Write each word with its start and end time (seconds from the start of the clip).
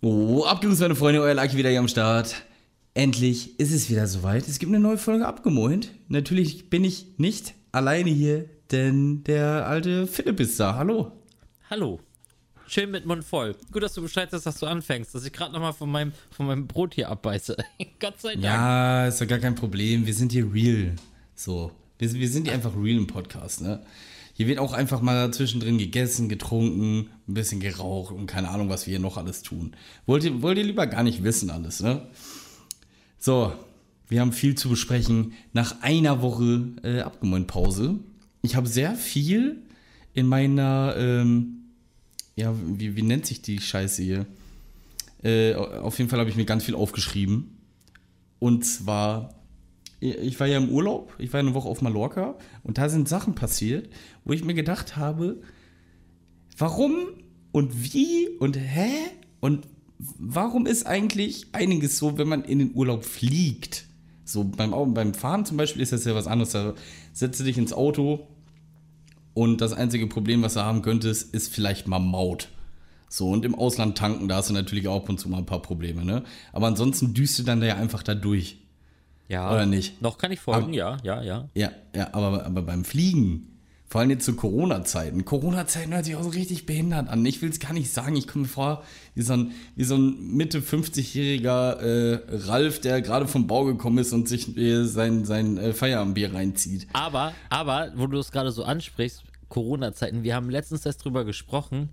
Oh, 0.00 0.44
abgegrüßt, 0.44 0.80
meine 0.80 0.94
Freunde, 0.94 1.20
euer 1.20 1.34
Lucky 1.34 1.56
wieder 1.56 1.70
hier 1.70 1.80
am 1.80 1.88
Start. 1.88 2.44
Endlich 2.94 3.58
ist 3.58 3.72
es 3.72 3.90
wieder 3.90 4.06
soweit. 4.06 4.46
Es 4.46 4.60
gibt 4.60 4.70
eine 4.70 4.78
neue 4.78 4.96
Folge 4.96 5.26
abgemoint. 5.26 5.90
Natürlich 6.06 6.70
bin 6.70 6.84
ich 6.84 7.18
nicht 7.18 7.54
alleine 7.72 8.08
hier, 8.08 8.48
denn 8.70 9.24
der 9.24 9.66
alte 9.66 10.06
Philipp 10.06 10.38
ist 10.38 10.60
da. 10.60 10.76
Hallo. 10.76 11.10
Hallo. 11.68 11.98
Schön 12.68 12.92
mit 12.92 13.06
Mund 13.06 13.24
voll. 13.24 13.56
Gut, 13.72 13.82
dass 13.82 13.94
du 13.94 14.02
Bescheid 14.02 14.28
hast, 14.30 14.46
dass 14.46 14.60
du 14.60 14.66
anfängst, 14.66 15.16
dass 15.16 15.24
ich 15.24 15.32
gerade 15.32 15.52
nochmal 15.52 15.72
von 15.72 15.90
meinem, 15.90 16.12
von 16.30 16.46
meinem 16.46 16.68
Brot 16.68 16.94
hier 16.94 17.08
abbeiße. 17.08 17.56
Gott 17.98 18.20
sei 18.20 18.34
Dank. 18.34 18.44
Ja, 18.44 19.08
ist 19.08 19.18
ja 19.18 19.26
gar 19.26 19.40
kein 19.40 19.56
Problem. 19.56 20.06
Wir 20.06 20.14
sind 20.14 20.30
hier 20.30 20.52
real. 20.52 20.94
So. 21.34 21.72
Wir, 21.98 22.12
wir 22.12 22.28
sind 22.28 22.44
hier 22.44 22.54
einfach 22.54 22.76
real 22.76 22.98
im 22.98 23.08
Podcast, 23.08 23.62
ne? 23.62 23.84
Hier 24.38 24.46
wird 24.46 24.60
auch 24.60 24.72
einfach 24.72 25.00
mal 25.00 25.32
zwischendrin 25.32 25.78
gegessen, 25.78 26.28
getrunken, 26.28 27.08
ein 27.26 27.34
bisschen 27.34 27.58
geraucht 27.58 28.14
und 28.14 28.28
keine 28.28 28.50
Ahnung, 28.50 28.68
was 28.68 28.86
wir 28.86 28.92
hier 28.92 29.00
noch 29.00 29.16
alles 29.16 29.42
tun. 29.42 29.74
Wollt 30.06 30.22
ihr, 30.22 30.42
wollt 30.42 30.56
ihr 30.58 30.62
lieber 30.62 30.86
gar 30.86 31.02
nicht 31.02 31.24
wissen 31.24 31.50
alles, 31.50 31.80
ne? 31.80 32.06
So, 33.18 33.52
wir 34.06 34.20
haben 34.20 34.32
viel 34.32 34.54
zu 34.54 34.68
besprechen. 34.68 35.32
Nach 35.52 35.82
einer 35.82 36.22
Woche 36.22 36.68
äh, 36.84 37.00
Abgemeint-Pause. 37.00 37.96
Ich 38.42 38.54
habe 38.54 38.68
sehr 38.68 38.94
viel 38.94 39.60
in 40.14 40.28
meiner, 40.28 40.94
ähm, 40.96 41.64
ja, 42.36 42.54
wie, 42.64 42.94
wie 42.94 43.02
nennt 43.02 43.26
sich 43.26 43.42
die 43.42 43.58
Scheiße 43.58 44.04
hier? 44.04 44.26
Äh, 45.24 45.56
auf 45.56 45.98
jeden 45.98 46.08
Fall 46.08 46.20
habe 46.20 46.30
ich 46.30 46.36
mir 46.36 46.44
ganz 46.44 46.62
viel 46.62 46.76
aufgeschrieben. 46.76 47.58
Und 48.38 48.64
zwar 48.64 49.34
ich 50.00 50.38
war 50.38 50.46
ja 50.46 50.58
im 50.58 50.68
Urlaub, 50.68 51.14
ich 51.18 51.32
war 51.32 51.40
eine 51.40 51.54
Woche 51.54 51.68
auf 51.68 51.82
Mallorca 51.82 52.36
und 52.62 52.78
da 52.78 52.88
sind 52.88 53.08
Sachen 53.08 53.34
passiert, 53.34 53.88
wo 54.24 54.32
ich 54.32 54.44
mir 54.44 54.54
gedacht 54.54 54.96
habe, 54.96 55.40
warum 56.56 56.94
und 57.52 57.92
wie 57.92 58.28
und 58.38 58.56
hä 58.56 58.88
und 59.40 59.66
warum 59.98 60.66
ist 60.66 60.86
eigentlich 60.86 61.46
einiges 61.52 61.98
so, 61.98 62.18
wenn 62.18 62.28
man 62.28 62.44
in 62.44 62.60
den 62.60 62.74
Urlaub 62.74 63.04
fliegt? 63.04 63.86
So 64.24 64.44
beim, 64.44 64.72
beim 64.94 65.14
Fahren 65.14 65.44
zum 65.44 65.56
Beispiel 65.56 65.82
ist 65.82 65.92
das 65.92 66.04
ja 66.04 66.14
was 66.14 66.26
anderes. 66.26 66.52
Da 66.52 66.74
setzt 67.12 67.40
du 67.40 67.44
dich 67.44 67.58
ins 67.58 67.72
Auto 67.72 68.28
und 69.34 69.60
das 69.60 69.72
einzige 69.72 70.06
Problem, 70.06 70.42
was 70.42 70.54
du 70.54 70.60
haben 70.60 70.82
könntest, 70.82 71.34
ist 71.34 71.52
vielleicht 71.52 71.88
mal 71.88 71.98
Maut. 71.98 72.50
So, 73.08 73.30
und 73.30 73.44
im 73.44 73.54
Ausland 73.54 73.96
tanken, 73.96 74.28
da 74.28 74.36
hast 74.36 74.50
du 74.50 74.54
natürlich 74.54 74.86
auch 74.86 75.02
ab 75.02 75.08
und 75.08 75.18
zu 75.18 75.28
mal 75.30 75.38
ein 75.38 75.46
paar 75.46 75.62
Probleme, 75.62 76.04
ne? 76.04 76.24
Aber 76.52 76.66
ansonsten 76.66 77.14
düst 77.14 77.38
du 77.38 77.42
dann 77.42 77.60
da 77.60 77.66
ja 77.66 77.76
einfach 77.76 78.02
da 78.02 78.14
durch. 78.14 78.58
Ja. 79.28 79.52
Oder 79.52 79.66
nicht? 79.66 80.00
Noch 80.00 80.18
kann 80.18 80.32
ich 80.32 80.40
folgen, 80.40 80.64
aber, 80.64 80.74
ja, 80.74 80.96
ja, 81.02 81.22
ja. 81.22 81.48
Ja, 81.54 81.70
ja, 81.94 82.08
aber, 82.12 82.46
aber 82.46 82.62
beim 82.62 82.84
Fliegen, 82.84 83.58
vor 83.86 84.00
allem 84.00 84.10
jetzt 84.10 84.24
zu 84.24 84.36
Corona-Zeiten. 84.36 85.24
Corona-Zeiten 85.24 85.94
hört 85.94 86.04
sich 86.04 86.16
auch 86.16 86.22
so 86.22 86.30
richtig 86.30 86.66
behindert 86.66 87.08
an. 87.08 87.24
Ich 87.24 87.40
will 87.40 87.48
es 87.48 87.58
gar 87.58 87.72
nicht 87.72 87.90
sagen. 87.90 88.16
Ich 88.16 88.26
komme 88.26 88.42
mir 88.42 88.48
vor, 88.48 88.82
wie 89.14 89.22
so 89.22 89.32
ein, 89.34 89.52
wie 89.76 89.84
so 89.84 89.96
ein 89.96 90.34
Mitte 90.36 90.60
50-jähriger 90.60 91.80
äh, 91.80 92.20
Ralf, 92.46 92.80
der 92.80 93.00
gerade 93.00 93.26
vom 93.26 93.46
Bau 93.46 93.64
gekommen 93.64 93.98
ist 93.98 94.12
und 94.12 94.28
sich 94.28 94.56
äh, 94.58 94.84
sein, 94.84 95.24
sein 95.24 95.56
äh, 95.56 95.72
Feierabendbier 95.72 96.34
reinzieht. 96.34 96.86
Aber, 96.92 97.32
aber, 97.48 97.92
wo 97.96 98.06
du 98.06 98.18
es 98.18 98.30
gerade 98.30 98.50
so 98.50 98.64
ansprichst, 98.64 99.24
Corona-Zeiten, 99.48 100.22
wir 100.22 100.34
haben 100.34 100.50
letztens 100.50 100.84
erst 100.84 101.04
drüber 101.04 101.24
gesprochen, 101.24 101.88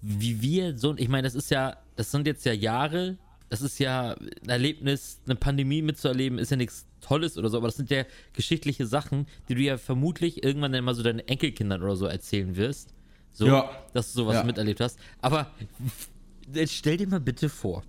wie 0.00 0.42
wir 0.42 0.76
so, 0.76 0.96
ich 0.96 1.08
meine, 1.08 1.22
das 1.22 1.36
ist 1.36 1.50
ja, 1.50 1.76
das 1.94 2.10
sind 2.10 2.26
jetzt 2.26 2.44
ja 2.46 2.52
Jahre, 2.52 3.16
das 3.48 3.62
ist 3.62 3.78
ja 3.78 4.12
ein 4.12 4.48
Erlebnis, 4.48 5.20
eine 5.26 5.36
Pandemie 5.36 5.82
mitzuerleben, 5.82 6.38
ist 6.38 6.50
ja 6.50 6.56
nichts 6.56 6.86
Tolles 7.00 7.38
oder 7.38 7.48
so, 7.48 7.56
aber 7.56 7.68
das 7.68 7.76
sind 7.76 7.90
ja 7.90 8.04
geschichtliche 8.32 8.86
Sachen, 8.86 9.26
die 9.48 9.54
du 9.54 9.60
ja 9.62 9.78
vermutlich 9.78 10.42
irgendwann 10.42 10.72
dann 10.72 10.84
mal 10.84 10.94
so 10.94 11.02
deinen 11.02 11.20
Enkelkindern 11.20 11.82
oder 11.82 11.96
so 11.96 12.06
erzählen 12.06 12.56
wirst. 12.56 12.94
So, 13.32 13.46
ja. 13.46 13.70
dass 13.92 14.12
du 14.12 14.22
sowas 14.22 14.36
ja. 14.36 14.44
miterlebt 14.44 14.80
hast. 14.80 14.98
Aber 15.20 15.52
jetzt 16.52 16.74
stell 16.74 16.96
dir 16.96 17.06
mal 17.06 17.20
bitte 17.20 17.48
vor, 17.48 17.84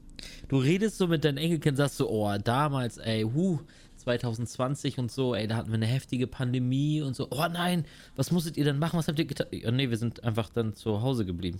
du 0.47 0.57
redest 0.57 0.97
so 0.97 1.07
mit 1.07 1.25
deinen 1.25 1.37
Enkelkindern, 1.37 1.87
sagst 1.87 1.97
so, 1.97 2.09
oh, 2.09 2.37
damals, 2.37 2.97
ey, 2.97 3.23
huh, 3.23 3.59
2020 3.97 4.99
und 4.99 5.11
so, 5.11 5.35
ey, 5.35 5.47
da 5.47 5.55
hatten 5.57 5.69
wir 5.69 5.75
eine 5.75 5.85
heftige 5.85 6.27
Pandemie 6.27 7.01
und 7.01 7.15
so. 7.15 7.27
Oh 7.31 7.47
nein, 7.51 7.85
was 8.15 8.31
musstet 8.31 8.57
ihr 8.57 8.63
denn 8.63 8.79
machen? 8.79 8.97
Was 8.97 9.07
habt 9.07 9.19
ihr 9.19 9.25
getan? 9.25 9.47
Oh, 9.65 9.71
nee, 9.71 9.89
wir 9.89 9.97
sind 9.97 10.23
einfach 10.23 10.49
dann 10.49 10.73
zu 10.75 11.01
Hause 11.01 11.25
geblieben. 11.25 11.59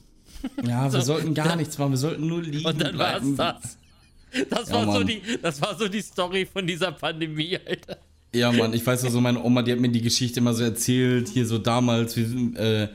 Ja, 0.64 0.92
wir 0.92 0.92
so, 1.02 1.14
sollten 1.14 1.34
gar 1.34 1.56
nichts 1.56 1.78
machen, 1.78 1.92
wir 1.92 1.98
sollten 1.98 2.28
nur 2.28 2.42
liegen. 2.42 2.66
Und 2.66 2.82
dann 2.82 2.98
war 2.98 3.18
es 3.18 3.36
das. 3.36 3.78
Das, 4.50 4.70
ja, 4.70 4.76
war 4.76 4.94
so 4.94 5.04
die, 5.04 5.22
das 5.42 5.62
war 5.62 5.78
so 5.78 5.88
die 5.88 6.02
Story 6.02 6.46
von 6.46 6.66
dieser 6.66 6.92
Pandemie, 6.92 7.58
Alter. 7.66 7.98
Ja, 8.34 8.52
Mann, 8.52 8.74
ich 8.74 8.86
weiß 8.86 9.04
noch 9.04 9.12
so, 9.12 9.22
meine 9.22 9.44
Oma, 9.44 9.64
die 9.64 9.72
hat 9.72 9.80
mir 9.80 9.90
die 9.90 10.02
Geschichte 10.02 10.40
immer 10.40 10.54
so 10.54 10.64
erzählt, 10.64 11.30
hier 11.30 11.48
so 11.48 11.58
damals, 11.58 12.16
wie, 12.16 12.56
äh, 12.56 12.90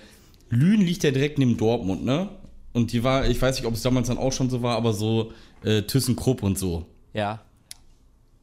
Lünen 0.51 0.87
liegt 0.87 1.03
ja 1.03 1.11
direkt 1.11 1.39
neben 1.39 1.57
Dortmund, 1.57 2.05
ne? 2.05 2.29
Und 2.73 2.93
die 2.93 3.03
war, 3.03 3.29
ich 3.29 3.41
weiß 3.41 3.57
nicht, 3.57 3.67
ob 3.67 3.75
es 3.75 3.83
damals 3.83 4.09
dann 4.09 4.19
auch 4.19 4.33
schon 4.33 4.51
so 4.51 4.63
war, 4.63 4.77
aber 4.77 4.93
so 4.93 5.33
äh, 5.63 5.83
ThyssenKrupp 5.83 6.43
und 6.43 6.59
so. 6.59 6.87
Ja. 7.13 7.41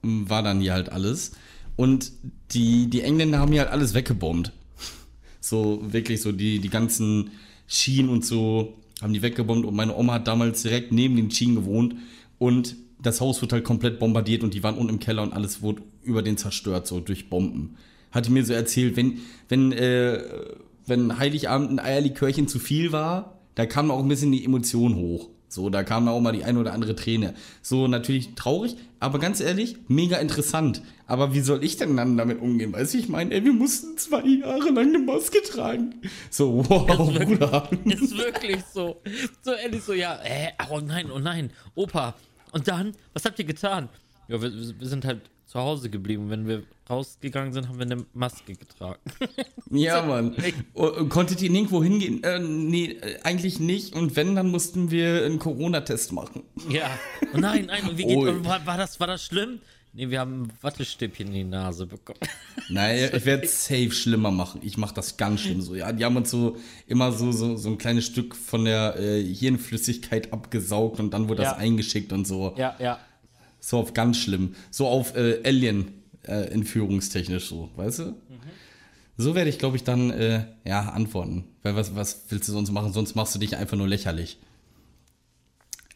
War 0.01 0.43
dann 0.43 0.61
hier 0.61 0.73
halt 0.73 0.89
alles. 0.89 1.33
Und 1.75 2.11
die, 2.51 2.89
die 2.89 3.01
Engländer 3.01 3.39
haben 3.39 3.51
hier 3.51 3.61
halt 3.61 3.71
alles 3.71 3.93
weggebombt. 3.93 4.51
So, 5.39 5.81
wirklich 5.81 6.21
so, 6.21 6.31
die, 6.31 6.59
die 6.59 6.69
ganzen 6.69 7.31
Schienen 7.67 8.09
und 8.09 8.25
so 8.25 8.77
haben 9.01 9.13
die 9.13 9.21
weggebombt. 9.21 9.65
Und 9.65 9.75
meine 9.75 9.95
Oma 9.95 10.13
hat 10.13 10.27
damals 10.27 10.61
direkt 10.61 10.91
neben 10.91 11.15
den 11.15 11.31
Schienen 11.31 11.55
gewohnt. 11.55 11.95
Und 12.41 12.75
das 12.99 13.21
Haus 13.21 13.39
wird 13.43 13.53
halt 13.53 13.63
komplett 13.63 13.99
bombardiert 13.99 14.41
und 14.41 14.55
die 14.55 14.63
waren 14.63 14.75
unten 14.75 14.93
im 14.93 14.99
Keller 14.99 15.21
und 15.21 15.31
alles 15.31 15.61
wurde 15.61 15.83
über 16.01 16.23
den 16.23 16.37
zerstört, 16.37 16.87
so 16.87 16.99
durch 16.99 17.29
Bomben. 17.29 17.75
Hatte 18.09 18.31
mir 18.31 18.43
so 18.43 18.51
erzählt, 18.51 18.97
wenn, 18.97 19.19
wenn, 19.47 19.71
äh, 19.71 20.23
wenn 20.87 21.19
Heiligabend 21.19 21.69
ein 21.69 21.79
Eierlikörchen 21.79 22.47
zu 22.47 22.57
viel 22.57 22.91
war, 22.91 23.37
da 23.53 23.67
kam 23.67 23.91
auch 23.91 23.99
ein 23.99 24.07
bisschen 24.07 24.31
die 24.31 24.43
Emotion 24.43 24.95
hoch. 24.95 25.29
So, 25.49 25.69
da 25.69 25.83
kam 25.83 26.07
auch 26.07 26.19
mal 26.19 26.31
die 26.31 26.43
eine 26.43 26.57
oder 26.57 26.73
andere 26.73 26.95
Träne. 26.95 27.35
So, 27.61 27.87
natürlich 27.87 28.33
traurig, 28.33 28.75
aber 28.99 29.19
ganz 29.19 29.39
ehrlich, 29.39 29.75
mega 29.87 30.17
interessant. 30.17 30.81
Aber 31.05 31.35
wie 31.35 31.41
soll 31.41 31.63
ich 31.63 31.77
denn 31.77 31.95
dann 31.95 32.17
damit 32.17 32.41
umgehen? 32.41 32.73
Weißt 32.73 32.95
du, 32.95 32.97
ich 32.97 33.07
meine, 33.07 33.35
ey, 33.35 33.45
wir 33.45 33.53
mussten 33.53 33.97
zwei 33.99 34.25
Jahre 34.25 34.71
lang 34.71 34.95
eine 34.95 34.99
Maske 34.99 35.43
tragen. 35.43 35.93
So, 36.31 36.65
wow, 36.69 37.15
ist 37.15 37.25
Bruder. 37.25 37.67
Wirklich, 37.69 38.01
ist 38.01 38.17
wirklich 38.17 38.63
so. 38.73 38.99
So 39.43 39.51
ehrlich, 39.51 39.83
so, 39.83 39.93
ja, 39.93 40.19
äh, 40.23 40.53
oh 40.71 40.79
nein, 40.79 41.11
oh 41.13 41.19
nein, 41.19 41.51
Opa, 41.75 42.15
und 42.51 42.67
dann, 42.67 42.93
was 43.13 43.25
habt 43.25 43.39
ihr 43.39 43.45
getan? 43.45 43.89
Ja, 44.27 44.41
wir, 44.41 44.51
wir 44.51 44.87
sind 44.87 45.05
halt 45.05 45.21
zu 45.51 45.59
Hause 45.59 45.89
geblieben. 45.89 46.29
Wenn 46.29 46.47
wir 46.47 46.63
rausgegangen 46.89 47.51
sind, 47.51 47.67
haben 47.67 47.77
wir 47.77 47.85
eine 47.85 48.05
Maske 48.13 48.55
getragen. 48.55 49.01
ja, 49.69 50.01
Mann. 50.01 50.35
Oh, 50.73 51.05
konntet 51.09 51.41
ihr 51.41 51.49
nirgendwo 51.49 51.83
hingehen? 51.83 52.23
Äh, 52.23 52.39
nee, 52.39 52.97
eigentlich 53.23 53.59
nicht. 53.59 53.93
Und 53.93 54.15
wenn, 54.15 54.35
dann 54.35 54.49
mussten 54.49 54.91
wir 54.91 55.25
einen 55.25 55.39
Corona-Test 55.39 56.13
machen. 56.13 56.43
Ja. 56.69 56.89
Oh 57.33 57.37
nein, 57.37 57.65
nein. 57.65 57.89
Und 57.89 57.97
wie 57.97 58.05
geht, 58.05 58.17
oh. 58.17 58.45
war, 58.45 58.65
war, 58.65 58.77
das, 58.77 58.99
war 59.01 59.07
das 59.07 59.25
schlimm? 59.25 59.59
Nee, 59.93 60.09
wir 60.09 60.21
haben 60.21 60.43
ein 60.43 60.53
Wattestäbchen 60.61 61.27
in 61.27 61.33
die 61.33 61.43
Nase 61.43 61.85
bekommen. 61.85 62.19
Nein, 62.69 63.09
ich 63.13 63.25
werde 63.25 63.43
es 63.43 63.65
safe 63.65 63.91
schlimmer 63.91 64.31
machen. 64.31 64.61
Ich 64.63 64.77
mache 64.77 64.95
das 64.95 65.17
ganz 65.17 65.41
schlimm 65.41 65.61
so. 65.61 65.75
Ja, 65.75 65.91
die 65.91 66.05
haben 66.05 66.15
uns 66.15 66.31
so 66.31 66.55
immer 66.87 67.11
so, 67.11 67.33
so, 67.33 67.57
so 67.57 67.69
ein 67.69 67.77
kleines 67.77 68.05
Stück 68.05 68.33
von 68.35 68.63
der 68.63 68.97
äh, 68.97 69.21
Hirnflüssigkeit 69.21 70.31
abgesaugt 70.31 71.01
und 71.01 71.13
dann 71.13 71.27
wurde 71.27 71.43
ja. 71.43 71.49
das 71.49 71.59
eingeschickt 71.59 72.13
und 72.13 72.25
so. 72.25 72.55
Ja, 72.57 72.75
ja. 72.79 72.99
So 73.59 73.79
auf 73.79 73.93
ganz 73.93 74.17
schlimm. 74.17 74.55
So 74.69 74.87
auf 74.87 75.13
äh, 75.15 75.41
Alien-entführungstechnisch 75.43 77.43
äh, 77.43 77.47
so, 77.47 77.69
weißt 77.75 77.99
du? 77.99 78.05
Mhm. 78.05 78.15
So 79.17 79.35
werde 79.35 79.49
ich, 79.49 79.59
glaube 79.59 79.75
ich, 79.75 79.83
dann 79.83 80.09
äh, 80.11 80.45
ja 80.63 80.89
antworten. 80.89 81.43
Weil 81.63 81.75
was, 81.75 81.95
was 81.95 82.23
willst 82.29 82.47
du 82.47 82.53
sonst 82.53 82.71
machen? 82.71 82.93
Sonst 82.93 83.15
machst 83.15 83.35
du 83.35 83.39
dich 83.39 83.57
einfach 83.57 83.75
nur 83.75 83.89
lächerlich. 83.89 84.37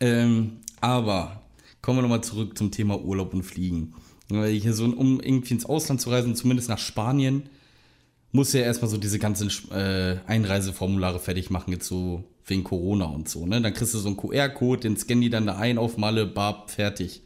Ähm, 0.01 0.57
aber 0.81 1.44
kommen 1.85 1.99
wir 1.99 2.01
nochmal 2.01 2.23
zurück 2.23 2.57
zum 2.57 2.71
Thema 2.71 2.99
Urlaub 2.99 3.35
und 3.35 3.43
Fliegen. 3.43 3.93
Hier 4.27 4.73
so, 4.73 4.85
um 4.85 5.19
irgendwie 5.19 5.53
ins 5.53 5.67
Ausland 5.67 6.01
zu 6.01 6.09
reisen, 6.09 6.35
zumindest 6.35 6.67
nach 6.67 6.79
Spanien, 6.79 7.43
muss 8.31 8.53
ja 8.53 8.61
erstmal 8.61 8.89
so 8.89 8.97
diese 8.97 9.19
ganzen 9.19 9.51
äh, 9.69 10.17
Einreiseformulare 10.25 11.19
fertig 11.19 11.51
machen, 11.51 11.71
jetzt 11.71 11.85
so 11.87 12.23
wegen 12.47 12.63
Corona 12.63 13.05
und 13.05 13.29
so. 13.29 13.45
Ne? 13.45 13.61
Dann 13.61 13.71
kriegst 13.71 13.93
du 13.93 13.99
so 13.99 14.07
einen 14.07 14.17
QR-Code, 14.17 14.81
den 14.81 14.97
scannen 14.97 15.21
die 15.21 15.29
dann 15.29 15.45
da 15.45 15.57
ein 15.57 15.77
auf 15.77 15.97
Malle, 15.97 16.25
bab, 16.25 16.71
fertig. 16.71 17.21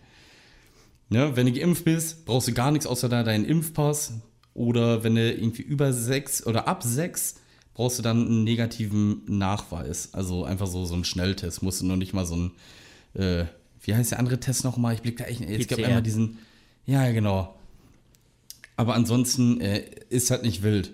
Ne? 1.07 1.37
Wenn 1.37 1.45
du 1.45 1.53
geimpft 1.53 1.85
bist, 1.85 2.25
brauchst 2.25 2.49
du 2.49 2.53
gar 2.53 2.71
nichts 2.71 2.85
außer 2.85 3.07
deinen 3.07 3.45
Impfpass. 3.45 4.15
Oder 4.53 5.05
wenn 5.05 5.15
du 5.15 5.31
irgendwie 5.31 5.61
über 5.61 5.93
sechs 5.93 6.45
oder 6.45 6.67
ab 6.67 6.83
sechs 6.83 7.35
brauchst 7.73 7.97
du 7.97 8.03
dann 8.03 8.25
einen 8.25 8.43
negativen 8.43 9.21
Nachweis. 9.25 10.13
Also 10.13 10.43
einfach 10.43 10.67
so, 10.67 10.83
so 10.83 10.95
einen 10.95 11.05
Schnelltest. 11.05 11.63
Musst 11.63 11.79
du 11.79 11.85
noch 11.85 11.95
nicht 11.95 12.13
mal 12.13 12.25
so 12.25 12.33
einen 12.33 12.51
äh, 13.13 13.45
wie 13.89 13.95
heißt 13.95 14.11
der 14.11 14.19
andere 14.19 14.39
Test 14.39 14.63
nochmal? 14.63 14.93
Ich 14.93 15.01
blick 15.01 15.17
da 15.17 15.25
echt. 15.25 15.41
Es 15.41 15.67
gab 15.67 15.79
einmal 15.79 16.03
diesen. 16.03 16.37
Ja, 16.85 17.11
genau. 17.11 17.55
Aber 18.75 18.93
ansonsten 18.93 19.59
äh, 19.61 19.83
ist 20.09 20.29
halt 20.31 20.43
nicht 20.43 20.61
wild. 20.61 20.91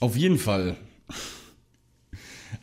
Auf 0.00 0.16
jeden 0.16 0.38
Fall 0.38 0.76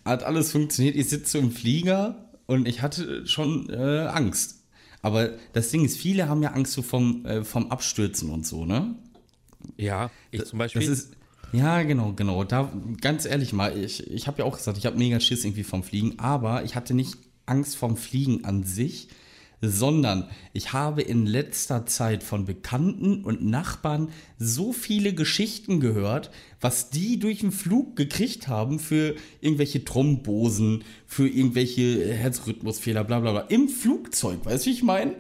hat 0.06 0.24
alles 0.24 0.52
funktioniert. 0.52 0.96
Ich 0.96 1.10
sitze 1.10 1.40
im 1.40 1.52
Flieger 1.52 2.30
und 2.46 2.68
ich 2.68 2.82
hatte 2.82 3.26
schon 3.26 3.70
äh, 3.70 4.08
Angst. 4.08 4.64
Aber 5.02 5.32
das 5.54 5.70
Ding 5.70 5.86
ist, 5.86 5.98
viele 5.98 6.30
haben 6.30 6.44
ja 6.44 6.52
Angst 6.52 6.74
so 6.74 6.82
vom, 6.82 7.26
äh, 7.26 7.44
vom 7.44 7.72
Abstürzen 7.72 8.30
und 8.30 8.46
so, 8.46 8.66
ne? 8.66 8.96
Ja, 9.76 10.12
ich 10.32 10.46
zum 10.46 10.60
Beispiel. 10.60 10.82
Das 10.82 10.90
ist, 10.90 11.12
ja, 11.52 11.82
genau, 11.84 12.14
genau. 12.14 12.44
Da, 12.44 12.72
ganz 13.02 13.26
ehrlich 13.26 13.54
mal, 13.54 13.78
ich, 13.78 14.10
ich 14.10 14.28
habe 14.28 14.40
ja 14.40 14.46
auch 14.46 14.58
gesagt, 14.58 14.78
ich 14.78 14.86
habe 14.86 14.98
mega 14.98 15.20
Schiss 15.20 15.46
irgendwie 15.46 15.64
vom 15.64 15.84
Fliegen, 15.84 16.20
aber 16.20 16.64
ich 16.64 16.76
hatte 16.76 16.94
nicht 16.94 17.18
Angst 17.46 17.76
vorm 17.76 17.98
Fliegen 17.98 18.46
an 18.46 18.64
sich, 18.64 19.08
sondern 19.62 20.30
ich 20.54 20.74
habe 20.74 21.02
in 21.02 21.26
letzter 21.26 21.86
Zeit 21.86 22.24
von 22.24 22.46
Bekannten 22.46 23.24
und 23.24 23.44
Nachbarn 23.44 24.10
so 24.38 24.72
viele 24.72 25.14
Geschichten 25.14 25.80
gehört, 25.80 26.30
was 26.62 26.90
die 26.90 27.20
durch 27.20 27.40
den 27.40 27.52
Flug 27.52 27.96
gekriegt 27.96 28.48
haben 28.48 28.80
für 28.80 29.16
irgendwelche 29.42 29.84
Thrombosen, 29.84 30.84
für 31.06 31.28
irgendwelche 31.28 32.14
Herzrhythmusfehler, 32.14 33.04
bla 33.04 33.20
bla 33.20 33.32
bla. 33.32 33.42
Im 33.50 33.70
Flugzeug, 33.70 34.46
weißt 34.46 34.66
du, 34.66 34.70
wie 34.70 34.74
ich 34.74 34.84
meine? 34.84 35.16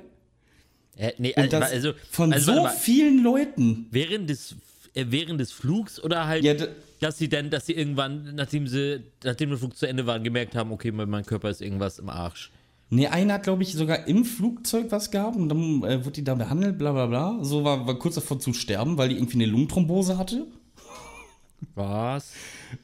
Äh, 0.96 1.14
nee, 1.18 1.34
das 1.34 1.72
also, 1.72 1.94
von 2.10 2.34
also, 2.34 2.54
so 2.54 2.68
vielen 2.68 3.24
Leuten. 3.24 3.88
während 3.92 4.30
des 4.30 4.56
äh, 4.94 5.06
während 5.10 5.40
des 5.40 5.52
Flugs 5.52 6.02
oder 6.04 6.26
halt, 6.28 6.44
Ja, 6.44 6.56
dass 7.00 7.18
sie 7.20 7.30
dann, 7.30 7.52
dass 7.52 7.68
sie 7.68 7.74
irgendwann, 7.74 8.34
nachdem 8.36 8.68
sie, 8.68 9.04
nachdem 9.24 9.50
der 9.50 9.60
Flug 9.60 9.78
zu 9.78 9.86
Ende 9.88 10.08
war, 10.08 10.20
gemerkt 10.20 10.56
haben, 10.56 10.72
okay, 10.72 10.92
mein, 10.92 11.10
mein 11.10 11.26
Körper 11.26 11.50
ist 11.50 11.62
irgendwas 11.62 12.00
im 12.00 12.10
Arsch. 12.10 12.52
Nee, 12.90 13.08
einer 13.08 13.36
hat, 13.36 13.44
glaube 13.44 13.64
ich, 13.64 13.74
sogar 13.74 14.08
im 14.08 14.24
Flugzeug 14.24 14.88
was 14.92 15.12
gehabt 15.12 15.36
und 15.36 15.50
dann 15.50 15.84
äh, 15.84 16.06
wurde 16.06 16.12
die 16.12 16.24
da 16.24 16.36
behandelt, 16.36 16.78
bla 16.78 16.94
bla 16.94 17.06
bla. 17.08 17.40
So 17.42 17.64
war, 17.64 17.86
war 17.86 18.00
kurz 18.00 18.16
davor 18.16 18.40
zu 18.40 18.54
sterben, 18.54 18.98
weil 18.98 19.10
die 19.10 19.16
irgendwie 19.16 19.36
eine 19.38 19.46
Lungenthrombose 19.46 20.18
hatte. 20.18 20.48
Was? 21.76 22.32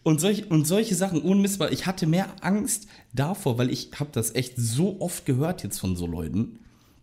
Und, 0.03 0.19
solch, 0.19 0.49
und 0.49 0.67
solche 0.67 0.95
Sachen, 0.95 1.23
weil 1.59 1.73
ich 1.73 1.85
hatte 1.85 2.05
mehr 2.05 2.27
Angst 2.41 2.87
davor, 3.13 3.57
weil 3.57 3.69
ich 3.69 3.91
habe 3.99 4.09
das 4.11 4.35
echt 4.35 4.53
so 4.57 4.99
oft 4.99 5.25
gehört 5.25 5.63
jetzt 5.63 5.79
von 5.79 5.95
so 5.95 6.05
Leuten, 6.05 6.59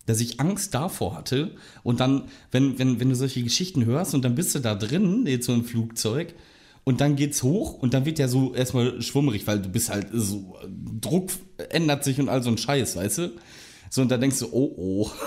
dass 0.07 0.21
ich 0.21 0.41
Angst 0.41 0.75
davor 0.75 1.17
hatte. 1.17 1.55
Und 1.83 2.01
dann, 2.01 2.25
wenn, 2.51 2.79
wenn, 2.79 3.01
wenn 3.01 3.09
du 3.09 3.15
solche 3.15 3.43
Geschichten 3.43 3.85
hörst 3.85 4.15
und 4.15 4.25
dann 4.25 4.35
bist 4.35 4.55
du 4.55 4.59
da 4.59 4.75
drin, 4.75 5.25
jetzt 5.27 5.47
so 5.47 5.55
im 5.55 5.65
Flugzeug, 5.65 6.35
und 6.91 7.01
dann 7.01 7.15
geht's 7.15 7.45
hoch 7.45 7.75
und 7.75 7.95
dann 7.95 8.05
wird 8.05 8.19
ja 8.19 8.27
so 8.27 8.53
erstmal 8.53 9.01
schwummerig, 9.01 9.47
weil 9.47 9.61
du 9.63 9.69
bist 9.69 9.91
halt 9.91 10.09
so, 10.13 10.57
Druck 11.01 11.31
ändert 11.71 12.03
sich 12.03 12.19
und 12.19 12.29
all 12.29 12.43
so 12.43 12.51
ein 12.51 12.59
Scheiß, 12.59 12.97
weißt 12.97 13.19
du? 13.19 13.31
So, 13.91 14.03
und 14.03 14.11
dann 14.11 14.21
denkst 14.21 14.41
du, 14.41 14.49
oh, 14.53 14.75
oh. 14.77 15.11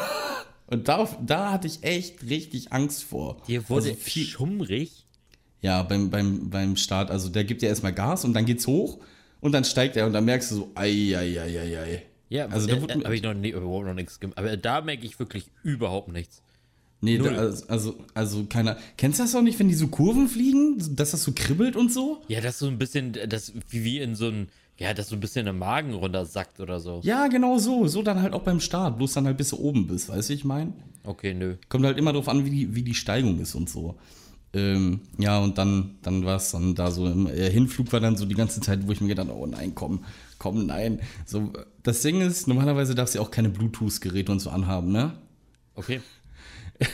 Und 0.67 0.87
da, 0.87 1.07
da 1.25 1.51
hatte 1.51 1.67
ich 1.67 1.83
echt 1.83 2.23
richtig 2.29 2.71
Angst 2.73 3.03
vor. 3.03 3.41
Dir 3.47 3.69
wurde 3.69 3.89
Also 3.89 3.95
viel, 3.99 4.25
schummrig. 4.25 5.05
ja, 5.61 5.83
beim, 5.83 6.09
beim, 6.09 6.49
beim 6.49 6.75
Start, 6.77 7.11
also 7.11 7.29
der 7.29 7.43
gibt 7.43 7.61
ja 7.61 7.69
erstmal 7.69 7.93
Gas 7.93 8.25
und 8.25 8.33
dann 8.33 8.45
geht's 8.45 8.65
hoch 8.65 8.97
und 9.41 9.51
dann 9.51 9.65
steigt 9.65 9.95
er 9.97 10.05
und 10.07 10.13
dann 10.13 10.25
merkst 10.25 10.51
du 10.51 10.55
so, 10.55 10.71
ei, 10.75 11.15
ei, 11.15 11.39
ei, 11.39 11.59
ei, 11.59 11.79
ei. 11.79 12.03
Ja, 12.29 12.47
Also 12.47 12.67
da 12.67 12.75
da 12.75 12.81
wurde- 12.81 13.03
habe 13.03 13.15
ich 13.15 13.21
noch, 13.21 13.33
nie, 13.35 13.49
überhaupt 13.49 13.85
noch 13.85 13.93
nichts 13.93 14.19
gemacht. 14.19 14.37
Aber 14.37 14.55
da 14.57 14.81
merke 14.81 15.05
ich 15.05 15.19
wirklich 15.19 15.45
überhaupt 15.63 16.07
nichts. 16.11 16.41
Nee, 17.03 17.17
da, 17.17 17.31
also, 17.67 17.95
also, 18.13 18.45
keiner. 18.45 18.77
Kennst 18.95 19.19
du 19.19 19.23
das 19.23 19.35
auch 19.35 19.41
nicht, 19.41 19.59
wenn 19.59 19.67
die 19.67 19.73
so 19.73 19.89
Kurven 19.89 20.29
fliegen, 20.29 20.77
dass 20.95 21.11
das 21.11 21.21
so 21.23 21.33
kribbelt 21.35 21.75
und 21.75 21.91
so? 21.91 22.21
Ja, 22.29 22.39
das 22.39 22.59
so 22.59 22.67
ein 22.67 22.77
bisschen, 22.77 23.11
das 23.27 23.51
wie, 23.67 23.83
wie 23.83 23.99
in 23.99 24.15
so 24.15 24.29
ein, 24.29 24.47
ja, 24.77 24.93
das 24.93 25.09
so 25.09 25.17
ein 25.17 25.19
bisschen 25.19 25.45
im 25.47 25.59
Magen 25.59 25.95
runtersackt 25.95 26.61
oder 26.61 26.79
so. 26.79 27.01
Ja, 27.03 27.27
genau 27.27 27.57
so. 27.57 27.87
So 27.87 28.03
dann 28.03 28.21
halt 28.21 28.31
auch 28.31 28.43
beim 28.43 28.61
Start, 28.61 28.97
bloß 28.99 29.11
dann 29.11 29.25
halt 29.25 29.35
bis 29.35 29.49
du 29.49 29.57
oben 29.57 29.85
bist, 29.85 30.07
weißt 30.07 30.29
du, 30.29 30.33
ich 30.33 30.45
meine? 30.45 30.71
Okay, 31.03 31.33
nö. 31.33 31.57
Kommt 31.67 31.85
halt 31.85 31.97
immer 31.97 32.13
drauf 32.13 32.29
an, 32.29 32.45
wie 32.45 32.49
die, 32.49 32.73
wie 32.73 32.83
die 32.83 32.93
Steigung 32.93 33.37
ist 33.41 33.53
und 33.53 33.69
so. 33.69 33.97
Ähm, 34.53 35.01
ja, 35.17 35.39
und 35.39 35.57
dann, 35.57 35.95
dann 36.03 36.23
war 36.23 36.37
es 36.37 36.51
dann 36.51 36.73
da 36.73 36.89
so, 36.89 37.05
im 37.07 37.27
äh, 37.27 37.49
Hinflug 37.49 37.91
war 37.91 37.99
dann 37.99 38.15
so 38.15 38.25
die 38.25 38.35
ganze 38.35 38.61
Zeit, 38.61 38.87
wo 38.87 38.93
ich 38.93 39.01
mir 39.01 39.09
gedacht 39.09 39.27
habe, 39.27 39.37
oh 39.37 39.45
nein, 39.45 39.75
komm, 39.75 40.05
komm, 40.37 40.67
nein. 40.67 41.01
So, 41.25 41.51
das 41.81 42.01
Ding 42.01 42.21
ist, 42.21 42.47
normalerweise 42.47 42.95
darfst 42.95 43.13
du 43.13 43.19
ja 43.19 43.25
auch 43.25 43.31
keine 43.31 43.49
Bluetooth-Geräte 43.49 44.31
und 44.31 44.39
so 44.39 44.51
anhaben, 44.51 44.93
ne? 44.93 45.17
Okay. 45.75 45.99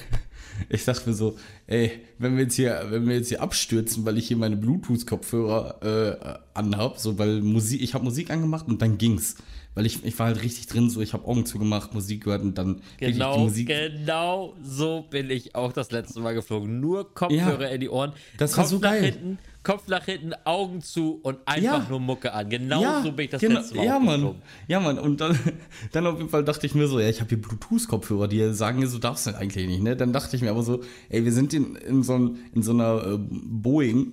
Ich 0.68 0.83
dachte 0.83 1.09
mir 1.09 1.15
so, 1.15 1.38
ey, 1.68 2.01
wenn 2.18 2.36
wir 2.36 2.44
jetzt 2.44 2.56
hier, 2.56 2.88
wenn 2.89 3.07
wir 3.07 3.15
jetzt 3.15 3.30
hier 3.30 3.41
abstürzen, 3.41 4.06
weil 4.06 4.18
ich 4.18 4.27
hier 4.27 4.36
meine 4.36 4.57
Bluetooth-Kopfhörer 4.57 5.81
äh, 5.81 6.39
anhab, 6.53 7.00
so 7.00 7.18
weil 7.18 7.41
Musik, 7.41 7.81
ich 7.81 7.94
habe 7.94 8.03
Musik 8.03 8.30
angemacht 8.30 8.68
und 8.68 8.81
dann 8.81 8.97
ging's. 8.97 9.38
Weil 9.80 9.86
ich, 9.86 10.04
ich 10.04 10.20
war 10.20 10.26
halt 10.26 10.44
richtig 10.44 10.68
drin, 10.68 10.90
so 10.90 11.00
ich 11.00 11.14
habe 11.14 11.26
Augen 11.26 11.46
zugemacht, 11.46 11.94
Musik 11.94 12.26
gehört 12.26 12.42
und 12.42 12.58
dann 12.58 12.81
wirklich 12.98 13.14
die 13.14 13.14
Genau, 13.14 13.38
Musik. 13.40 13.68
genau 13.70 14.54
so 14.62 15.06
bin 15.10 15.30
ich 15.30 15.56
auch 15.56 15.72
das 15.72 15.90
letzte 15.92 16.20
Mal 16.20 16.34
geflogen. 16.34 16.81
Nur 16.81 17.14
Kopfhörer 17.14 17.62
Ja, 17.62 17.68
in 17.70 17.80
die 17.80 17.88
Ohren. 17.88 18.12
das 18.38 18.58
war 18.58 18.66
Kopf 18.66 18.72
so 18.72 18.76
nach 18.80 18.92
geil. 18.92 19.04
Hinten, 19.06 19.38
Kopf 19.64 19.88
nach 19.88 20.04
hinten, 20.04 20.34
Augen 20.44 20.81
zu 20.81 21.22
und 21.24 21.38
einfach 21.46 21.84
Ja. 21.84 21.88
nur 21.90 22.02
Mucke 22.02 22.34
an. 22.34 22.50
Genau 22.50 23.04
so 23.04 23.14
bin 23.14 23.24
ich 23.24 23.31
das 23.31 23.40
genau, 23.40 23.62
letzte 23.62 23.76
Mal 23.78 23.86
ja, 23.86 24.00
Mann. 24.00 24.16
geflogen. 24.20 24.42
Ja, 24.68 24.80
Mann. 24.81 25.00
Und 25.00 25.22
dann, 25.22 25.40
dann 25.94 26.08
auf 26.08 26.18
jeden 26.18 26.30
Fall 26.30 26.44
dachte 26.44 26.66
ich 26.66 26.76
mir 26.76 26.90
so, 26.90 27.00
ja, 27.00 27.08
ich 27.08 27.22
habe 27.22 27.30
hier 27.30 27.42
Bluetooth-Kopfhörer, 27.42 28.28
die 28.28 28.54
sagen, 28.54 28.86
so 28.86 28.98
darfst 29.00 29.28
du 29.28 29.38
eigentlich 29.38 29.66
nicht, 29.66 29.81
ne? 29.81 29.96
Dann 29.96 30.12
dachte 30.12 30.36
ich 30.36 30.42
mir 30.42 30.52
aber 30.52 30.64
so, 30.64 30.81
ey, 31.08 31.24
wir 31.24 31.31
sind 31.31 31.54
in, 31.54 31.76
in, 31.78 32.04
so, 32.04 32.36
in 32.54 32.64
so 32.64 32.74
einer 32.74 33.14
äh, 33.14 33.18
Boeing. 33.18 34.12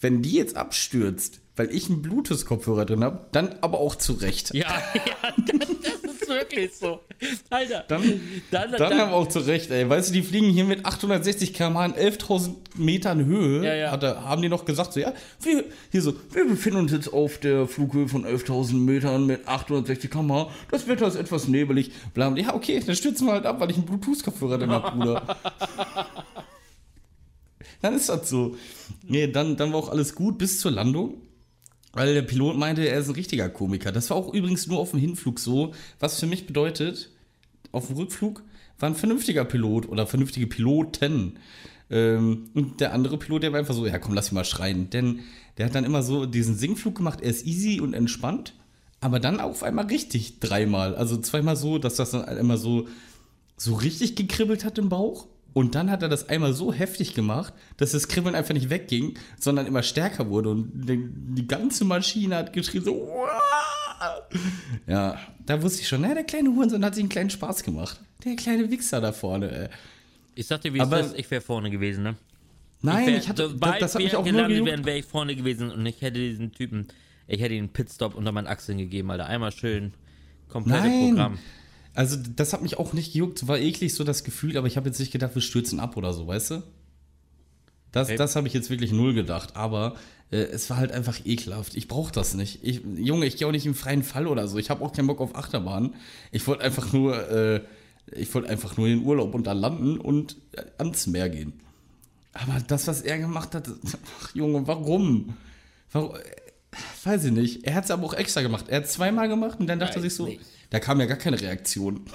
Wenn 0.00 0.22
die 0.22 0.34
jetzt 0.36 0.56
abstürzt, 0.56 1.40
weil 1.58 1.74
ich 1.74 1.90
einen 1.90 2.02
Bluetooth-Kopfhörer 2.02 2.84
drin 2.84 3.02
habe, 3.02 3.26
dann 3.32 3.56
aber 3.60 3.80
auch 3.80 3.96
zurecht. 3.96 4.54
Ja, 4.54 4.68
ja, 4.94 5.32
das, 5.52 5.68
ist 5.68 6.28
wirklich 6.28 6.72
so. 6.74 7.00
Alter, 7.50 7.84
Dann, 7.88 8.20
dann, 8.52 8.72
dann, 8.72 9.00
aber 9.00 9.14
auch 9.14 9.28
zurecht, 9.28 9.70
ey. 9.72 9.88
Weißt 9.88 10.10
du, 10.10 10.12
die 10.12 10.22
fliegen 10.22 10.50
hier 10.50 10.64
mit 10.64 10.86
860 10.86 11.52
km/h 11.52 11.86
in 11.86 11.92
11.000 11.94 12.54
Metern 12.76 13.24
Höhe. 13.24 13.64
Ja, 13.64 13.74
ja. 13.74 13.90
Hat, 13.90 14.04
haben 14.04 14.40
die 14.40 14.48
noch 14.48 14.64
gesagt, 14.64 14.92
so, 14.92 15.00
ja, 15.00 15.12
wir, 15.42 15.64
hier 15.90 16.02
so, 16.02 16.14
wir 16.32 16.46
befinden 16.46 16.78
uns 16.78 16.92
jetzt 16.92 17.12
auf 17.12 17.38
der 17.38 17.66
Flughöhe 17.66 18.06
von 18.06 18.24
11.000 18.24 18.74
Metern 18.74 19.26
mit 19.26 19.48
860 19.48 20.10
km/h. 20.10 20.50
Das 20.70 20.86
Wetter 20.86 21.08
ist 21.08 21.16
etwas 21.16 21.48
nebelig. 21.48 21.90
Bla, 22.14 22.30
bla. 22.30 22.40
Ja, 22.40 22.54
okay, 22.54 22.80
dann 22.84 22.94
stürzen 22.94 23.26
wir 23.26 23.32
halt 23.32 23.46
ab, 23.46 23.58
weil 23.58 23.70
ich 23.70 23.76
einen 23.76 23.86
Bluetooth-Kopfhörer 23.86 24.58
drin 24.58 24.70
habe, 24.70 24.96
Bruder. 24.96 25.22
dann 27.82 27.94
ist 27.94 28.08
das 28.08 28.28
so. 28.28 28.56
Nee, 29.02 29.26
dann, 29.26 29.56
dann 29.56 29.72
war 29.72 29.80
auch 29.80 29.88
alles 29.88 30.14
gut 30.14 30.38
bis 30.38 30.60
zur 30.60 30.70
Landung. 30.70 31.27
Weil 31.98 32.14
der 32.14 32.22
Pilot 32.22 32.56
meinte, 32.56 32.86
er 32.86 33.00
ist 33.00 33.08
ein 33.08 33.16
richtiger 33.16 33.48
Komiker. 33.48 33.90
Das 33.90 34.08
war 34.08 34.16
auch 34.16 34.32
übrigens 34.32 34.68
nur 34.68 34.78
auf 34.78 34.92
dem 34.92 35.00
Hinflug 35.00 35.40
so, 35.40 35.72
was 35.98 36.20
für 36.20 36.26
mich 36.26 36.46
bedeutet, 36.46 37.10
auf 37.72 37.88
dem 37.88 37.96
Rückflug 37.96 38.44
war 38.78 38.88
ein 38.88 38.94
vernünftiger 38.94 39.44
Pilot 39.44 39.88
oder 39.88 40.06
vernünftige 40.06 40.46
Piloten. 40.46 41.40
Ähm, 41.90 42.50
und 42.54 42.78
der 42.80 42.92
andere 42.94 43.18
Pilot, 43.18 43.42
der 43.42 43.50
war 43.50 43.58
einfach 43.58 43.74
so, 43.74 43.84
ja 43.84 43.98
komm, 43.98 44.14
lass 44.14 44.30
ihn 44.30 44.36
mal 44.36 44.44
schreien. 44.44 44.90
Denn 44.90 45.22
der 45.56 45.66
hat 45.66 45.74
dann 45.74 45.82
immer 45.82 46.04
so 46.04 46.24
diesen 46.24 46.54
Singflug 46.54 46.94
gemacht, 46.94 47.20
er 47.20 47.30
ist 47.30 47.44
easy 47.44 47.80
und 47.80 47.94
entspannt, 47.94 48.54
aber 49.00 49.18
dann 49.18 49.40
auf 49.40 49.64
einmal 49.64 49.86
richtig 49.86 50.38
dreimal. 50.38 50.94
Also 50.94 51.16
zweimal 51.16 51.56
so, 51.56 51.78
dass 51.78 51.96
das 51.96 52.12
dann 52.12 52.38
immer 52.38 52.58
so, 52.58 52.86
so 53.56 53.74
richtig 53.74 54.14
gekribbelt 54.14 54.64
hat 54.64 54.78
im 54.78 54.88
Bauch. 54.88 55.26
Und 55.54 55.74
dann 55.74 55.90
hat 55.90 56.02
er 56.02 56.08
das 56.08 56.28
einmal 56.28 56.52
so 56.52 56.72
heftig 56.72 57.14
gemacht, 57.14 57.52
dass 57.78 57.92
das 57.92 58.06
Kribbeln 58.08 58.34
einfach 58.34 58.54
nicht 58.54 58.70
wegging, 58.70 59.18
sondern 59.38 59.66
immer 59.66 59.82
stärker 59.82 60.28
wurde. 60.28 60.50
Und 60.50 60.70
die, 60.88 61.46
ganze 61.48 61.84
Maschine 61.84 62.36
hat 62.36 62.52
geschrien 62.52 62.84
so, 62.84 62.94
"Uah!" 62.94 64.28
ja, 64.86 65.18
da 65.44 65.62
wusste 65.62 65.80
ich 65.82 65.88
schon, 65.88 66.02
na, 66.02 66.14
der 66.14 66.24
kleine 66.24 66.50
Hurensohn 66.50 66.84
hat 66.84 66.94
sich 66.94 67.02
einen 67.02 67.08
kleinen 67.08 67.30
Spaß 67.30 67.62
gemacht. 67.64 68.00
Der 68.24 68.36
kleine 68.36 68.70
Wichser 68.70 69.00
da 69.00 69.12
vorne, 69.12 69.50
ey. 69.50 69.68
ich 70.34 70.46
sag 70.46 70.60
dir, 70.60 70.72
wie 70.74 70.78
es 70.78 70.84
Aber- 70.84 71.00
ist, 71.00 71.18
ich 71.18 71.28
wäre 71.30 71.40
vorne 71.40 71.70
gewesen, 71.70 72.04
ne? 72.04 72.14
Nein, 72.80 73.06
wär, 73.08 73.18
ich 73.18 73.28
hatte, 73.28 73.42
das, 73.42 73.52
sobald 73.52 73.82
das 73.82 73.94
hat 73.96 74.02
mich 74.02 74.14
auch 74.14 74.24
nur 74.24 74.32
gelandet 74.32 74.64
wären, 74.64 74.84
wäre 74.84 74.98
ich 74.98 75.04
vorne 75.04 75.34
gewesen 75.34 75.72
und 75.72 75.84
ich 75.84 76.00
hätte 76.00 76.20
diesen 76.20 76.52
Typen, 76.52 76.86
ich 77.26 77.40
hätte 77.40 77.54
ihn 77.54 77.64
einen 77.64 77.72
Pitstop 77.72 78.14
unter 78.14 78.30
meinen 78.30 78.46
Achseln 78.46 78.78
gegeben, 78.78 79.10
Alter. 79.10 79.26
Einmal 79.26 79.50
schön 79.50 79.94
komplette 80.48 80.86
Nein. 80.86 81.08
Programm. 81.08 81.38
Also, 81.98 82.16
das 82.16 82.52
hat 82.52 82.62
mich 82.62 82.78
auch 82.78 82.92
nicht 82.92 83.12
gejuckt. 83.12 83.48
War 83.48 83.58
eklig 83.58 83.92
so 83.92 84.04
das 84.04 84.22
Gefühl, 84.22 84.56
aber 84.56 84.68
ich 84.68 84.76
habe 84.76 84.88
jetzt 84.88 85.00
nicht 85.00 85.10
gedacht, 85.10 85.34
wir 85.34 85.42
stürzen 85.42 85.80
ab 85.80 85.96
oder 85.96 86.12
so, 86.12 86.28
weißt 86.28 86.52
du? 86.52 86.62
Das, 87.90 88.14
das 88.14 88.36
habe 88.36 88.46
ich 88.46 88.54
jetzt 88.54 88.70
wirklich 88.70 88.92
null 88.92 89.14
gedacht, 89.14 89.56
aber 89.56 89.96
äh, 90.30 90.36
es 90.36 90.70
war 90.70 90.76
halt 90.76 90.92
einfach 90.92 91.18
ekelhaft. 91.24 91.74
Ich 91.76 91.88
brauche 91.88 92.12
das 92.12 92.34
nicht. 92.34 92.60
Ich, 92.62 92.82
Junge, 92.98 93.26
ich 93.26 93.36
gehe 93.36 93.48
auch 93.48 93.50
nicht 93.50 93.66
im 93.66 93.74
freien 93.74 94.04
Fall 94.04 94.28
oder 94.28 94.46
so. 94.46 94.58
Ich 94.58 94.70
habe 94.70 94.84
auch 94.84 94.92
keinen 94.92 95.08
Bock 95.08 95.20
auf 95.20 95.34
Achterbahn. 95.34 95.96
Ich 96.30 96.46
wollte 96.46 96.62
einfach 96.62 96.92
nur, 96.92 97.28
äh, 97.32 97.62
ich 98.12 98.32
wollte 98.32 98.48
einfach 98.48 98.76
nur 98.76 98.86
in 98.86 99.00
den 99.00 99.04
Urlaub 99.04 99.34
und 99.34 99.48
da 99.48 99.52
landen 99.52 99.98
und 99.98 100.36
äh, 100.52 100.62
ans 100.78 101.08
Meer 101.08 101.28
gehen. 101.28 101.54
Aber 102.32 102.60
das, 102.64 102.86
was 102.86 103.02
er 103.02 103.18
gemacht 103.18 103.56
hat, 103.56 103.68
ach 104.22 104.34
Junge, 104.36 104.68
warum? 104.68 105.34
Warum? 105.90 106.14
Weiß 107.04 107.24
ich 107.24 107.32
nicht. 107.32 107.64
Er 107.64 107.74
hat 107.74 107.84
es 107.84 107.90
aber 107.90 108.04
auch 108.04 108.14
extra 108.14 108.42
gemacht. 108.42 108.66
Er 108.68 108.78
hat 108.78 108.84
es 108.84 108.92
zweimal 108.92 109.28
gemacht 109.28 109.60
und 109.60 109.66
dann 109.66 109.78
dachte 109.78 109.96
er 109.96 110.02
sich 110.02 110.14
so, 110.14 110.26
nicht. 110.26 110.40
da 110.70 110.80
kam 110.80 111.00
ja 111.00 111.06
gar 111.06 111.16
keine 111.16 111.40
Reaktion. 111.40 112.04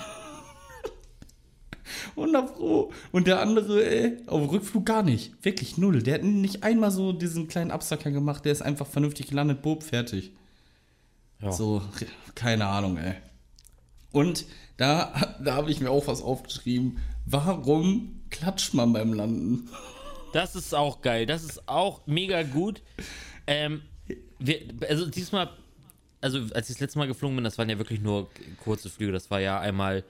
Wunderfroh. 2.15 2.91
Und 3.11 3.27
der 3.27 3.39
andere, 3.39 3.85
ey, 3.85 4.17
auf 4.27 4.41
dem 4.41 4.49
Rückflug 4.49 4.85
gar 4.85 5.03
nicht. 5.03 5.33
Wirklich 5.43 5.77
null. 5.77 6.03
Der 6.03 6.15
hat 6.15 6.23
nicht 6.23 6.63
einmal 6.63 6.91
so 6.91 7.11
diesen 7.11 7.47
kleinen 7.47 7.71
Absacker 7.71 8.11
gemacht. 8.11 8.45
Der 8.45 8.51
ist 8.51 8.61
einfach 8.61 8.87
vernünftig 8.87 9.27
gelandet, 9.27 9.61
bob, 9.61 9.83
fertig. 9.83 10.31
Ja. 11.41 11.51
So, 11.51 11.81
keine 12.35 12.67
Ahnung, 12.67 12.97
ey. 12.97 13.15
Und 14.11 14.45
da, 14.77 15.35
da 15.43 15.55
habe 15.55 15.71
ich 15.71 15.79
mir 15.79 15.89
auch 15.89 16.07
was 16.07 16.21
aufgeschrieben. 16.21 16.99
Warum 17.25 18.21
klatscht 18.29 18.73
man 18.73 18.93
beim 18.93 19.13
Landen? 19.13 19.69
Das 20.33 20.55
ist 20.55 20.73
auch 20.73 21.01
geil. 21.01 21.25
Das 21.25 21.43
ist 21.43 21.67
auch 21.67 22.07
mega 22.07 22.43
gut. 22.43 22.81
Ähm, 23.45 23.81
wir, 24.45 24.59
also 24.89 25.05
diesmal, 25.09 25.49
also 26.21 26.39
als 26.53 26.69
ich 26.69 26.75
das 26.75 26.79
letzte 26.79 26.99
Mal 26.99 27.07
geflogen 27.07 27.35
bin, 27.35 27.43
das 27.43 27.57
waren 27.57 27.69
ja 27.69 27.77
wirklich 27.77 28.01
nur 28.01 28.29
kurze 28.63 28.89
Flüge. 28.89 29.11
Das 29.11 29.31
war 29.31 29.39
ja 29.39 29.59
einmal 29.59 30.03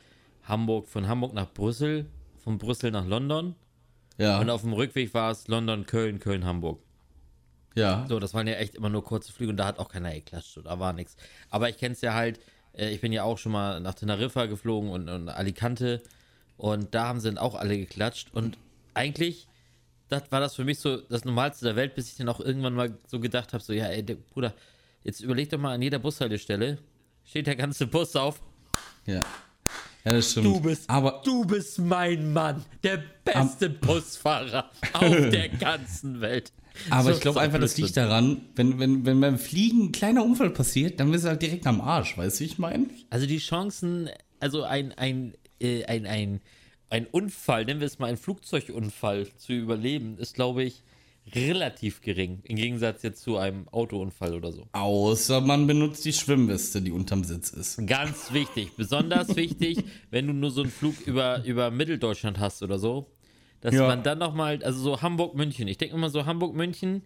Hamburg, 0.44 0.88
von 0.88 1.08
Hamburg 1.08 1.34
nach 1.34 1.52
Brüssel, 1.54 2.06
von 2.44 2.58
Brüssel 2.58 2.92
nach 2.92 3.06
London. 3.06 3.56
Ja, 4.18 4.40
Und 4.40 4.50
auf 4.50 4.62
dem 4.62 4.74
Rückweg 4.74 5.14
war 5.14 5.32
es 5.32 5.48
London, 5.48 5.86
Köln, 5.86 6.20
Köln, 6.20 6.46
Hamburg. 6.46 6.80
ja. 7.76 8.06
So, 8.08 8.20
das 8.20 8.34
waren 8.34 8.46
ja 8.48 8.54
echt 8.56 8.76
immer 8.76 8.90
nur 8.90 9.04
kurze 9.04 9.32
Flüge 9.32 9.52
und 9.52 9.58
da 9.58 9.66
hat 9.66 9.80
auch 9.80 9.90
keiner 9.90 10.14
geklatscht. 10.14 10.60
Da 10.64 10.80
war 10.80 10.94
nichts. 10.94 11.16
Aber 11.50 11.70
ich 11.70 11.78
kenne 11.78 11.94
es 11.94 12.02
ja 12.02 12.14
halt, 12.14 12.40
Äh, 12.76 12.90
ich 12.92 13.02
bin 13.02 13.12
ja 13.14 13.24
auch 13.24 13.38
schon 13.38 13.52
mal 13.52 13.80
nach 13.80 13.94
Teneriffa 13.94 14.48
geflogen 14.48 14.90
und, 14.90 15.08
und 15.10 15.30
Alicante 15.30 16.02
und 16.58 16.94
da 16.96 17.08
haben 17.08 17.20
sie 17.20 17.30
dann 17.30 17.38
auch 17.38 17.54
alle 17.56 17.78
geklatscht 17.78 18.34
und 18.34 18.58
eigentlich 18.96 19.48
das 20.10 20.24
war 20.32 20.40
das 20.40 20.56
für 20.56 20.64
mich 20.64 20.80
so 20.80 20.98
das 20.98 21.26
Normalste 21.26 21.66
der 21.66 21.76
Welt, 21.76 21.96
bis 21.96 22.12
ich 22.12 22.18
dann 22.18 22.30
auch 22.30 22.40
irgendwann 22.40 22.74
mal 22.74 22.98
so 23.08 23.20
gedacht 23.20 23.54
habe, 23.54 23.64
so 23.64 23.74
ja, 23.74 23.86
ey, 23.88 24.04
der, 24.04 24.16
Bruder, 24.16 24.54
jetzt 25.04 25.22
überleg 25.22 25.50
doch 25.50 25.58
mal 25.60 25.74
an 25.74 25.82
jeder 25.82 26.00
Bushaltestelle, 26.00 26.78
steht 27.26 27.48
der 27.48 27.56
ganze 27.56 27.88
Bus 27.88 28.16
auf. 28.16 28.42
Ja. 29.06 29.22
Ja, 30.06 30.12
das 30.12 30.32
stimmt. 30.32 30.46
Du 30.48 30.60
bist, 30.60 30.90
aber 30.90 31.22
du 31.24 31.46
bist 31.46 31.80
mein 31.80 32.34
Mann, 32.34 32.64
der 32.84 33.02
beste 33.24 33.70
Busfahrer 33.70 34.70
auf 34.92 35.10
der 35.32 35.48
ganzen 35.50 36.20
Welt. 36.20 36.52
Aber 36.90 37.04
So- 37.04 37.12
ich 37.12 37.22
glaube 37.22 37.36
so 37.36 37.40
einfach, 37.40 37.60
das 37.60 37.78
liegt 37.78 37.96
daran, 37.96 38.42
wenn, 38.56 38.80
wenn, 38.80 39.06
wenn 39.06 39.22
beim 39.22 39.38
Fliegen 39.40 39.86
ein 39.86 39.92
kleiner 39.94 40.26
Unfall 40.26 40.50
passiert, 40.50 41.00
dann 41.00 41.12
bist 41.12 41.24
du 41.24 41.30
halt 41.30 41.42
direkt 41.42 41.66
am 41.68 41.80
Arsch, 41.80 42.18
weißt 42.18 42.38
du, 42.40 42.44
wie 42.44 42.48
ich 42.48 42.58
meine? 42.58 42.88
Also 43.12 43.26
die 43.28 43.38
Chancen, 43.38 44.10
also 44.42 44.64
ein, 44.64 44.92
ein, 44.94 45.36
äh, 45.62 45.86
ein, 45.86 46.06
ein, 46.06 46.42
ein 46.94 47.08
Unfall, 47.08 47.66
nennen 47.66 47.80
wir 47.80 47.88
es 47.88 47.98
mal 47.98 48.06
ein 48.06 48.18
Flugzeugunfall 48.18 49.28
zu 49.38 49.52
überleben, 49.54 50.20
ist, 50.20 50.36
glaube 50.36 50.64
ich, 50.64 50.84
relativ 51.34 52.02
gering. 52.02 52.42
Im 52.44 52.56
Gegensatz 52.56 53.02
jetzt 53.02 53.24
zu 53.24 53.38
einem 53.38 53.68
Autounfall 53.70 54.36
oder 54.36 54.52
so. 54.52 54.68
Außer 54.74 55.42
man 55.42 55.66
benutzt 55.66 56.06
die 56.06 56.14
Schwimmweste, 56.14 56.84
die 56.84 56.92
unterm 56.92 57.24
Sitz 57.24 57.50
ist. 57.50 57.84
Ganz 57.88 58.32
wichtig, 58.32 58.74
besonders 58.78 59.36
wichtig, 59.36 59.80
wenn 60.12 60.28
du 60.28 60.34
nur 60.34 60.52
so 60.52 60.62
einen 60.62 60.70
Flug 60.70 60.94
über, 61.08 61.44
über 61.46 61.72
Mitteldeutschland 61.72 62.38
hast 62.38 62.62
oder 62.62 62.78
so, 62.78 63.10
dass 63.62 63.74
Ja. 63.74 63.88
man 63.88 64.04
dann 64.04 64.20
nochmal, 64.20 64.62
also 64.64 64.80
so 64.80 65.02
Hamburg-München, 65.02 65.68
ich 65.68 65.80
denke 65.80 65.96
immer 65.96 66.12
so 66.12 66.28
Hamburg-München 66.28 67.02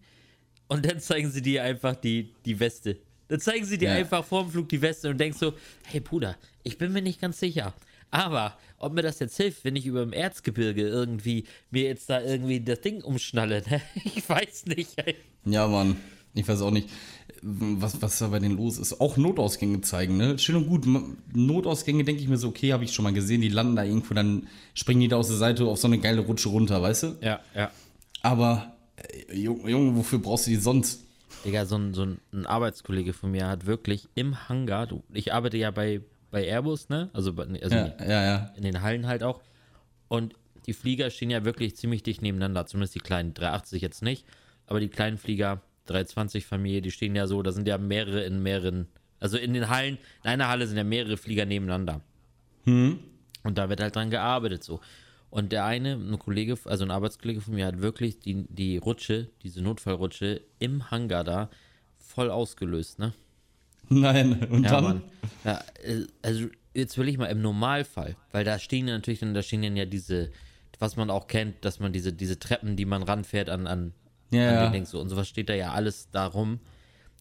und 0.68 0.86
dann 0.86 1.00
zeigen 1.00 1.32
sie 1.32 1.42
dir 1.42 1.64
einfach 1.64 1.96
die, 1.96 2.34
die 2.46 2.60
Weste. 2.60 2.98
Dann 3.30 3.40
zeigen 3.40 3.64
sie 3.64 3.78
dir 3.78 3.90
Ja. 3.90 3.96
einfach 3.96 4.26
vor 4.26 4.44
dem 4.44 4.52
Flug 4.52 4.68
die 4.68 4.82
Weste 4.82 5.10
und 5.10 5.18
denkst 5.18 5.38
so, 5.38 5.54
hey 5.86 6.02
Bruder, 6.02 6.36
ich 6.64 6.78
bin 6.78 6.92
mir 6.92 7.02
nicht 7.02 7.22
ganz 7.22 7.40
sicher. 7.40 7.74
Aber 8.12 8.58
ob 8.78 8.94
mir 8.94 9.02
das 9.02 9.20
jetzt 9.20 9.38
hilft, 9.38 9.66
wenn 9.66 9.76
ich 9.76 9.86
über 9.86 10.02
dem 10.02 10.14
Erzgebirge 10.14 10.88
irgendwie 10.88 11.46
mir 11.72 11.84
jetzt 11.84 12.10
da 12.10 12.22
irgendwie 12.22 12.62
das 12.62 12.82
Ding 12.82 13.02
umschnalle, 13.02 13.64
ne? 13.70 13.82
ich 14.16 14.28
weiß 14.28 14.66
nicht. 14.68 14.92
Ey. 14.98 15.16
Ja, 15.46 15.68
Mann. 15.68 15.98
Ich 16.34 16.48
weiß 16.48 16.62
auch 16.62 16.72
nicht, 16.72 16.90
was, 17.42 18.00
was 18.02 18.20
da 18.20 18.28
bei 18.28 18.40
denen 18.40 18.58
los 18.58 18.78
ist. 18.78 19.02
Auch 19.02 19.18
Notausgänge 19.18 19.82
zeigen, 19.82 20.18
ne? 20.18 20.38
Schön 20.38 20.56
und 20.56 20.68
gut. 20.68 20.86
Notausgänge 21.34 22.04
denke 22.04 22.22
ich 22.22 22.28
mir 22.28 22.38
so, 22.38 22.50
okay, 22.50 22.74
habe 22.74 22.84
ich 22.84 22.94
schon 22.94 23.04
mal 23.04 23.14
gesehen. 23.14 23.42
Die 23.42 23.50
landen 23.50 23.76
da 23.76 23.84
irgendwo, 23.84 24.14
dann 24.14 24.48
springen 24.76 25.02
die 25.02 25.08
da 25.08 25.16
aus 25.16 25.30
der 25.30 25.38
Seite 25.38 25.66
auf 25.66 25.80
so 25.80 25.88
eine 25.88 25.98
geile 25.98 26.22
Rutsche 26.22 26.50
runter, 26.50 26.82
weißt 26.82 27.04
du? 27.04 27.16
Ja, 27.22 27.40
ja. 27.56 27.72
Aber, 28.22 28.76
äh, 28.98 29.36
Junge, 29.36 29.70
Junge, 29.70 29.96
wofür 29.96 30.20
brauchst 30.20 30.46
du 30.46 30.52
die 30.52 30.58
sonst? 30.58 31.04
Digga, 31.44 31.66
so 31.66 31.76
ein, 31.76 31.94
so 31.94 32.04
ein, 32.04 32.20
ein 32.34 32.46
Arbeitskollege 32.46 33.14
von 33.14 33.32
mir 33.32 33.48
hat 33.48 33.66
wirklich 33.66 34.08
im 34.16 34.50
Hangar, 34.50 34.88
du, 34.88 35.04
ich 35.14 35.34
arbeite 35.34 35.58
ja 35.58 35.72
bei, 35.72 36.02
bei 36.32 36.46
Airbus, 36.48 36.90
ne? 36.90 37.10
Also, 37.14 37.34
bei- 37.34 37.46
also 37.62 37.76
Ja, 37.76 37.94
ja, 38.00 38.24
ja. 38.24 38.54
in 38.56 38.64
den 38.64 38.82
Hallen 38.82 39.08
halt 39.08 39.24
auch. 39.24 39.42
Und 40.08 40.36
die 40.66 40.74
Flieger 40.74 41.10
stehen 41.10 41.30
ja 41.30 41.46
wirklich 41.46 41.76
ziemlich 41.78 42.04
dicht 42.04 42.22
nebeneinander, 42.22 42.66
zumindest 42.66 42.96
die 42.96 43.00
kleinen 43.00 43.34
380 43.34 43.82
jetzt 43.82 44.02
nicht, 44.02 44.26
aber 44.66 44.80
die 44.80 44.90
kleinen 44.90 45.18
Flieger, 45.18 45.62
320 45.86 46.46
Familie, 46.46 46.82
die 46.82 46.92
stehen 46.92 47.16
ja 47.16 47.28
so, 47.28 47.42
da 47.42 47.52
sind 47.54 47.68
ja 47.68 47.78
mehrere 47.78 48.24
in 48.24 48.44
mehreren, 48.44 48.88
also 49.22 49.38
in 49.38 49.54
den 49.54 49.70
Hallen, 49.70 49.98
in 50.24 50.30
einer 50.30 50.50
Halle 50.50 50.68
sind 50.68 50.76
ja 50.78 50.84
mehrere 50.84 51.16
Flieger 51.16 51.46
nebeneinander. 51.46 52.02
Und 53.44 53.58
da 53.58 53.70
wird 53.70 53.80
halt 53.80 53.96
dran 53.96 54.10
gearbeitet 54.10 54.64
so. 54.64 54.82
Und 55.30 55.52
der 55.54 55.64
eine, 55.66 55.94
ein 55.94 56.20
Kollege, 56.20 56.58
also 56.66 56.84
ein 56.84 56.92
Arbeitskollege 56.92 57.40
von 57.42 57.54
mir, 57.54 57.66
hat 57.66 57.82
wirklich 57.82 58.20
die, 58.20 58.46
die 58.50 58.78
Rutsche, 58.78 59.30
diese 59.44 59.62
Notfallrutsche 59.62 60.42
im 60.60 60.92
Hangar 60.92 61.24
da 61.24 61.50
voll 61.98 62.30
ausgelöst, 62.32 63.00
ne? 63.00 63.14
Nein, 64.02 64.44
und 64.50 64.64
Ja, 64.64 64.70
dann? 64.72 64.84
Mann. 64.84 65.02
Ja, 65.44 65.62
äh, 65.84 66.06
also 66.22 66.48
jetzt 66.74 66.98
will 66.98 67.08
ich 67.08 67.18
mal 67.18 67.28
im 67.28 67.42
Normalfall, 67.42 68.16
weil 68.32 68.44
da 68.44 68.60
stehen 68.60 68.88
ja 68.88 68.94
natürlich 68.96 69.20
dann, 69.20 69.34
da 69.34 69.42
stehen 69.42 69.62
dann 69.62 69.76
ja 69.76 69.86
diese, 69.86 70.30
was 70.80 70.96
man 70.96 71.10
auch 71.10 71.28
kennt, 71.28 71.64
dass 71.66 71.80
man 71.80 71.94
diese, 71.94 72.14
diese 72.14 72.38
Treppen, 72.40 72.76
die 72.76 72.86
man 72.86 73.04
ranfährt 73.04 73.50
an, 73.50 73.66
an, 73.68 73.94
Ja, 74.32 74.48
an 74.50 74.54
ja. 74.56 74.64
den 74.68 74.74
Dings 74.74 74.92
so 74.92 75.00
und 75.00 75.10
sowas 75.10 75.28
steht 75.28 75.50
da 75.50 75.54
ja 75.56 75.72
alles 75.72 76.10
darum. 76.12 76.60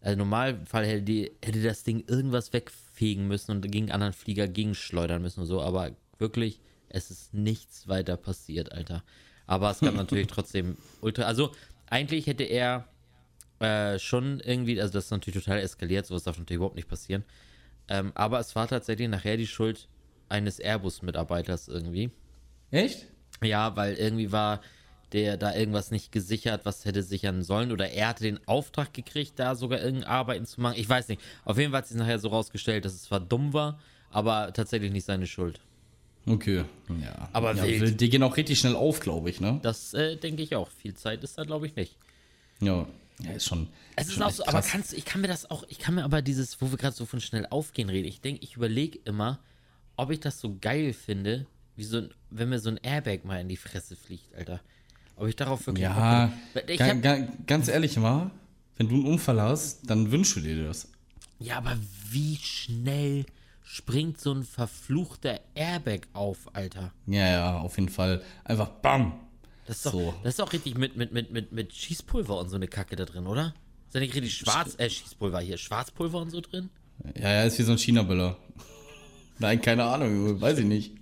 Also 0.00 0.12
im 0.12 0.18
Normalfall 0.18 0.86
hätte, 0.86 1.02
die, 1.02 1.32
hätte 1.44 1.62
das 1.62 1.82
Ding 1.84 2.04
irgendwas 2.06 2.52
wegfegen 2.52 3.26
müssen 3.26 3.50
und 3.52 3.70
gegen 3.72 3.90
anderen 3.90 4.12
Flieger 4.12 4.46
gegenschleudern 4.46 5.22
müssen 5.22 5.40
und 5.40 5.46
so, 5.46 5.62
aber 5.62 5.92
wirklich, 6.18 6.60
es 6.88 7.10
ist 7.10 7.32
nichts 7.34 7.88
weiter 7.88 8.16
passiert, 8.16 8.72
Alter. 8.72 9.02
Aber 9.46 9.70
es 9.70 9.80
gab 9.80 9.94
natürlich 9.96 10.26
trotzdem 10.26 10.76
ultra, 11.00 11.22
also 11.22 11.52
eigentlich 11.88 12.26
hätte 12.26 12.44
er 12.44 12.86
äh, 13.60 13.98
schon 13.98 14.40
irgendwie, 14.40 14.80
also 14.80 14.92
das 14.92 15.06
ist 15.06 15.10
natürlich 15.10 15.44
total 15.44 15.60
eskaliert, 15.60 16.06
sowas 16.06 16.24
darf 16.24 16.38
natürlich 16.38 16.56
überhaupt 16.56 16.76
nicht 16.76 16.88
passieren. 16.88 17.24
Ähm, 17.88 18.12
aber 18.14 18.40
es 18.40 18.54
war 18.56 18.68
tatsächlich 18.68 19.08
nachher 19.08 19.36
die 19.36 19.46
Schuld 19.46 19.88
eines 20.28 20.58
Airbus-Mitarbeiters 20.58 21.68
irgendwie. 21.68 22.10
Echt? 22.70 23.06
Ja, 23.42 23.76
weil 23.76 23.94
irgendwie 23.94 24.32
war 24.32 24.60
der 25.12 25.36
da 25.36 25.54
irgendwas 25.54 25.90
nicht 25.90 26.10
gesichert, 26.10 26.64
was 26.64 26.84
hätte 26.84 27.02
sichern 27.02 27.42
sollen. 27.42 27.70
Oder 27.70 27.90
er 27.90 28.08
hatte 28.08 28.24
den 28.24 28.40
Auftrag 28.46 28.92
gekriegt, 28.92 29.34
da 29.36 29.54
sogar 29.54 29.80
irgendeine 29.80 30.12
Arbeiten 30.12 30.46
zu 30.46 30.60
machen. 30.60 30.74
Ich 30.78 30.88
weiß 30.88 31.08
nicht. 31.08 31.22
Auf 31.44 31.58
jeden 31.58 31.70
Fall 31.70 31.78
hat 31.78 31.86
sich 31.86 31.96
nachher 31.96 32.18
so 32.18 32.28
rausgestellt, 32.28 32.84
dass 32.84 32.94
es 32.94 33.04
zwar 33.04 33.20
dumm 33.20 33.52
war, 33.52 33.78
aber 34.10 34.52
tatsächlich 34.52 34.90
nicht 34.90 35.04
seine 35.04 35.26
Schuld. 35.26 35.60
Okay. 36.26 36.64
Ja. 36.88 37.28
Aber 37.32 37.54
ja, 37.54 37.62
wild. 37.62 38.00
Die 38.00 38.10
gehen 38.10 38.22
auch 38.24 38.36
richtig 38.36 38.58
schnell 38.58 38.74
auf, 38.74 38.98
glaube 38.98 39.30
ich, 39.30 39.40
ne? 39.40 39.60
Das 39.62 39.94
äh, 39.94 40.16
denke 40.16 40.42
ich 40.42 40.56
auch. 40.56 40.68
Viel 40.68 40.94
Zeit 40.94 41.22
ist 41.22 41.38
da, 41.38 41.44
glaube 41.44 41.66
ich, 41.66 41.76
nicht. 41.76 41.96
Ja. 42.60 42.86
Ja, 43.22 43.32
ist 43.32 43.46
schon. 43.46 43.68
Es 43.96 44.08
ist 44.08 44.14
schon 44.14 44.22
auch 44.22 44.30
so, 44.30 44.42
aber 44.44 44.60
krass. 44.60 44.70
kannst, 44.70 44.92
ich 44.92 45.04
kann 45.04 45.20
mir 45.20 45.28
das 45.28 45.50
auch, 45.50 45.64
ich 45.68 45.78
kann 45.78 45.94
mir 45.94 46.04
aber 46.04 46.20
dieses, 46.22 46.60
wo 46.60 46.70
wir 46.70 46.76
gerade 46.76 46.94
so 46.94 47.06
von 47.06 47.20
schnell 47.20 47.46
aufgehen 47.46 47.88
reden, 47.88 48.06
ich 48.06 48.20
denke, 48.20 48.42
ich 48.42 48.56
überlege 48.56 48.98
immer, 49.04 49.38
ob 49.96 50.10
ich 50.10 50.20
das 50.20 50.38
so 50.38 50.56
geil 50.60 50.92
finde, 50.92 51.46
wie 51.76 51.84
so 51.84 51.98
ein, 51.98 52.10
wenn 52.30 52.50
mir 52.50 52.58
so 52.58 52.68
ein 52.70 52.76
Airbag 52.78 53.24
mal 53.24 53.40
in 53.40 53.48
die 53.48 53.56
Fresse 53.56 53.96
fliegt, 53.96 54.34
Alter. 54.34 54.60
Ob 55.16 55.28
ich 55.28 55.36
darauf 55.36 55.66
wirklich. 55.66 55.82
Ja, 55.82 56.30
hab, 56.54 57.02
ga, 57.02 57.26
ganz 57.46 57.68
ehrlich 57.68 57.96
mal, 57.96 58.30
wenn 58.76 58.88
du 58.88 58.96
einen 58.96 59.06
Unfall 59.06 59.40
hast, 59.40 59.88
dann 59.88 60.10
wünschst 60.12 60.36
du 60.36 60.40
dir 60.40 60.66
das. 60.66 60.88
ja, 61.38 61.56
aber 61.56 61.76
wie 62.10 62.36
schnell 62.36 63.24
springt 63.64 64.20
so 64.20 64.32
ein 64.32 64.44
verfluchter 64.44 65.40
Airbag 65.54 66.02
auf, 66.12 66.54
Alter? 66.54 66.92
Ja, 67.06 67.26
ja, 67.28 67.58
auf 67.58 67.76
jeden 67.78 67.88
Fall. 67.88 68.22
Einfach 68.44 68.68
BAM! 68.68 69.25
Das 69.66 69.76
ist 69.78 69.86
doch, 69.86 69.92
So. 69.92 70.14
das 70.22 70.34
ist 70.34 70.38
doch 70.38 70.52
richtig 70.52 70.76
mit, 70.78 70.96
mit, 70.96 71.12
mit, 71.12 71.30
mit, 71.32 71.52
mit 71.52 71.72
Schießpulver 71.74 72.38
und 72.38 72.48
so 72.48 72.56
eine 72.56 72.68
Kacke 72.68 72.96
da 72.96 73.04
drin, 73.04 73.26
oder? 73.26 73.54
Ist 73.86 73.94
da 73.94 74.00
nicht 74.00 74.14
richtig 74.14 74.34
schwarz, 74.34 74.74
äh, 74.78 74.88
Schießpulver 74.88 75.40
hier, 75.40 75.58
Schwarzpulver 75.58 76.18
und 76.18 76.30
so 76.30 76.40
drin? 76.40 76.70
Ja, 77.14 77.32
ja, 77.32 77.42
ist 77.44 77.58
wie 77.58 77.62
so 77.62 77.72
ein 77.72 77.78
China-Böller. 77.78 78.36
Nein, 79.38 79.60
keine 79.60 79.84
Ahnung, 79.84 80.40
weiß 80.40 80.58
ich 80.58 80.64
nicht. 80.64 80.92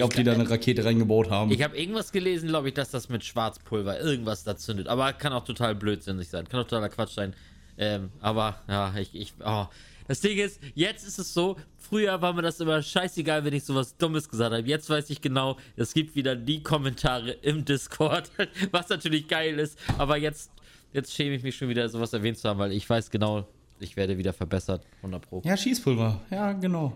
Ob 0.00 0.12
die 0.12 0.24
da 0.24 0.32
eine 0.32 0.48
Rakete 0.50 0.84
reingebaut 0.84 1.30
haben. 1.30 1.52
Ich 1.52 1.62
habe 1.62 1.78
irgendwas 1.78 2.10
gelesen, 2.10 2.48
glaube 2.48 2.68
ich, 2.68 2.74
dass 2.74 2.90
das 2.90 3.08
mit 3.08 3.22
Schwarzpulver 3.22 4.00
irgendwas 4.00 4.42
da 4.42 4.56
zündet. 4.56 4.88
Aber 4.88 5.12
kann 5.12 5.32
auch 5.32 5.44
total 5.44 5.76
blödsinnig 5.76 6.28
sein. 6.28 6.48
Kann 6.48 6.58
auch 6.60 6.64
totaler 6.64 6.88
Quatsch 6.88 7.12
sein. 7.14 7.32
Ähm, 7.78 8.10
aber 8.20 8.60
ja, 8.66 8.92
ich, 8.96 9.14
ich, 9.14 9.34
oh. 9.44 9.66
Das 10.06 10.20
Ding 10.20 10.36
ist, 10.38 10.60
jetzt 10.74 11.06
ist 11.06 11.18
es 11.18 11.32
so, 11.32 11.56
früher 11.78 12.20
war 12.20 12.32
mir 12.34 12.42
das 12.42 12.60
immer 12.60 12.82
scheißegal, 12.82 13.44
wenn 13.44 13.54
ich 13.54 13.64
sowas 13.64 13.96
Dummes 13.96 14.28
gesagt 14.28 14.54
habe. 14.54 14.68
Jetzt 14.68 14.90
weiß 14.90 15.08
ich 15.10 15.20
genau, 15.20 15.56
es 15.76 15.94
gibt 15.94 16.14
wieder 16.14 16.36
die 16.36 16.62
Kommentare 16.62 17.30
im 17.30 17.64
Discord, 17.64 18.30
was 18.70 18.88
natürlich 18.90 19.26
geil 19.28 19.58
ist. 19.58 19.78
Aber 19.98 20.16
jetzt, 20.18 20.50
jetzt 20.92 21.12
schäme 21.14 21.34
ich 21.36 21.42
mich 21.42 21.56
schon 21.56 21.68
wieder, 21.70 21.88
sowas 21.88 22.12
erwähnt 22.12 22.36
zu 22.38 22.48
haben, 22.48 22.58
weil 22.58 22.72
ich 22.72 22.88
weiß 22.88 23.10
genau, 23.10 23.46
ich 23.80 23.96
werde 23.96 24.18
wieder 24.18 24.32
verbessert. 24.32 24.84
100 24.98 25.22
Pro. 25.28 25.42
ja, 25.44 25.56
Schießpulver. 25.56 26.20
Ja, 26.30 26.52
genau. 26.52 26.92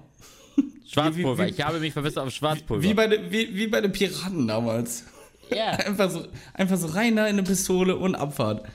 Schwarzpulver, 0.87 1.45
wie- 1.45 1.49
wie- 1.49 1.55
ich 1.55 1.63
habe 1.65 1.79
mich 1.81 1.93
verbessert 1.93 2.27
auf 2.27 2.33
Schwarzpulver. 2.33 2.83
Wie 2.83 2.95
bei, 2.95 3.07
de, 3.07 3.31
wie, 3.31 3.55
wie 3.55 3.67
bei 3.69 3.81
den 3.81 3.93
Piraten 3.93 4.47
damals. 4.47 5.05
ja. 5.51 5.71
Einfach 5.73 6.11
so, 6.11 6.27
einfach 6.55 6.77
so 6.77 6.89
rein 6.89 7.17
da 7.17 7.25
in 7.27 7.35
eine 7.39 7.43
Pistole 7.43 7.97
und 7.97 8.15
Abfahrt. 8.15 8.67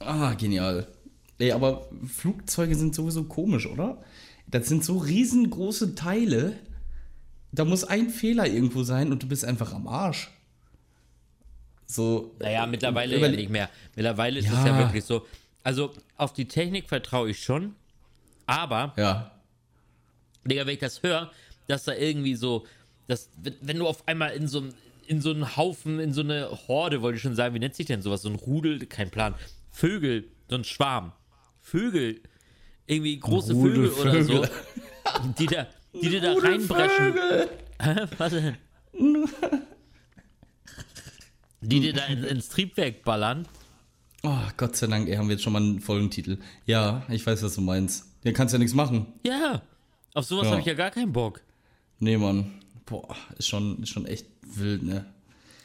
Ah, 0.00 0.34
genial. 0.34 0.86
Ey, 1.38 1.52
aber 1.52 1.88
Flugzeuge 2.06 2.74
sind 2.74 2.94
sowieso 2.94 3.24
komisch, 3.24 3.66
oder? 3.66 4.02
Das 4.46 4.66
sind 4.68 4.84
so 4.84 4.98
riesengroße 4.98 5.94
Teile. 5.94 6.58
Da 7.52 7.64
muss 7.64 7.84
ein 7.84 8.10
Fehler 8.10 8.46
irgendwo 8.46 8.82
sein 8.82 9.12
und 9.12 9.22
du 9.22 9.28
bist 9.28 9.44
einfach 9.44 9.72
am 9.72 9.86
Arsch. 9.88 10.30
So. 11.86 12.34
Naja, 12.40 12.66
mittlerweile 12.66 13.18
ja 13.18 13.28
nicht 13.28 13.50
mehr. 13.50 13.70
Mittlerweile 13.96 14.38
ist 14.40 14.46
Ja. 14.46 14.58
es 14.60 14.66
ja 14.66 14.78
wirklich 14.78 15.04
so. 15.04 15.26
Also 15.62 15.92
auf 16.16 16.32
die 16.32 16.46
Technik 16.46 16.88
vertraue 16.88 17.30
ich 17.30 17.42
schon, 17.42 17.74
aber, 18.46 18.92
Ja. 18.96 19.30
Digga, 20.44 20.66
wenn 20.66 20.74
ich 20.74 20.80
das 20.80 21.02
höre, 21.02 21.30
dass 21.66 21.84
da 21.84 21.94
irgendwie 21.94 22.34
so, 22.34 22.66
dass, 23.06 23.28
wenn, 23.60 23.78
du 23.78 23.86
auf 23.86 24.06
einmal 24.08 24.32
in 24.32 24.48
so, 24.48 24.58
einem- 24.60 24.74
in 25.06 25.20
so 25.20 25.30
einen 25.30 25.56
Haufen, 25.56 26.00
in 26.00 26.12
so 26.14 26.22
eine 26.22 26.48
Horde, 26.68 27.02
wollte 27.02 27.16
ich 27.16 27.22
schon 27.22 27.34
sagen, 27.34 27.54
wie 27.54 27.58
nennt 27.58 27.74
sich 27.74 27.86
denn 27.86 28.00
sowas? 28.02 28.22
So 28.22 28.28
ein 28.30 28.34
Rudel, 28.36 28.86
kein 28.86 29.10
Plan. 29.10 29.34
Vögel, 29.70 30.24
so 30.48 30.56
ein 30.56 30.64
Schwarm. 30.64 31.12
Vögel, 31.70 32.20
irgendwie 32.86 33.18
große 33.18 33.52
Rudel 33.52 33.90
Vögel, 33.90 34.00
oder 34.00 34.12
Vögel. 34.24 34.50
so, 35.16 35.28
die 35.38 35.46
da, 35.46 35.66
die 35.92 36.08
dir 36.08 36.20
da 36.20 36.34
reinbrechen. 36.34 37.14
Was 38.18 38.32
denn? 38.32 38.56
Die 41.60 41.80
dir 41.80 41.92
da 41.92 42.04
in, 42.06 42.24
ins 42.24 42.48
Triebwerk 42.48 43.02
ballern. 43.04 43.46
Oh, 44.22 44.36
Gott 44.56 44.76
sei 44.76 44.86
Dank, 44.86 45.08
haben 45.16 45.28
wir 45.28 45.34
jetzt 45.34 45.42
schon 45.44 45.52
mal 45.52 45.62
einen 45.62 45.80
Folgentitel. 45.80 46.38
Ja, 46.66 47.04
ich 47.08 47.26
weiß, 47.26 47.42
was 47.42 47.54
du 47.54 47.60
meinst. 47.60 48.06
Der 48.24 48.32
kannst 48.32 48.52
ja 48.52 48.58
nichts 48.58 48.74
machen. 48.74 49.06
Ja. 49.24 49.62
Auf 50.14 50.24
sowas 50.24 50.44
Ja. 50.46 50.50
habe 50.52 50.60
ich 50.60 50.66
ja 50.66 50.74
gar 50.74 50.90
keinen 50.90 51.12
Bock. 51.12 51.40
Nee, 52.00 52.16
Mann. 52.16 52.52
Boah, 52.86 53.14
ist 53.36 53.48
schon, 53.48 53.82
ist 53.82 53.90
schon 53.90 54.06
echt 54.06 54.26
wild, 54.42 54.82
ne? 54.82 55.04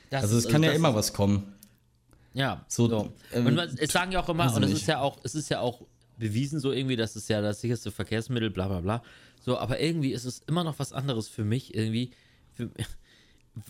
Das 0.10 0.24
Also 0.24 0.38
es 0.38 0.48
kann 0.48 0.62
ja 0.62 0.70
das 0.70 0.78
immer 0.78 0.94
was 0.94 1.14
kommen. 1.14 1.54
Ja, 2.34 2.66
So, 2.68 2.90
so. 2.90 3.14
ähm, 3.32 3.46
und 3.48 3.58
es 3.60 3.92
sagen 3.92 4.12
ja 4.12 4.20
auch 4.22 4.30
immer, 4.30 4.54
und 4.54 4.64
es 4.64 4.72
ist 4.72 4.88
ja 4.88 5.00
auch, 5.00 5.20
es 5.24 5.36
ist 5.36 5.50
ja 5.50 5.60
auch 5.60 5.86
bewiesen 6.18 6.60
so 6.60 6.72
irgendwie, 6.72 6.96
das 6.96 7.16
ist 7.16 7.30
ja 7.30 7.42
das 7.42 7.62
sicherste 7.62 7.92
Verkehrsmittel, 7.92 8.50
bla 8.50 8.68
bla 8.68 8.82
bla. 8.82 9.04
So, 9.42 9.58
aber 9.58 9.80
irgendwie 9.80 10.12
ist 10.14 10.26
es 10.26 10.40
immer 10.48 10.64
noch 10.64 10.80
was 10.80 10.94
anderes 10.94 11.28
für 11.28 11.44
mich, 11.44 11.74
irgendwie. 11.76 12.12
Für, 12.54 12.70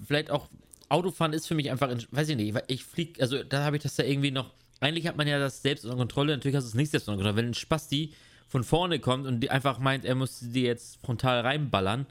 vielleicht 0.06 0.30
auch, 0.30 0.50
Autofahren 0.90 1.34
ist 1.34 1.48
für 1.48 1.56
mich 1.56 1.72
einfach, 1.72 1.90
weiß 2.12 2.30
ich 2.30 2.36
nicht, 2.36 2.56
ich 2.68 2.84
flieg, 2.84 3.20
also 3.22 3.44
da 3.44 3.64
habe 3.64 3.78
ich 3.78 3.84
das 3.84 3.98
ja 3.98 4.06
irgendwie 4.06 4.32
noch, 4.32 4.52
eigentlich 4.80 5.08
hat 5.08 5.18
man 5.18 5.28
ja 5.28 5.40
das 5.40 5.62
selbst 5.62 5.86
unter 5.86 5.98
Kontrolle, 5.98 6.34
natürlich 6.34 6.56
hast 6.56 6.66
du 6.66 6.70
es 6.70 6.76
nicht 6.76 6.92
selbst 6.92 7.08
unter 7.08 7.18
Kontrolle. 7.18 7.38
Wenn 7.38 7.52
ein 7.52 7.54
Spasti 7.56 8.14
von 8.48 8.64
vorne 8.64 9.00
kommt 9.00 9.26
und 9.26 9.40
die 9.40 9.50
einfach 9.50 9.80
meint, 9.80 10.06
er 10.06 10.16
müsste 10.16 10.48
dir 10.48 10.64
jetzt 10.64 11.00
frontal 11.04 11.42
reinballern, 11.42 12.06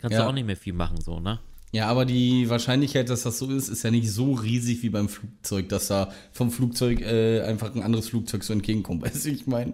kannst 0.00 0.16
Ja. 0.16 0.24
du 0.24 0.28
auch 0.30 0.34
nicht 0.34 0.46
mehr 0.46 0.56
viel 0.56 0.72
machen, 0.72 1.00
so, 1.00 1.20
ne? 1.20 1.38
Ja, 1.74 1.88
aber 1.88 2.04
die 2.04 2.48
Wahrscheinlichkeit, 2.48 3.08
dass 3.10 3.24
das 3.24 3.38
so 3.38 3.50
ist, 3.50 3.68
ist 3.68 3.82
ja 3.82 3.90
nicht 3.90 4.08
so 4.08 4.32
riesig 4.32 4.82
wie 4.84 4.90
beim 4.90 5.08
Flugzeug, 5.08 5.68
dass 5.68 5.88
da 5.88 6.12
vom 6.30 6.52
Flugzeug 6.52 7.00
äh, 7.00 7.40
einfach 7.40 7.74
ein 7.74 7.82
anderes 7.82 8.08
Flugzeug 8.08 8.44
so 8.44 8.52
entgegenkommt. 8.52 9.02
Weißt 9.04 9.24
du, 9.24 9.30
ich 9.30 9.48
meine? 9.48 9.72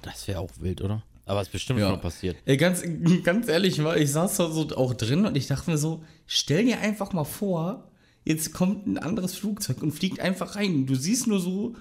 Das 0.00 0.26
wäre 0.26 0.40
auch 0.40 0.48
wild, 0.60 0.80
oder? 0.80 1.02
Aber 1.26 1.42
es 1.42 1.48
ist 1.48 1.52
bestimmt 1.52 1.80
Ja. 1.80 1.90
schon 1.90 2.00
passiert. 2.00 2.36
Ey, 2.46 2.56
ganz, 2.56 2.82
ganz 3.24 3.48
ehrlich, 3.48 3.82
war, 3.84 3.98
ich 3.98 4.10
saß 4.10 4.38
da 4.38 4.50
so 4.50 4.68
auch 4.74 4.94
drin 4.94 5.26
und 5.26 5.36
ich 5.36 5.46
dachte 5.46 5.70
mir 5.70 5.76
so, 5.76 6.02
stell 6.26 6.64
dir 6.64 6.80
einfach 6.80 7.12
mal 7.12 7.24
vor, 7.24 7.90
jetzt 8.24 8.54
kommt 8.54 8.86
ein 8.86 8.96
anderes 8.96 9.34
Flugzeug 9.34 9.82
und 9.82 9.92
fliegt 9.92 10.20
einfach 10.20 10.56
rein. 10.56 10.86
Du 10.86 10.94
siehst 10.94 11.26
nur 11.26 11.40
so 11.40 11.74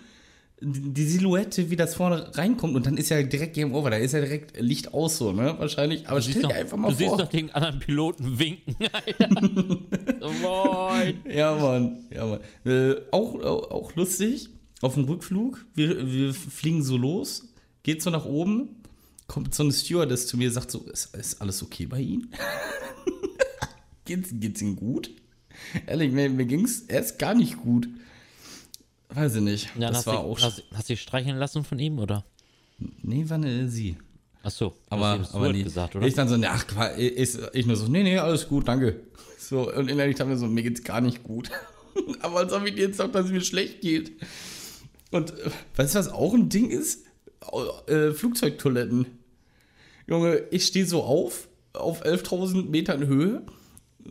die 0.61 1.03
Silhouette, 1.05 1.69
wie 1.69 1.75
das 1.75 1.95
vorne 1.95 2.31
reinkommt 2.37 2.75
und 2.75 2.85
dann 2.85 2.95
ist 2.97 3.09
ja 3.09 3.21
direkt 3.21 3.53
Game 3.53 3.73
Over, 3.73 3.89
da 3.89 3.97
ist 3.97 4.13
ja 4.13 4.21
direkt 4.21 4.59
Licht 4.59 4.93
aus 4.93 5.17
so, 5.17 5.33
ne? 5.33 5.55
Wahrscheinlich. 5.57 6.07
Aber 6.07 6.19
Du 6.19 6.25
siehst 6.25 6.37
stell 6.37 6.43
doch, 6.43 6.49
dir 6.51 6.55
einfach 6.61 6.77
mal 6.77 6.89
du 6.89 6.95
siehst 6.95 7.09
vor. 7.09 7.17
doch 7.17 7.27
den 7.29 7.51
anderen 7.51 7.79
Piloten 7.79 8.39
winken, 8.39 8.75
so, 10.21 10.29
moin. 10.41 11.19
Ja, 11.29 11.55
Mann. 11.55 12.05
Ja, 12.11 12.25
Mann. 12.25 12.39
Äh, 12.65 12.95
auch, 13.11 13.35
auch, 13.41 13.71
auch 13.71 13.95
lustig, 13.95 14.49
auf 14.81 14.93
dem 14.93 15.03
Rückflug, 15.05 15.65
wir, 15.75 16.11
wir 16.11 16.33
fliegen 16.33 16.81
so 16.83 16.95
los, 16.97 17.49
geht 17.83 18.01
so 18.01 18.09
nach 18.09 18.25
oben, 18.25 18.69
kommt 19.27 19.53
so 19.53 19.63
eine 19.63 19.73
Stewardess 19.73 20.27
zu 20.27 20.37
mir, 20.37 20.49
sagt 20.51 20.71
so, 20.71 20.83
ist, 20.83 21.13
ist 21.15 21.41
alles 21.41 21.61
okay 21.61 21.87
bei 21.87 21.99
Ihnen? 21.99 22.29
geht's, 24.05 24.29
geht's 24.33 24.61
Ihnen 24.61 24.75
gut? 24.75 25.11
Ehrlich, 25.87 26.11
mir, 26.11 26.29
mir 26.29 26.45
ging's 26.45 26.81
erst 26.81 27.19
gar 27.19 27.33
nicht 27.33 27.57
gut. 27.57 27.87
Weiß 29.13 29.35
ich 29.35 29.41
nicht. 29.41 29.69
Ja, 29.77 29.89
das 29.89 29.97
hast 29.99 30.07
war 30.07 30.15
du, 30.15 30.19
auch. 30.19 30.41
hast, 30.41 30.63
hast 30.73 30.89
du 30.89 30.93
dich 30.93 31.01
streicheln 31.01 31.37
lassen 31.37 31.63
von 31.63 31.79
ihm, 31.79 31.99
oder? 31.99 32.23
nee, 33.01 33.23
war 33.29 33.37
ne, 33.37 33.69
sie. 33.69 33.97
Ach 34.41 34.51
so, 34.51 34.73
Aber, 34.89 35.05
aber 35.05 35.25
Stuart 35.25 35.51
nee. 35.53 35.63
gesagt, 35.63 35.95
oder? 35.95 36.05
Ich 36.05 36.15
dann 36.15 36.27
so, 36.27 36.35
ne, 36.35 36.49
ach, 36.49 36.65
ich, 36.97 37.37
ich 37.53 37.65
nur 37.65 37.75
so, 37.77 37.87
nee, 37.87 38.03
nee, 38.03 38.17
alles 38.17 38.47
gut, 38.47 38.67
danke. 38.67 38.99
So, 39.37 39.69
und 39.73 39.89
innerlich 39.89 40.17
haben 40.21 40.29
wir 40.29 40.37
so, 40.37 40.47
mir 40.47 40.63
geht's 40.63 40.83
gar 40.85 41.01
nicht 41.01 41.21
gut. 41.21 41.51
aber 42.21 42.37
als 42.37 42.53
ob 42.53 42.65
ich 42.65 42.77
jetzt 42.77 43.01
auch, 43.01 43.11
dass 43.11 43.25
es 43.25 43.31
mir 43.31 43.41
schlecht 43.41 43.81
geht. 43.81 44.13
Und 45.11 45.31
äh, 45.31 45.51
weißt 45.75 45.93
du, 45.95 45.99
was 45.99 46.07
auch 46.07 46.33
ein 46.33 46.47
Ding 46.47 46.69
ist? 46.69 47.05
Äh, 47.87 48.11
Flugzeugtoiletten. 48.11 49.05
Junge, 50.07 50.43
ich 50.49 50.65
stehe 50.65 50.85
so 50.85 51.03
auf, 51.03 51.49
auf 51.73 52.05
11.000 52.05 52.69
Metern 52.69 53.05
Höhe. 53.05 53.43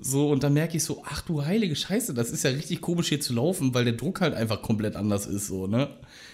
So, 0.01 0.31
und 0.31 0.43
dann 0.43 0.55
merke 0.55 0.77
ich 0.77 0.85
so, 0.85 1.03
ach 1.07 1.21
du 1.23 1.45
heilige 1.45 1.77
Scheiße, 1.77 2.15
das 2.15 2.31
ist 2.31 2.45
ja 2.45 2.51
richtig 2.51 2.81
komisch 2.81 3.09
hier 3.09 3.21
zu 3.21 3.35
laufen, 3.35 3.75
weil 3.75 3.85
der 3.85 3.93
Druck 3.93 4.21
halt 4.21 4.35
einfach 4.35 4.63
komplett 4.63 4.97
anders 4.97 5.27
ist, 5.27 5.47
so, 5.47 5.67
ne? 5.67 5.89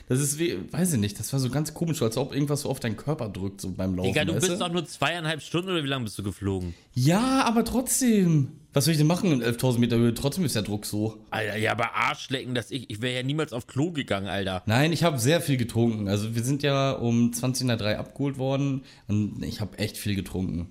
Das 0.08 0.20
ist 0.20 0.38
wie, 0.38 0.56
weiß 0.70 0.94
ich 0.94 1.00
nicht, 1.00 1.18
das 1.18 1.32
war 1.32 1.40
so 1.40 1.50
ganz 1.50 1.74
komisch, 1.74 2.00
als 2.00 2.16
ob 2.16 2.32
irgendwas 2.32 2.62
so 2.62 2.70
auf 2.70 2.80
deinen 2.80 2.96
Körper 2.96 3.28
drückt, 3.28 3.60
so 3.60 3.70
beim 3.70 3.94
Laufen. 3.94 4.12
Digga, 4.12 4.24
du 4.24 4.34
bist 4.34 4.60
doch 4.60 4.72
nur 4.72 4.86
zweieinhalb 4.86 5.42
Stunden 5.42 5.70
oder 5.70 5.82
wie 5.82 5.88
lange 5.88 6.04
bist 6.04 6.18
du 6.18 6.22
geflogen? 6.22 6.74
Ja, 6.94 7.44
aber 7.44 7.64
trotzdem. 7.64 8.52
Was 8.72 8.84
soll 8.84 8.92
ich 8.92 8.98
denn 8.98 9.06
machen 9.06 9.32
in 9.32 9.42
11.000 9.42 9.78
Meter 9.78 9.96
Höhe? 9.96 10.14
Trotzdem 10.14 10.44
ist 10.44 10.54
der 10.54 10.62
Druck 10.62 10.86
so. 10.86 11.18
Alter, 11.30 11.56
ja, 11.56 11.72
aber 11.72 11.94
Arschlecken, 11.94 12.54
dass 12.54 12.70
ich, 12.70 12.88
ich 12.90 13.02
wäre 13.02 13.16
ja 13.16 13.22
niemals 13.22 13.52
auf 13.52 13.66
Klo 13.66 13.90
gegangen, 13.90 14.28
Alter. 14.28 14.62
Nein, 14.66 14.92
ich 14.92 15.02
habe 15.02 15.18
sehr 15.18 15.40
viel 15.40 15.56
getrunken. 15.56 16.08
Also 16.08 16.34
wir 16.34 16.44
sind 16.44 16.62
ja 16.62 16.92
um 16.92 17.32
20 17.32 17.66
nach 17.66 17.78
3 17.78 17.98
abgeholt 17.98 18.38
worden 18.38 18.82
und 19.08 19.42
ich 19.42 19.60
habe 19.60 19.78
echt 19.78 19.96
viel 19.96 20.14
getrunken. 20.14 20.68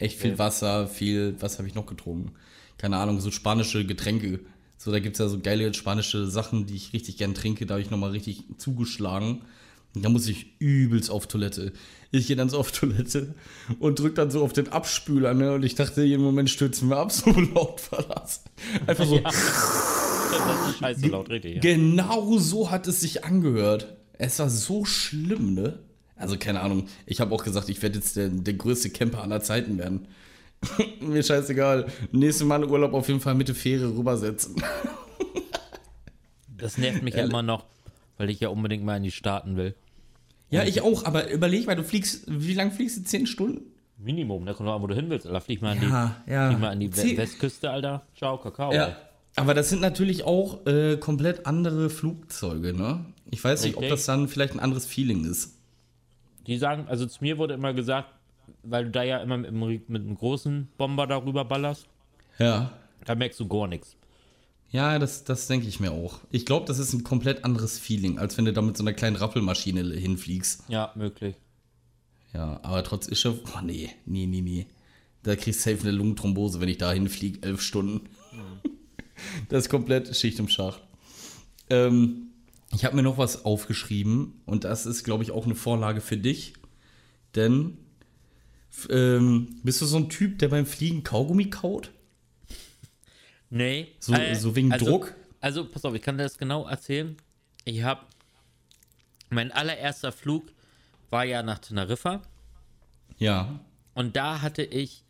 Echt 0.00 0.18
viel. 0.18 0.38
Wasser, 0.38 0.88
viel, 0.88 1.36
was 1.40 1.58
habe 1.58 1.68
ich 1.68 1.74
noch 1.74 1.86
getrunken? 1.86 2.32
Keine 2.78 2.96
Ahnung, 2.96 3.20
so 3.20 3.30
spanische 3.30 3.84
Getränke. 3.86 4.40
So, 4.78 4.90
da 4.90 4.98
gibt 4.98 5.16
es 5.16 5.20
ja 5.20 5.28
so 5.28 5.38
geile 5.38 5.72
spanische 5.74 6.26
Sachen, 6.26 6.66
die 6.66 6.74
ich 6.74 6.94
richtig 6.94 7.18
gern 7.18 7.34
trinke. 7.34 7.66
Da 7.66 7.74
habe 7.74 7.82
ich 7.82 7.90
nochmal 7.90 8.10
richtig 8.10 8.44
zugeschlagen. 8.56 9.42
Da 9.94 10.08
muss 10.08 10.26
ich 10.26 10.58
übelst 10.58 11.10
auf 11.10 11.26
Toilette. 11.26 11.72
Ich 12.12 12.28
gehe 12.28 12.36
dann 12.36 12.48
so 12.48 12.58
auf 12.60 12.72
Toilette 12.72 13.34
und 13.78 13.98
drück 13.98 14.14
dann 14.14 14.30
so 14.30 14.42
auf 14.42 14.54
den 14.54 14.68
Abspüler, 14.68 15.34
ne? 15.34 15.52
Und 15.52 15.64
ich 15.64 15.74
dachte, 15.74 16.02
jeden 16.02 16.22
Moment 16.22 16.48
stürzen 16.48 16.88
wir 16.88 16.96
ab, 16.96 17.12
so 17.12 17.30
laut 17.30 17.92
war 17.92 18.02
das. 18.02 18.42
Einfach 18.86 19.04
so. 19.04 19.18
Ist 19.18 20.78
scheiße 20.78 21.08
laut, 21.08 21.28
richtig. 21.28 21.56
Ja. 21.56 21.60
Genau 21.60 22.38
so 22.38 22.70
hat 22.70 22.86
es 22.86 23.00
sich 23.00 23.24
angehört. 23.24 23.96
Es 24.16 24.38
war 24.38 24.48
so 24.48 24.86
schlimm, 24.86 25.54
ne? 25.54 25.78
Also 26.20 26.36
keine 26.36 26.60
Ahnung. 26.60 26.86
Ich 27.06 27.20
habe 27.20 27.34
auch 27.34 27.42
gesagt, 27.42 27.68
ich 27.68 27.82
werde 27.82 27.98
jetzt 27.98 28.16
der, 28.16 28.28
der 28.28 28.54
größte 28.54 28.90
Camper 28.90 29.22
aller 29.22 29.40
Zeiten 29.40 29.78
werden. 29.78 30.06
Mir 31.00 31.22
scheißegal. 31.22 31.86
Nächstes 32.12 32.46
Mal 32.46 32.64
Urlaub 32.64 32.92
auf 32.92 33.08
jeden 33.08 33.20
Fall 33.20 33.34
mit 33.34 33.48
der 33.48 33.54
Fähre 33.54 33.88
rübersetzen. 33.96 34.56
Das 36.58 36.76
nervt 36.76 37.02
mich 37.02 37.14
ja 37.14 37.24
immer 37.24 37.42
noch, 37.42 37.64
weil 38.18 38.28
ich 38.28 38.38
ja 38.40 38.50
unbedingt 38.50 38.84
mal 38.84 38.98
in 38.98 39.02
die 39.02 39.10
Staaten 39.10 39.56
will. 39.56 39.74
Ja, 40.50 40.64
ich 40.64 40.82
auch, 40.82 41.06
aber 41.06 41.30
überleg 41.30 41.66
mal, 41.66 41.76
du 41.76 41.84
fliegst, 41.84 42.24
wie 42.26 42.52
lange 42.54 42.70
fliegst 42.72 42.98
du? 42.98 43.04
Zehn 43.04 43.26
Stunden? 43.26 43.62
Minimum, 43.96 44.44
da 44.44 44.52
kommt 44.52 44.68
drauf 44.68 44.76
an, 44.76 44.82
wo 44.82 44.86
du 44.86 44.94
hin 44.94 45.08
willst. 45.08 45.26
Alter, 45.26 45.40
flieg 45.40 45.62
mal 45.62 45.72
an 45.72 45.80
die, 45.80 45.86
Ja, 45.86 46.16
ja. 46.26 46.48
flieg 46.48 46.60
mal 46.60 46.70
an 46.70 46.80
die 46.80 46.94
Westküste, 46.94 47.70
Alter. 47.70 48.02
Ciao, 48.16 48.36
Kakao. 48.38 48.72
Ja. 48.74 48.96
Aber 49.36 49.54
das 49.54 49.70
sind 49.70 49.80
natürlich 49.80 50.24
auch 50.24 50.66
äh, 50.66 50.96
komplett 50.96 51.46
andere 51.46 51.88
Flugzeuge, 51.88 52.74
ne? 52.74 53.04
Ich 53.30 53.42
weiß 53.42 53.62
nicht, 53.62 53.76
ob 53.76 53.82
Richtig. 53.82 53.98
das 53.98 54.06
dann 54.06 54.28
vielleicht 54.28 54.54
ein 54.54 54.60
anderes 54.60 54.86
Feeling 54.86 55.24
ist. 55.24 55.54
Die 56.46 56.56
sagen, 56.58 56.86
also 56.88 57.06
zu 57.06 57.18
mir 57.22 57.38
wurde 57.38 57.54
immer 57.54 57.72
gesagt, 57.74 58.08
weil 58.62 58.84
du 58.86 58.90
da 58.90 59.02
ja 59.02 59.18
immer 59.18 59.36
mit, 59.38 59.88
mit 59.88 60.02
einem 60.02 60.14
großen 60.16 60.68
Bomber 60.78 61.06
darüber 61.06 61.44
ballerst, 61.44 61.86
Ja. 62.38 62.72
da 63.04 63.14
merkst 63.14 63.38
du 63.40 63.46
gar 63.48 63.66
nichts. 63.68 63.96
Ja, 64.70 64.98
das, 64.98 65.24
das 65.24 65.46
denke 65.48 65.66
ich 65.66 65.80
mir 65.80 65.90
auch. 65.92 66.20
Ich 66.30 66.46
glaube, 66.46 66.66
das 66.66 66.78
ist 66.78 66.92
ein 66.92 67.02
komplett 67.04 67.44
anderes 67.44 67.78
Feeling, 67.78 68.18
als 68.18 68.38
wenn 68.38 68.44
du 68.44 68.52
da 68.52 68.62
mit 68.62 68.76
so 68.76 68.84
einer 68.84 68.92
kleinen 68.92 69.16
Rappelmaschine 69.16 69.82
hinfliegst. 69.94 70.64
Ja, 70.68 70.92
möglich. 70.94 71.34
Ja, 72.32 72.60
aber 72.62 72.84
trotz 72.84 73.08
ist 73.08 73.20
schon. 73.20 73.40
Oh 73.56 73.60
nee, 73.64 73.90
nee, 74.06 74.26
nee, 74.26 74.40
nee. 74.40 74.66
Da 75.24 75.34
kriegst 75.34 75.66
du 75.66 75.70
safe 75.70 75.82
eine 75.82 75.90
Lungenthrombose, 75.90 76.60
wenn 76.60 76.68
ich 76.68 76.78
da 76.78 76.92
hinfliege, 76.92 77.42
elf 77.46 77.60
Stunden. 77.60 78.08
Das 79.50 79.64
ist 79.64 79.68
komplett 79.68 80.16
Schicht 80.16 80.38
im 80.38 80.48
Schacht. 80.48 80.80
Ähm, 81.68 82.29
ich 82.72 82.84
habe 82.84 82.96
mir 82.96 83.02
noch 83.02 83.18
was 83.18 83.44
aufgeschrieben 83.44 84.40
und 84.46 84.64
das 84.64 84.86
ist, 84.86 85.04
glaube 85.04 85.24
ich, 85.24 85.30
auch 85.32 85.44
eine 85.44 85.54
Vorlage 85.54 86.00
für 86.00 86.16
dich. 86.16 86.54
Denn 87.34 87.78
ähm, 88.88 89.60
bist 89.62 89.80
du 89.80 89.86
so 89.86 89.96
ein 89.96 90.08
Typ, 90.08 90.38
der 90.38 90.48
beim 90.48 90.66
Fliegen 90.66 91.02
Kaugummi 91.02 91.50
kaut? 91.50 91.90
Nee. 93.50 93.88
So- 93.98 94.14
so 94.34 94.54
wegen 94.54 94.72
also, 94.72 94.86
Druck? 94.86 95.14
Also, 95.40 95.64
pass 95.64 95.84
auf, 95.84 95.94
ich 95.94 96.02
kann 96.02 96.16
dir 96.18 96.24
das 96.24 96.38
genau 96.38 96.66
erzählen. 96.68 97.16
Ich 97.64 97.82
habe. 97.82 98.02
Mein 99.30 99.52
allererster 99.52 100.12
Flug 100.12 100.52
war 101.08 101.24
ja 101.24 101.42
nach 101.42 101.58
Teneriffa. 101.58 102.22
Ja. 103.18 103.60
Und 103.94 104.16
da 104.16 104.42
hatte 104.42 104.62
ich 104.62 105.04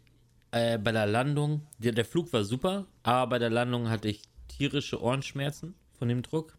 äh, 0.51 0.79
bei 0.79 0.93
der 0.93 1.07
Landung, 1.07 1.67
der, 1.79 1.93
der 1.93 2.05
Flug 2.05 2.33
war 2.33 2.45
super, 2.45 2.87
aber 3.03 3.31
bei 3.31 3.39
der 3.39 3.51
Landung 3.51 3.89
hatte 3.89 4.09
ich 4.09 4.23
tierische 4.49 5.01
Ohrenschmerzen 5.01 5.75
von 5.99 6.09
dem 6.09 6.23
Druck. 6.23 6.57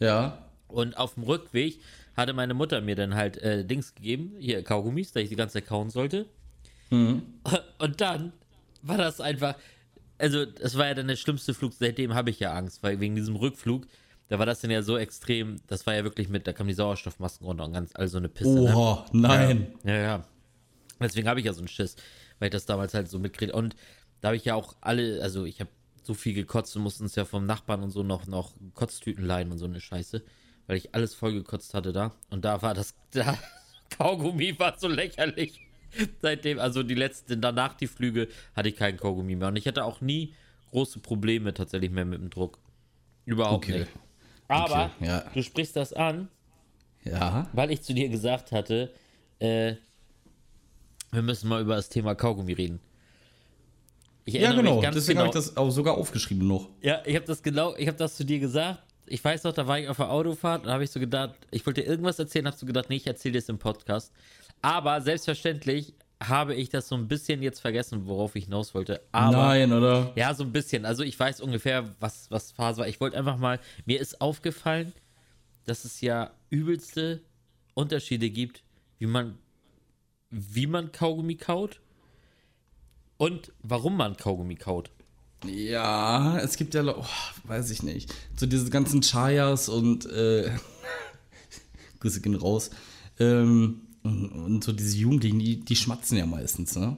Ja. 0.00 0.46
Und 0.68 0.96
auf 0.96 1.14
dem 1.14 1.22
Rückweg 1.22 1.80
hatte 2.16 2.32
meine 2.32 2.54
Mutter 2.54 2.80
mir 2.80 2.96
dann 2.96 3.14
halt 3.14 3.38
äh, 3.38 3.64
Dings 3.64 3.94
gegeben, 3.94 4.34
hier 4.38 4.62
Kaugummis, 4.62 5.12
da 5.12 5.20
ich 5.20 5.28
die 5.28 5.36
ganze 5.36 5.54
Zeit 5.54 5.66
kauen 5.66 5.90
sollte. 5.90 6.26
Und 7.78 8.00
dann 8.00 8.32
war 8.82 8.98
das 8.98 9.20
einfach, 9.20 9.54
also 10.18 10.44
das 10.44 10.76
war 10.76 10.86
ja 10.86 10.94
dann 10.94 11.08
der 11.08 11.16
schlimmste 11.16 11.54
Flug, 11.54 11.72
seitdem 11.72 12.14
habe 12.14 12.30
ich 12.30 12.40
ja 12.40 12.52
Angst, 12.52 12.82
weil 12.82 13.00
wegen 13.00 13.14
diesem 13.14 13.36
Rückflug, 13.36 13.86
da 14.28 14.38
war 14.38 14.46
das 14.46 14.60
dann 14.60 14.70
ja 14.70 14.82
so 14.82 14.96
extrem, 14.96 15.60
das 15.66 15.86
war 15.86 15.94
ja 15.94 16.04
wirklich 16.04 16.28
mit, 16.28 16.46
da 16.46 16.52
kamen 16.52 16.68
die 16.68 16.74
Sauerstoffmasken 16.74 17.46
runter 17.46 17.64
und 17.64 17.72
ganz, 17.72 17.90
also 17.94 18.18
eine 18.18 18.28
Pisse. 18.28 18.60
Ne? 18.60 18.74
Oha, 18.74 19.06
nein. 19.12 19.74
Ja, 19.84 19.96
ja. 19.96 20.24
Deswegen 21.00 21.28
habe 21.28 21.40
ich 21.40 21.46
ja 21.46 21.52
so 21.52 21.60
einen 21.60 21.68
Schiss, 21.68 21.96
weil 22.38 22.48
ich 22.48 22.52
das 22.52 22.66
damals 22.66 22.94
halt 22.94 23.08
so 23.08 23.18
mitkriege. 23.18 23.52
Und 23.52 23.74
da 24.20 24.28
habe 24.28 24.36
ich 24.36 24.44
ja 24.44 24.54
auch 24.54 24.76
alle, 24.80 25.22
also 25.22 25.44
ich 25.44 25.60
habe 25.60 25.70
so 26.10 26.14
viel 26.14 26.34
gekotzt 26.34 26.74
und 26.76 26.82
mussten 26.82 27.04
uns 27.04 27.14
ja 27.14 27.24
vom 27.24 27.46
Nachbarn 27.46 27.84
und 27.84 27.90
so 27.90 28.02
noch, 28.02 28.26
noch 28.26 28.54
Kotztüten 28.74 29.24
leihen 29.24 29.52
und 29.52 29.58
so 29.58 29.66
eine 29.66 29.80
Scheiße, 29.80 30.24
weil 30.66 30.76
ich 30.76 30.92
alles 30.92 31.14
voll 31.14 31.32
gekotzt 31.32 31.72
hatte 31.72 31.92
da. 31.92 32.16
Und 32.30 32.44
da 32.44 32.60
war 32.62 32.74
das, 32.74 32.94
da, 33.12 33.38
Kaugummi 33.90 34.58
war 34.58 34.76
so 34.76 34.88
lächerlich. 34.88 35.60
Seitdem, 36.20 36.58
also 36.58 36.82
die 36.82 36.96
letzten, 36.96 37.40
danach 37.40 37.74
die 37.74 37.86
Flüge, 37.86 38.26
hatte 38.56 38.68
ich 38.70 38.76
keinen 38.76 38.96
Kaugummi 38.98 39.36
mehr. 39.36 39.48
Und 39.48 39.56
ich 39.56 39.68
hatte 39.68 39.84
auch 39.84 40.00
nie 40.00 40.34
große 40.70 40.98
Probleme 40.98 41.54
tatsächlich 41.54 41.90
mehr 41.92 42.04
mit 42.04 42.20
dem 42.20 42.30
Druck. 42.30 42.58
Überhaupt 43.24 43.66
Okay. 43.66 43.78
nicht. 43.80 43.90
Aber 44.48 44.90
Okay, 44.96 45.06
ja. 45.06 45.20
du 45.32 45.42
sprichst 45.44 45.76
das 45.76 45.92
an, 45.92 46.28
Ja. 47.04 47.48
weil 47.52 47.70
ich 47.70 47.82
zu 47.82 47.94
dir 47.94 48.08
gesagt 48.08 48.50
hatte, 48.50 48.92
äh, 49.38 49.74
Wir 51.12 51.22
müssen 51.22 51.48
mal 51.48 51.60
über 51.62 51.76
das 51.76 51.88
Thema 51.88 52.16
Kaugummi 52.16 52.52
reden. 52.52 52.80
Ich 54.34 54.40
Ja, 54.40 54.52
genau. 54.52 54.74
mich 54.74 54.82
ganz 54.82 54.94
Deswegen 54.94 55.18
genau. 55.18 55.28
habe 55.28 55.38
ich 55.38 55.44
das 55.46 55.56
auch 55.56 55.70
sogar 55.70 55.96
aufgeschrieben 55.96 56.46
noch. 56.46 56.68
Ja, 56.82 57.02
ich 57.04 57.14
habe 57.16 57.26
das 57.26 57.42
genau, 57.42 57.74
ich 57.76 57.86
habe 57.86 57.98
das 57.98 58.16
zu 58.16 58.24
dir 58.24 58.38
gesagt. 58.38 58.82
Ich 59.06 59.24
weiß 59.24 59.42
noch, 59.44 59.52
da 59.52 59.66
war 59.66 59.78
ich 59.78 59.88
auf 59.88 59.96
der 59.96 60.10
Autofahrt 60.10 60.64
und 60.64 60.70
habe 60.70 60.84
ich 60.84 60.90
so 60.90 61.00
gedacht, 61.00 61.34
ich 61.50 61.66
wollte 61.66 61.82
dir 61.82 61.88
irgendwas 61.88 62.18
erzählen, 62.18 62.46
habe 62.46 62.56
so 62.56 62.64
gedacht, 62.66 62.88
nee, 62.90 62.96
ich 62.96 63.06
erzähle 63.06 63.32
dir 63.32 63.38
es 63.38 63.48
im 63.48 63.58
Podcast. 63.58 64.12
Aber 64.62 65.00
selbstverständlich 65.00 65.94
habe 66.22 66.54
ich 66.54 66.68
das 66.68 66.86
so 66.86 66.94
ein 66.94 67.08
bisschen 67.08 67.42
jetzt 67.42 67.60
vergessen, 67.60 68.06
worauf 68.06 68.36
ich 68.36 68.44
hinaus 68.44 68.74
wollte. 68.74 69.00
Aber 69.10 69.32
Nein, 69.36 69.72
oder? 69.72 70.12
ja, 70.16 70.32
so 70.34 70.44
ein 70.44 70.52
bisschen. 70.52 70.84
Also 70.84 71.02
ich 71.02 71.18
weiß 71.18 71.40
ungefähr, 71.40 71.84
was, 71.98 72.30
was 72.30 72.52
Phase 72.52 72.80
war. 72.82 72.88
Ich 72.88 73.00
wollte 73.00 73.16
einfach 73.16 73.38
mal, 73.38 73.58
mir 73.86 73.98
ist 74.00 74.20
aufgefallen, 74.20 74.92
dass 75.64 75.84
es 75.84 76.00
ja 76.02 76.30
übelste 76.50 77.22
Unterschiede 77.74 78.28
gibt, 78.30 78.62
wie 78.98 79.06
man, 79.06 79.38
wie 80.28 80.66
man 80.66 80.92
Kaugummi 80.92 81.36
kaut 81.36 81.80
und 83.20 83.52
warum 83.62 83.96
man 83.98 84.16
Kaugummi 84.16 84.54
kaut. 84.56 84.90
Ja, 85.44 86.38
es 86.38 86.56
gibt 86.56 86.72
ja, 86.74 86.82
oh, 86.86 87.04
weiß 87.44 87.70
ich 87.70 87.82
nicht, 87.82 88.12
so 88.36 88.46
diese 88.46 88.70
ganzen 88.70 89.02
Chayas 89.02 89.68
und 89.68 90.06
äh, 90.06 90.50
Grüße 92.00 92.20
gehen 92.22 92.34
raus. 92.34 92.70
Ähm, 93.18 93.82
und, 94.02 94.30
und 94.32 94.64
so 94.64 94.72
diese 94.72 94.96
Jugendlichen, 94.96 95.38
die, 95.38 95.60
die 95.60 95.76
schmatzen 95.76 96.16
ja 96.16 96.24
meistens, 96.24 96.74
ne? 96.76 96.96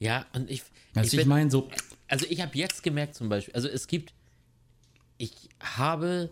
Ja, 0.00 0.26
und 0.34 0.50
ich. 0.50 0.62
Weißt 0.94 1.12
du, 1.12 1.16
ich 1.16 1.22
bin- 1.22 1.28
meine, 1.28 1.50
so, 1.50 1.68
Also 2.08 2.26
ich 2.28 2.40
habe 2.40 2.56
jetzt 2.58 2.82
gemerkt 2.82 3.14
zum 3.14 3.28
Beispiel, 3.28 3.54
also 3.54 3.68
es 3.68 3.86
gibt, 3.86 4.12
ich 5.18 5.48
habe 5.60 6.30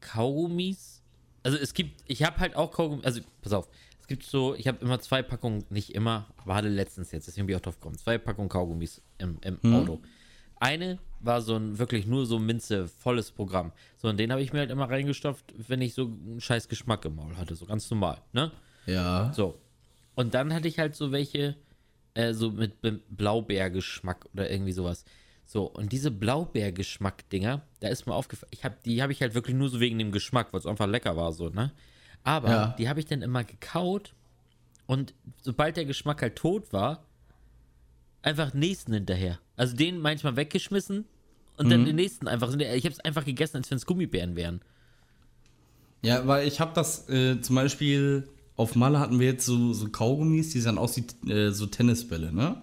Kaugummis, 0.00 1.02
also 1.44 1.56
es 1.56 1.72
gibt, 1.74 2.02
ich 2.06 2.22
habe 2.24 2.38
halt 2.38 2.56
auch 2.56 2.72
Kaugummi, 2.72 3.04
also 3.04 3.20
pass 3.42 3.52
auf, 3.52 3.68
es 4.04 4.08
gibt 4.08 4.22
so, 4.24 4.54
ich 4.54 4.68
habe 4.68 4.84
immer 4.84 5.00
zwei 5.00 5.22
Packungen, 5.22 5.64
nicht 5.70 5.94
immer, 5.94 6.26
aber 6.36 6.56
hatte 6.56 6.68
letztens 6.68 7.10
jetzt, 7.10 7.26
deswegen 7.26 7.46
bin 7.46 7.54
ich 7.54 7.58
auch 7.58 7.64
drauf 7.64 7.80
gekommen, 7.80 7.96
zwei 7.96 8.18
Packungen 8.18 8.50
Kaugummis 8.50 9.00
im, 9.16 9.38
im 9.40 9.58
Auto. 9.72 10.02
Eine 10.60 10.98
war 11.20 11.40
so 11.40 11.56
ein 11.56 11.78
wirklich 11.78 12.04
nur 12.06 12.26
so 12.26 12.38
Minze, 12.38 12.86
volles 12.86 13.30
Programm. 13.30 13.72
So, 13.96 14.08
und 14.08 14.18
den 14.18 14.30
habe 14.30 14.42
ich 14.42 14.52
mir 14.52 14.58
halt 14.58 14.70
immer 14.70 14.90
reingestopft, 14.90 15.54
wenn 15.68 15.80
ich 15.80 15.94
so 15.94 16.02
einen 16.04 16.38
scheiß 16.38 16.68
Geschmack 16.68 17.06
im 17.06 17.16
Maul 17.16 17.38
hatte, 17.38 17.54
so 17.54 17.64
ganz 17.64 17.90
normal, 17.90 18.20
ne? 18.34 18.52
ja. 18.84 19.32
So. 19.32 19.58
Und 20.14 20.34
dann 20.34 20.52
hatte 20.52 20.68
ich 20.68 20.78
halt 20.78 20.94
so 20.94 21.10
welche, 21.10 21.56
äh, 22.12 22.34
so 22.34 22.50
mit 22.50 22.82
Be- 22.82 23.00
Blaubeergeschmack 23.08 24.26
oder 24.34 24.50
irgendwie 24.50 24.72
sowas. 24.72 25.06
So, 25.46 25.64
und 25.64 25.92
diese 25.92 26.10
Blaubeergeschmack-Dinger, 26.10 27.62
da 27.80 27.88
ist 27.88 28.06
mir 28.06 28.14
aufgefallen, 28.14 28.50
ich 28.52 28.66
hab, 28.66 28.82
die 28.82 29.00
habe 29.00 29.12
ich 29.12 29.22
halt 29.22 29.34
wirklich 29.34 29.56
nur 29.56 29.70
so 29.70 29.80
wegen 29.80 29.98
dem 29.98 30.12
Geschmack, 30.12 30.52
weil 30.52 30.60
es 30.60 30.66
einfach 30.66 30.86
lecker 30.86 31.16
war, 31.16 31.32
so, 31.32 31.48
ne? 31.48 31.72
Aber 32.24 32.48
Ja. 32.50 32.66
die 32.78 32.88
habe 32.88 32.98
ich 33.00 33.06
dann 33.06 33.22
immer 33.22 33.44
gekaut 33.44 34.14
und 34.86 35.14
sobald 35.42 35.76
der 35.76 35.84
Geschmack 35.84 36.22
halt 36.22 36.36
tot 36.36 36.72
war, 36.72 37.04
einfach 38.22 38.52
nächsten 38.54 38.92
hinterher. 38.94 39.38
Also 39.56 39.76
den 39.76 39.98
manchmal 40.00 40.34
weggeschmissen 40.36 41.04
und 41.56 41.70
dann 41.70 41.84
den 41.84 41.96
nächsten 41.96 42.26
einfach. 42.26 42.52
Ich 42.54 42.84
habe 42.84 42.92
es 42.92 43.00
einfach 43.00 43.24
gegessen, 43.24 43.58
als 43.58 43.70
wenn 43.70 43.76
es 43.76 43.86
Gummibären 43.86 44.34
wären. 44.34 44.60
Ja, 46.02 46.26
weil 46.26 46.48
ich 46.48 46.60
habe 46.60 46.72
das 46.74 47.08
äh, 47.08 47.40
zum 47.40 47.56
Beispiel 47.56 48.28
auf 48.56 48.74
Malle 48.74 48.98
hatten 49.00 49.20
wir 49.20 49.26
jetzt 49.26 49.46
so, 49.46 49.72
so 49.72 49.88
Kaugummis, 49.88 50.50
die 50.50 50.60
sahen 50.60 50.78
aus 50.78 50.96
wie 50.96 51.30
äh, 51.30 51.50
so 51.50 51.66
Tennisbälle, 51.66 52.32
ne? 52.32 52.60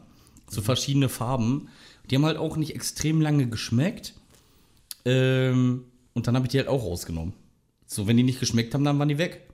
So 0.49 0.61
verschiedene 0.61 1.09
Farben. 1.09 1.69
Die 2.09 2.15
haben 2.15 2.25
halt 2.25 2.37
auch 2.37 2.57
nicht 2.57 2.75
extrem 2.75 3.21
lange 3.21 3.47
geschmeckt. 3.47 4.13
Ähm, 5.05 5.85
und 6.13 6.27
dann 6.27 6.35
habe 6.35 6.45
ich 6.45 6.51
die 6.51 6.57
halt 6.57 6.67
auch 6.67 6.83
rausgenommen. 6.83 7.33
So, 7.85 8.07
wenn 8.07 8.17
die 8.17 8.23
nicht 8.23 8.39
geschmeckt 8.39 8.73
haben, 8.73 8.83
dann 8.83 8.99
waren 8.99 9.07
die 9.09 9.17
weg. 9.17 9.47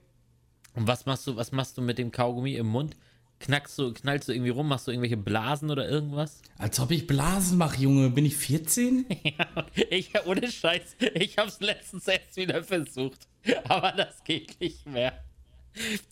Und 0.78 0.86
was 0.86 1.06
machst 1.06 1.26
du, 1.26 1.34
was 1.34 1.50
machst 1.50 1.76
du 1.76 1.82
mit 1.82 1.98
dem 1.98 2.12
Kaugummi 2.12 2.54
im 2.54 2.68
Mund? 2.68 2.94
Knackst 3.40 3.76
du, 3.80 3.92
knallst 3.92 4.28
du 4.28 4.32
irgendwie 4.32 4.50
rum, 4.50 4.68
machst 4.68 4.86
du 4.86 4.92
irgendwelche 4.92 5.16
Blasen 5.16 5.72
oder 5.72 5.88
irgendwas? 5.88 6.40
Als 6.56 6.78
ob 6.78 6.92
ich 6.92 7.08
Blasen 7.08 7.58
mache, 7.58 7.80
Junge. 7.80 8.10
Bin 8.10 8.24
ich 8.24 8.36
14? 8.36 9.04
Ich, 9.90 10.12
ohne 10.24 10.48
Scheiß, 10.48 10.94
ich 11.14 11.36
hab's 11.36 11.58
letztens 11.58 12.06
erst 12.06 12.36
wieder 12.36 12.62
versucht. 12.62 13.26
Aber 13.64 13.90
das 13.90 14.22
geht 14.22 14.60
nicht 14.60 14.86
mehr. 14.86 15.24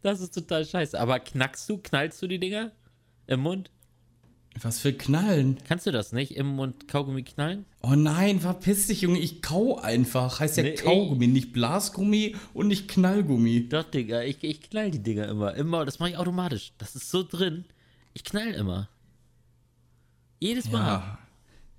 Das 0.03 0.21
ist 0.21 0.35
total 0.35 0.65
scheiße. 0.65 0.99
Aber 0.99 1.21
knackst 1.21 1.71
du, 1.71 1.79
knallst 1.79 2.21
du 2.23 2.27
die 2.27 2.41
Dinger 2.41 2.73
im 3.29 3.41
Mund? 3.41 3.71
Was 4.63 4.79
für 4.79 4.93
Knallen? 4.93 5.59
Kannst 5.69 5.87
du 5.87 5.91
das 5.91 6.13
nicht 6.13 6.35
im 6.35 6.47
Mund 6.47 6.89
Kaugummi 6.89 7.23
knallen? 7.23 7.67
Oh 7.83 7.95
nein, 7.95 8.41
verpiss 8.41 8.87
dich, 8.87 9.03
Junge. 9.03 9.19
Ich 9.19 9.43
kau 9.43 9.79
einfach. 9.79 10.41
Heißt 10.41 10.57
ja 10.57 10.63
Nee, 10.63 10.75
Kaugummi, 10.75 11.27
nicht 11.27 11.53
Blasgummi 11.53 12.35
und 12.55 12.69
nicht 12.69 12.89
Knallgummi. 12.89 13.69
Doch, 13.69 13.85
Digga, 13.85 14.23
ich, 14.23 14.43
ich 14.43 14.63
knall 14.63 14.91
die 14.91 15.03
Dinger 15.03 15.29
immer. 15.29 15.55
Immer, 15.55 15.85
das 15.85 15.99
mache 15.99 16.11
ich 16.11 16.17
automatisch. 16.17 16.73
Das 16.79 16.97
ist 16.97 17.11
so 17.11 17.23
drin. 17.23 17.67
Ich 18.15 18.25
knall 18.25 18.53
immer. 18.53 18.89
Jedes 20.41 20.71
Mal. 20.71 20.87
Ja. 20.87 21.19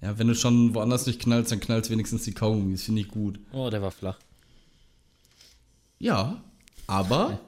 Ja, 0.01 0.19
wenn 0.19 0.27
du 0.27 0.35
schon 0.35 0.75
woanders 0.75 1.07
nicht 1.07 1.19
knallst, 1.19 1.51
dann 1.51 1.59
knallst 1.59 1.89
wenigstens 1.89 2.23
die 2.23 2.33
Kaugummis. 2.33 2.83
Finde 2.83 3.01
ich 3.01 3.07
gut. 3.07 3.39
Oh, 3.51 3.71
der 3.71 3.81
war 3.81 3.89
flach. 3.89 4.19
Ja, 5.97 6.43
aber 6.85 7.39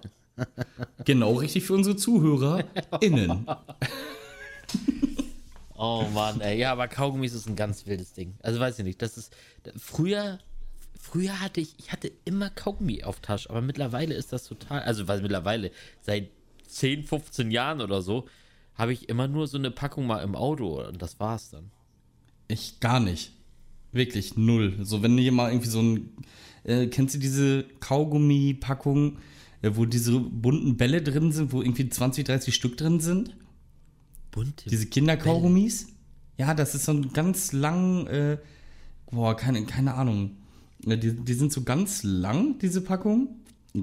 genau 1.05 1.33
richtig 1.33 1.65
für 1.65 1.73
unsere 1.73 1.95
ZuhörerInnen. 1.95 3.45
Oh 5.81 6.05
Mann, 6.13 6.41
ey. 6.41 6.59
Ja, 6.59 6.73
aber 6.73 6.89
Kaugummis 6.89 7.33
ist 7.33 7.47
ein 7.47 7.55
ganz 7.55 7.87
wildes 7.87 8.11
Ding. 8.11 8.35
Also 8.43 8.59
weiß 8.59 8.79
ich 8.79 8.85
nicht, 8.85 9.01
das 9.01 9.17
ist 9.17 9.33
früher 9.77 10.39
früher 10.99 11.39
hatte 11.39 11.61
ich 11.61 11.75
ich 11.79 11.93
hatte 11.93 12.11
immer 12.25 12.49
Kaugummi 12.49 13.03
auf 13.03 13.21
Tasche, 13.21 13.49
aber 13.49 13.61
mittlerweile 13.61 14.13
ist 14.13 14.33
das 14.33 14.43
total, 14.43 14.81
also 14.81 15.07
weil 15.07 15.21
mittlerweile 15.21 15.71
seit 16.01 16.31
10, 16.67 17.05
15 17.05 17.49
Jahren 17.49 17.79
oder 17.79 18.01
so 18.01 18.27
habe 18.75 18.91
ich 18.91 19.07
immer 19.07 19.29
nur 19.29 19.47
so 19.47 19.57
eine 19.57 19.71
Packung 19.71 20.05
mal 20.05 20.21
im 20.21 20.35
Auto 20.35 20.85
und 20.85 21.01
das 21.01 21.17
war's 21.19 21.49
dann. 21.49 21.71
Ich 22.49 22.81
gar 22.81 22.99
nicht. 22.99 23.31
Wirklich 23.91 24.35
null. 24.35 24.77
So, 24.81 25.01
wenn 25.01 25.17
hier 25.17 25.31
mal 25.31 25.51
irgendwie 25.51 25.69
so 25.69 25.81
ein. 25.81 26.09
Äh, 26.63 26.87
kennst 26.87 27.15
du 27.15 27.19
diese 27.19 27.63
Kaugummi-Packung, 27.79 29.17
äh, 29.61 29.71
wo 29.73 29.85
diese 29.85 30.19
bunten 30.19 30.77
Bälle 30.77 31.01
drin 31.01 31.31
sind, 31.31 31.51
wo 31.53 31.61
irgendwie 31.61 31.89
20, 31.89 32.25
30 32.25 32.53
Stück 32.53 32.77
drin 32.77 32.99
sind? 32.99 33.35
Bunte. 34.31 34.69
Diese 34.69 34.85
Kinderkaugummis? 34.87 35.87
Ja, 36.37 36.53
das 36.53 36.75
ist 36.75 36.85
so 36.85 36.93
ein 36.93 37.11
ganz 37.13 37.51
lang. 37.51 38.07
Äh, 38.07 38.37
boah, 39.11 39.35
keine, 39.35 39.63
keine 39.65 39.93
Ahnung. 39.95 40.37
Ja, 40.85 40.95
die, 40.95 41.13
die 41.13 41.33
sind 41.33 41.51
so 41.51 41.63
ganz 41.63 42.03
lang, 42.03 42.57
diese 42.59 42.81
Packung. 42.81 43.35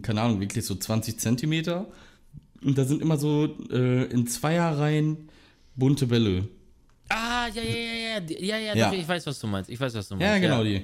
Keine 0.02 0.22
Ahnung, 0.22 0.40
wirklich 0.40 0.64
so 0.64 0.74
20 0.74 1.18
Zentimeter. 1.20 1.87
Und 2.64 2.76
da 2.78 2.85
sind 2.85 3.02
immer 3.02 3.18
so 3.18 3.56
äh, 3.70 4.04
in 4.06 4.26
Zweierreihen 4.26 5.28
bunte 5.76 6.06
Bälle. 6.06 6.48
ah, 7.11 7.46
ja, 7.54 7.62
ja, 7.62 7.76
ja, 7.76 8.18
ja, 8.18 8.38
ja, 8.40 8.59
ja, 8.59 8.74
Ja. 8.76 8.92
ich 8.92 9.06
weiß, 9.06 9.26
was 9.26 9.38
du 9.38 9.46
meinst. 9.46 9.68
Ich 9.70 9.78
weiß, 9.78 9.94
was 9.94 10.09
du 10.09 10.14
meinst. 10.16 10.26
Ja, 10.26 10.38
genau 10.38 10.64
die. 10.64 10.82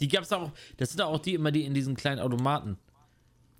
Die 0.00 0.08
gab's 0.08 0.30
auch, 0.32 0.52
das 0.76 0.90
sind 0.90 1.00
auch 1.00 1.18
die 1.20 1.34
immer 1.34 1.50
die 1.52 1.64
in 1.64 1.74
diesen 1.74 1.94
kleinen 1.96 2.20
Automaten. 2.20 2.76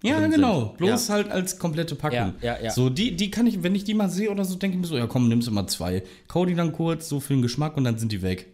Ja, 0.03 0.25
genau. 0.29 0.67
sind. 0.67 0.77
Bloß 0.79 1.09
Ja. 1.09 1.15
halt 1.15 1.31
als 1.31 1.59
komplette 1.59 1.95
Packung. 1.97 2.35
Ja, 2.41 2.57
ja, 2.57 2.65
ja. 2.65 2.71
So, 2.71 2.89
die, 2.89 3.17
die 3.17 3.31
kann 3.31 3.47
ich, 3.47 3.63
wenn 3.63 3.75
ich 3.75 3.85
die 3.85 3.95
mal 3.95 4.09
sehe 4.09 4.31
oder 4.31 4.45
so, 4.45 4.55
denke 4.55 4.77
ich 4.77 4.81
mir 4.81 4.87
so, 4.87 4.97
ja 4.97 5.07
komm, 5.09 5.29
nimmst 5.29 5.49
du 5.49 5.53
mal 5.53 5.67
zwei. 5.67 6.03
Kau 6.29 6.47
die 6.47 6.55
dann 6.55 6.73
kurz, 6.73 7.09
so 7.09 7.19
für 7.21 7.33
den 7.33 7.43
Geschmack 7.43 7.77
und 7.77 7.85
dann 7.85 7.99
sind 7.99 8.13
die 8.13 8.23
weg. 8.23 8.47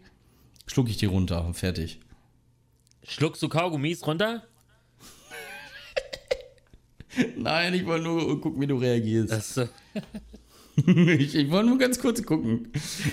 Schluck 0.67 0.89
ich 0.89 0.97
die 0.97 1.07
runter 1.07 1.45
und 1.45 1.55
fertig. 1.55 2.01
Schluckst 3.07 3.43
du 3.43 3.49
Kaugummis 3.51 4.07
runter? 4.07 4.43
Nein, 7.37 7.75
ich 7.75 7.87
wollte 7.87 8.05
nur 8.05 8.41
gucken, 8.41 8.61
wie 8.63 8.67
du 8.67 8.77
reagierst. 8.77 9.59
Äh, 9.59 9.69
ich, 11.21 11.35
ich 11.35 11.51
wollte 11.51 11.69
nur 11.69 11.79
ganz 11.79 11.99
kurz 12.01 12.23
gucken. 12.25 12.69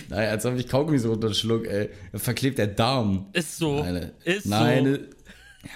Naja, 0.09 0.31
als 0.31 0.45
ob 0.45 0.55
ich 0.55 0.67
Kaugummi 0.67 0.97
so 0.97 1.11
runterschluck, 1.11 1.67
ey. 1.67 1.89
Verklebt 2.13 2.57
der 2.57 2.67
Darm. 2.67 3.27
ist 3.33 3.57
so. 3.57 3.83
Nein, 3.83 4.11
ist 4.23 4.45
nein, 4.45 4.85
so. 4.85 4.91
äh, 4.91 4.99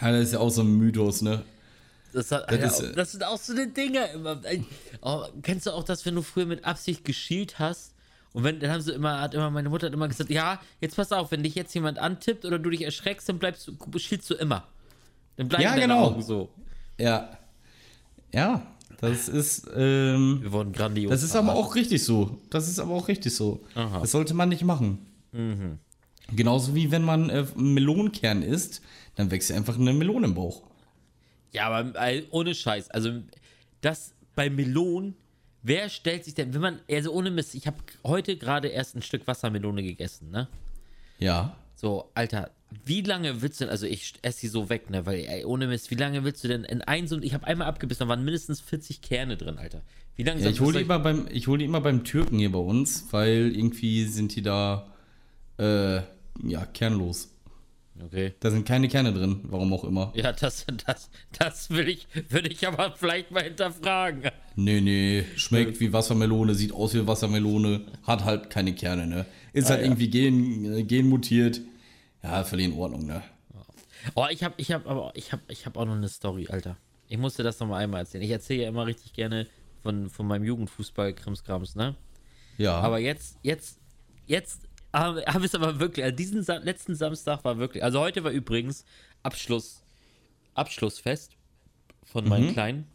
ja, 0.02 0.12
das 0.12 0.22
ist 0.28 0.34
ja 0.34 0.39
auch 0.39 0.50
so 0.50 0.62
ein 0.62 0.78
Mythos, 0.78 1.22
ne? 1.22 1.44
Das, 2.15 2.32
hat, 2.32 2.49
Das 2.49 2.60
ja, 2.60 2.65
ist, 2.67 2.80
äh, 2.82 2.95
das 2.95 3.12
sind 3.12 3.23
auch 3.25 3.38
so 3.38 3.51
eine 3.51 3.67
Dinger 3.67 4.10
immer. 4.12 4.39
Oh, 5.01 5.23
kennst 5.41 5.65
du 5.67 5.71
auch 5.71 5.84
das, 5.84 6.06
wenn 6.06 6.15
du 6.15 6.21
früher 6.21 6.45
mit 6.45 6.63
Absicht 6.63 7.04
geschielt 7.04 7.60
hast? 7.60 7.93
Und 8.32 8.43
wenn, 8.43 8.60
dann 8.60 8.71
haben 8.71 8.82
sie 8.82 8.93
immer, 8.93 9.19
hat 9.19 9.34
immer, 9.34 9.49
meine 9.49 9.69
Mutter 9.69 9.88
hat 9.88 9.93
immer 9.93 10.08
gesagt, 10.08 10.30
ja, 10.30 10.60
jetzt 10.80 10.95
pass 10.95 11.12
auf, 11.12 11.32
wenn 11.32 11.43
dich 11.43 11.56
jetzt 11.56 11.73
jemand 11.73 11.99
antippt 11.99 12.45
oder 12.45 12.58
du 12.58 12.69
dich 12.69 12.84
erschreckst, 12.84 13.28
dann 13.28 13.38
bleibst 13.38 13.67
du, 13.67 13.99
schielst 13.99 14.30
du 14.30 14.36
immer. 14.36 14.65
Dann 15.36 15.49
bleiben 15.49 15.63
Ja, 15.63 15.75
genau. 15.75 16.06
Augen 16.06 16.21
so. 16.21 16.49
Ja. 16.97 17.38
Ja, 18.34 18.65
das 19.01 19.28
ist, 19.28 19.67
ähm, 19.75 20.39
Wir 20.41 20.51
wurden 20.54 20.71
grandios. 20.71 21.12
Das 21.12 21.21
ist 21.23 21.36
aber 21.36 21.54
auch 21.54 21.75
richtig 21.75 22.04
so. 22.04 22.39
Das 22.49 22.69
ist 22.69 22.80
aber 22.80 22.93
auch 22.93 23.08
richtig 23.10 23.36
so. 23.36 23.62
Aha. 23.75 23.99
Das 23.99 24.12
sollte 24.12 24.34
man 24.34 24.49
nicht 24.49 24.63
machen. 24.63 25.06
Genauso 26.34 26.75
wie 26.75 26.91
wenn 26.91 27.04
man 27.04 27.30
äh, 27.30 27.45
Melonenkern 27.56 28.41
isst, 28.41 28.82
dann 29.15 29.32
wächst 29.32 29.49
ja 29.49 29.58
einfach 29.58 29.78
eine 29.78 29.93
Melone 29.93 30.28
im 30.28 30.36
Bauch. 30.36 30.63
Ja, 31.56 31.70
aber 31.70 32.08
äh, 32.08 32.24
ohne 32.32 32.54
Scheiß. 32.54 32.91
Also, 32.91 33.22
das 33.82 34.13
bei 34.36 34.50
Melonen, 34.50 35.15
wer 35.63 35.89
stellt 35.89 36.26
sich 36.26 36.34
denn, 36.34 36.54
wenn 36.54 36.62
man, 36.62 36.80
also 36.89 37.12
ohne 37.12 37.32
Mist, 37.32 37.56
ich 37.56 37.68
habe 37.68 37.78
heute 38.06 38.38
gerade 38.38 38.68
erst 38.68 38.96
ein 38.96 39.02
Stück 39.02 39.26
Wassermelone 39.28 39.82
gegessen, 39.82 40.30
ne? 40.32 40.48
Ja. 41.18 41.56
So, 41.76 42.10
Alter, 42.13 42.52
wie 42.86 43.02
lange 43.02 43.41
willst 43.41 43.60
du 43.60 43.65
denn, 43.65 43.72
also 43.72 43.86
ich 43.86 44.13
esse 44.22 44.39
sie 44.39 44.48
so 44.48 44.70
weg, 44.70 44.89
ne, 44.89 45.06
weil, 45.06 45.26
ey, 45.26 45.46
ohne 45.46 45.68
Mist, 45.68 45.91
wie 45.91 45.96
lange 45.96 46.24
willst 46.24 46.44
du 46.44 46.48
denn 46.48 46.63
in 46.63 46.82
ein 46.82 47.08
so, 47.08 47.20
ich 47.20 47.34
habe 47.34 47.48
einmal 47.48 47.68
abgebissen, 47.68 48.06
da 48.06 48.08
waren 48.10 48.24
mindestens 48.24 48.62
40 48.62 49.02
Kerne 49.02 49.38
drin, 49.38 49.58
Alter. 49.58 49.82
Wie 50.15 50.24
lange 50.24 50.41
Ja, 50.41 50.50
ich 50.50 50.62
hole 50.62 50.78
die, 50.78 50.84
immer 50.84 51.00
beim, 51.00 51.28
ich 51.32 51.48
hol 51.48 51.58
die 51.58 51.65
immer 51.65 51.82
beim 51.82 52.04
Türken 52.04 52.39
hier 52.39 52.52
bei 52.52 52.60
uns, 52.60 53.08
weil 53.12 53.56
irgendwie 53.56 54.06
sind 54.06 54.36
die 54.36 54.41
da, 54.41 54.88
äh, 55.58 56.02
ja, 56.44 56.65
kernlos. 56.74 57.30
Okay. 58.04 58.34
Da 58.42 58.52
sind 58.52 58.68
keine 58.68 58.90
Kerne 58.90 59.14
drin, 59.14 59.40
warum 59.44 59.72
auch 59.72 59.86
immer. 59.86 60.12
Ja, 60.16 60.34
das, 60.34 60.66
das, 60.86 61.10
das 61.38 61.70
will 61.70 61.88
ich, 61.88 62.08
würde 62.30 62.50
ich 62.50 62.68
aber 62.68 62.92
vielleicht 62.96 63.32
mal 63.32 63.44
hinterfragen. 63.44 64.32
Nee, 64.58 64.82
nee, 64.82 65.26
schmeckt 65.38 65.80
wie 65.80 65.94
Wassermelone, 65.94 66.56
sieht 66.56 66.74
aus 66.74 66.94
wie 66.94 67.08
Wassermelone, 67.08 67.86
hat 68.04 68.26
halt 68.26 68.50
keine 68.50 68.74
Kerne, 68.76 69.08
ne? 69.08 69.26
Ist 69.54 69.68
Ah, 69.68 69.70
halt 69.72 69.82
ja. 69.82 69.86
irgendwie 69.88 70.10
gen, 70.10 70.74
äh, 70.74 70.84
genmutiert. 70.84 71.62
Ja, 72.22 72.44
völlig 72.44 72.66
in 72.66 72.74
Ordnung, 72.74 73.06
ne? 73.06 73.24
Oh, 74.14 74.26
ich 74.30 74.44
habe 74.44 74.56
ich 74.58 74.72
hab, 74.72 74.86
aber 74.88 75.12
ich 75.16 75.32
habe 75.32 75.42
ich 75.48 75.66
hab 75.66 75.78
auch 75.78 75.86
noch 75.86 75.96
eine 75.96 76.10
Story, 76.10 76.48
Alter. 76.50 76.78
Ich 77.08 77.18
musste 77.18 77.44
das 77.44 77.60
noch 77.60 77.68
mal 77.68 77.78
einmal 77.78 78.02
erzählen. 78.02 78.24
Ich 78.24 78.30
erzähle 78.32 78.64
ja 78.64 78.70
immer 78.70 78.86
richtig 78.86 79.14
gerne 79.14 79.48
von, 79.84 80.10
von 80.10 80.28
meinem 80.28 80.44
Jugendfußball 80.44 81.14
Krimskrams, 81.14 81.76
ne? 81.76 81.96
Ja. 82.58 82.74
Aber 82.80 83.00
jetzt, 83.00 83.38
jetzt, 83.42 83.80
jetzt 84.28 84.68
habe 85.00 85.22
hab 85.26 85.38
ich 85.40 85.46
es 85.46 85.56
aber 85.56 85.80
wirklich, 85.80 86.04
also 86.04 86.16
diesen 86.16 86.44
Sa 86.44 86.56
letzten 86.58 86.96
Samstag 86.96 87.44
war 87.44 87.58
wirklich, 87.58 87.84
also 87.84 88.00
heute 88.00 88.24
war 88.24 88.32
übrigens 88.32 88.86
Abschluss, 89.24 89.84
Abschlussfest 90.54 91.36
von 92.04 92.28
meinen 92.28 92.54
Kleinen. 92.54 92.88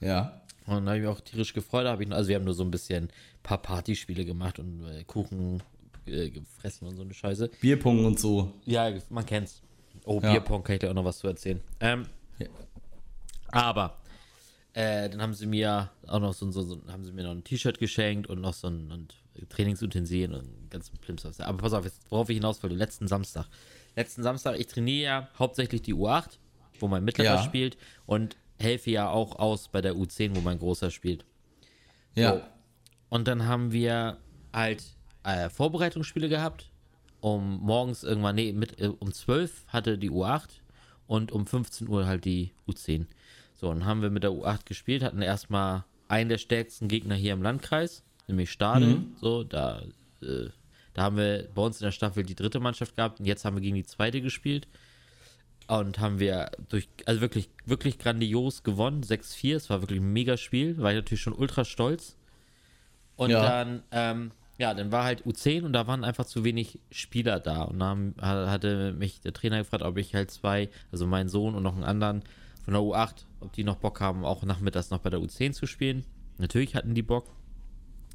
ja. 0.00 0.36
Und 0.66 0.84
da 0.84 0.90
habe 0.92 0.98
ich 0.98 1.02
mich 1.04 1.10
auch 1.10 1.20
tierisch 1.20 1.52
gefreut. 1.52 1.84
Da 1.86 1.92
hab 1.92 2.00
ich, 2.00 2.12
also 2.12 2.28
wir 2.28 2.36
haben 2.36 2.44
nur 2.44 2.54
so 2.54 2.62
ein 2.62 2.70
bisschen 2.70 3.04
ein 3.06 3.10
paar 3.42 3.58
Partyspiele 3.58 4.24
gemacht 4.24 4.60
und 4.60 4.84
äh, 4.86 5.02
Kuchen 5.02 5.60
äh, 6.06 6.30
gefressen 6.30 6.86
und 6.86 6.94
so 6.94 7.02
eine 7.02 7.12
Scheiße. 7.12 7.50
Bierpong 7.60 8.04
und 8.04 8.20
so. 8.20 8.52
Ja, 8.66 8.92
man 9.08 9.26
kennt's. 9.26 9.62
Oh, 10.04 10.20
Ja. 10.22 10.30
Bierpong, 10.30 10.62
kann 10.62 10.74
ich 10.74 10.80
dir 10.80 10.90
auch 10.90 10.94
noch 10.94 11.04
was 11.04 11.18
zu 11.18 11.26
erzählen. 11.26 11.60
Ähm, 11.80 12.06
Ja. 12.38 12.46
aber 13.48 13.96
äh, 14.74 15.08
dann 15.10 15.20
haben 15.22 15.34
sie 15.34 15.46
mir 15.46 15.90
auch 16.06 16.20
noch 16.20 16.34
so, 16.34 16.48
so, 16.52 16.62
so 16.62 16.80
haben 16.86 17.04
sie 17.04 17.10
mir 17.12 17.24
noch 17.24 17.32
ein 17.32 17.42
T-Shirt 17.42 17.80
geschenkt 17.80 18.28
und 18.28 18.40
noch 18.40 18.54
so 18.54 18.68
ein 18.68 18.92
und 18.92 19.14
Trainingsutensilien 19.48 20.34
und 20.34 20.70
ganz 20.70 20.90
Plimps. 20.90 21.24
Aber 21.40 21.58
pass 21.58 21.72
auf, 21.72 21.84
jetzt, 21.84 22.00
worauf 22.10 22.28
ich 22.30 22.36
hinaus 22.36 22.62
wollte, 22.62 22.76
letzten 22.76 23.08
Samstag. 23.08 23.46
Letzten 23.96 24.22
Samstag, 24.22 24.58
ich 24.58 24.66
trainiere 24.66 25.02
ja 25.04 25.28
hauptsächlich 25.38 25.82
die 25.82 25.94
U8, 25.94 26.38
wo 26.78 26.88
mein 26.88 27.04
Mittlerer 27.04 27.36
Ja. 27.36 27.42
spielt 27.42 27.76
und 28.06 28.36
helfe 28.58 28.90
ja 28.90 29.08
auch 29.08 29.36
aus 29.38 29.68
bei 29.68 29.80
der 29.80 29.94
U10, 29.94 30.36
wo 30.36 30.40
mein 30.40 30.58
Großer 30.58 30.90
spielt. 30.90 31.24
Ja. 32.14 32.34
So. 32.34 32.42
Und 33.08 33.26
dann 33.28 33.46
haben 33.46 33.72
wir 33.72 34.18
halt 34.52 34.82
äh, 35.24 35.48
Vorbereitungsspiele 35.48 36.28
gehabt. 36.28 36.70
Um 37.20 37.58
morgens 37.60 38.02
irgendwann, 38.02 38.36
nee, 38.36 38.52
mit, 38.52 38.80
äh, 38.80 38.88
um 38.88 39.12
12 39.12 39.66
hatte 39.68 39.98
die 39.98 40.10
U8 40.10 40.48
und 41.06 41.32
um 41.32 41.46
15 41.46 41.86
Uhr 41.88 42.06
halt 42.06 42.24
die 42.24 42.52
U10. 42.66 43.06
So, 43.56 43.68
und 43.68 43.84
haben 43.84 44.00
wir 44.00 44.08
mit 44.08 44.22
der 44.22 44.30
U8 44.30 44.64
gespielt, 44.64 45.02
hatten 45.02 45.20
erstmal 45.20 45.84
einen 46.08 46.30
der 46.30 46.38
stärksten 46.38 46.88
Gegner 46.88 47.14
hier 47.14 47.34
im 47.34 47.42
Landkreis, 47.42 48.02
nämlich 48.30 48.50
Stade. 48.50 49.02
So, 49.20 49.44
da, 49.44 49.82
äh, 50.22 50.48
da 50.94 51.02
haben 51.02 51.16
wir 51.16 51.48
bei 51.54 51.62
uns 51.62 51.80
in 51.80 51.84
der 51.84 51.92
Staffel 51.92 52.22
die 52.24 52.34
dritte 52.34 52.60
Mannschaft 52.60 52.96
gehabt 52.96 53.20
und 53.20 53.26
jetzt 53.26 53.44
haben 53.44 53.56
wir 53.56 53.60
gegen 53.62 53.76
die 53.76 53.84
zweite 53.84 54.20
gespielt. 54.20 54.66
Und 55.68 56.00
haben 56.00 56.18
wir 56.18 56.50
durch, 56.68 56.88
also 57.06 57.20
wirklich, 57.20 57.48
wirklich 57.64 57.98
grandios 57.98 58.64
gewonnen, 58.64 59.02
6-4. 59.04 59.54
Es 59.54 59.70
war 59.70 59.82
wirklich 59.82 60.00
ein 60.00 60.12
mega 60.12 60.36
Spiel, 60.36 60.76
war 60.78 60.90
ich 60.90 60.96
natürlich 60.96 61.20
schon 61.22 61.32
ultra 61.32 61.64
stolz. 61.64 62.16
Und 63.14 63.30
Ja. 63.30 63.40
dann, 63.42 63.82
ähm, 63.92 64.30
ja, 64.58 64.74
dann 64.74 64.90
war 64.90 65.04
halt 65.04 65.22
U10 65.26 65.62
und 65.62 65.72
da 65.72 65.86
waren 65.86 66.02
einfach 66.02 66.26
zu 66.26 66.42
wenig 66.42 66.80
Spieler 66.90 67.38
da. 67.38 67.62
Und 67.62 67.78
dann 67.78 68.14
ha- 68.20 68.50
hatte 68.50 68.92
mich 68.94 69.20
der 69.20 69.32
Trainer 69.32 69.58
gefragt, 69.58 69.84
ob 69.84 69.96
ich 69.96 70.12
halt 70.14 70.32
zwei, 70.32 70.70
also 70.90 71.06
meinen 71.06 71.28
Sohn 71.28 71.54
und 71.54 71.62
noch 71.62 71.74
einen 71.74 71.84
anderen 71.84 72.22
von 72.64 72.74
der 72.74 72.82
U8, 72.82 73.24
ob 73.38 73.52
die 73.52 73.62
noch 73.64 73.76
Bock 73.76 74.00
haben, 74.00 74.24
auch 74.24 74.42
nachmittags 74.42 74.90
noch 74.90 74.98
bei 74.98 75.10
der 75.10 75.20
U10 75.20 75.52
zu 75.52 75.66
spielen. 75.66 76.04
Natürlich 76.38 76.74
hatten 76.74 76.94
die 76.94 77.02
Bock. 77.02 77.30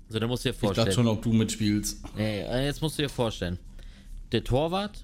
So, 0.07 0.19
dann 0.19 0.29
musst 0.29 0.45
du 0.45 0.49
dir 0.49 0.53
Ich 0.53 0.59
vorstellen. 0.59 0.85
dachte 0.85 0.95
schon, 0.95 1.07
ob 1.07 1.21
du 1.23 1.33
mitspielst. 1.33 2.03
Nee, 2.15 2.41
äh, 2.41 2.65
jetzt 2.65 2.81
musst 2.81 2.97
du 2.97 3.03
dir 3.03 3.09
vorstellen. 3.09 3.57
Der 4.31 4.43
Torwart, 4.43 5.03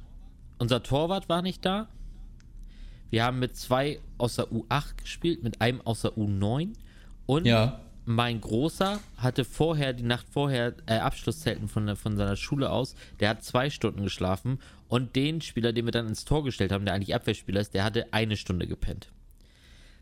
unser 0.60 0.84
Torwart 0.84 1.28
war 1.30 1.42
nicht 1.42 1.66
da. 1.66 1.88
Wir 3.10 3.24
haben 3.26 3.40
mit 3.40 3.56
zwei 3.58 4.00
aus 4.18 4.36
der 4.36 4.48
U8 4.52 4.98
gespielt, 5.02 5.44
mit 5.44 5.60
einem 5.60 5.82
aus 5.82 6.02
der 6.02 6.12
U9. 6.18 6.74
Und 7.26 7.46
Ja. 7.46 7.82
mein 8.06 8.40
Großer 8.42 9.00
hatte 9.18 9.44
vorher, 9.44 9.94
die 9.94 10.04
Nacht 10.04 10.28
vorher, 10.30 10.74
äh, 10.86 10.98
Abschlusszelten 11.00 11.68
von, 11.68 11.96
von 11.96 12.16
seiner 12.16 12.36
Schule 12.36 12.70
aus. 12.70 12.96
Der 13.20 13.30
hat 13.30 13.44
zwei 13.44 13.70
Stunden 13.70 14.04
geschlafen. 14.04 14.60
Und 14.88 15.16
den 15.16 15.42
Spieler, 15.42 15.74
den 15.74 15.86
wir 15.86 15.92
dann 15.92 16.08
ins 16.08 16.26
Tor 16.26 16.44
gestellt 16.44 16.72
haben, 16.72 16.86
der 16.86 16.94
eigentlich 16.94 17.16
Abwehrspieler 17.16 17.60
ist, 17.62 17.74
der 17.74 17.84
hatte 17.84 18.14
eine 18.14 18.38
Stunde 18.38 18.68
gepennt. 18.68 19.10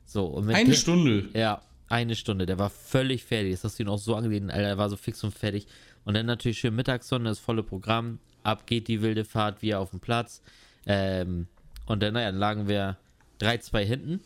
So, 0.05 0.37
Eine 0.37 0.65
dem- 0.65 0.73
Stunde. 0.73 1.29
ja, 1.33 1.61
eine 1.89 2.15
Stunde. 2.15 2.45
Der 2.45 2.57
war 2.57 2.69
völlig 2.69 3.23
fertig. 3.23 3.51
Das 3.53 3.63
hast 3.63 3.79
du 3.79 3.83
ihn 3.83 3.89
auch 3.89 3.97
so 3.97 4.15
angesehen, 4.15 4.49
Alter. 4.49 4.67
Er 4.67 4.77
war 4.77 4.89
so 4.89 4.95
fix 4.95 5.23
und 5.23 5.33
fertig. 5.33 5.67
Und 6.05 6.13
dann 6.13 6.25
natürlich 6.25 6.59
schön 6.59 6.75
Mittagssonne, 6.75 7.25
das 7.27 7.39
volle 7.39 7.63
Programm. 7.63 8.19
Ab 8.43 8.65
geht 8.65 8.87
die 8.87 9.01
wilde 9.01 9.25
Fahrt, 9.25 9.61
wir 9.61 9.79
auf 9.79 9.89
dem 9.89 9.99
Platz. 9.99 10.41
Ähm, 10.85 11.47
und 11.87 12.01
dann, 12.01 12.13
naja, 12.13 12.31
dann 12.31 12.39
lagen 12.39 12.67
wir 12.67 12.97
3-2 13.41 13.79
hinten. 13.83 14.21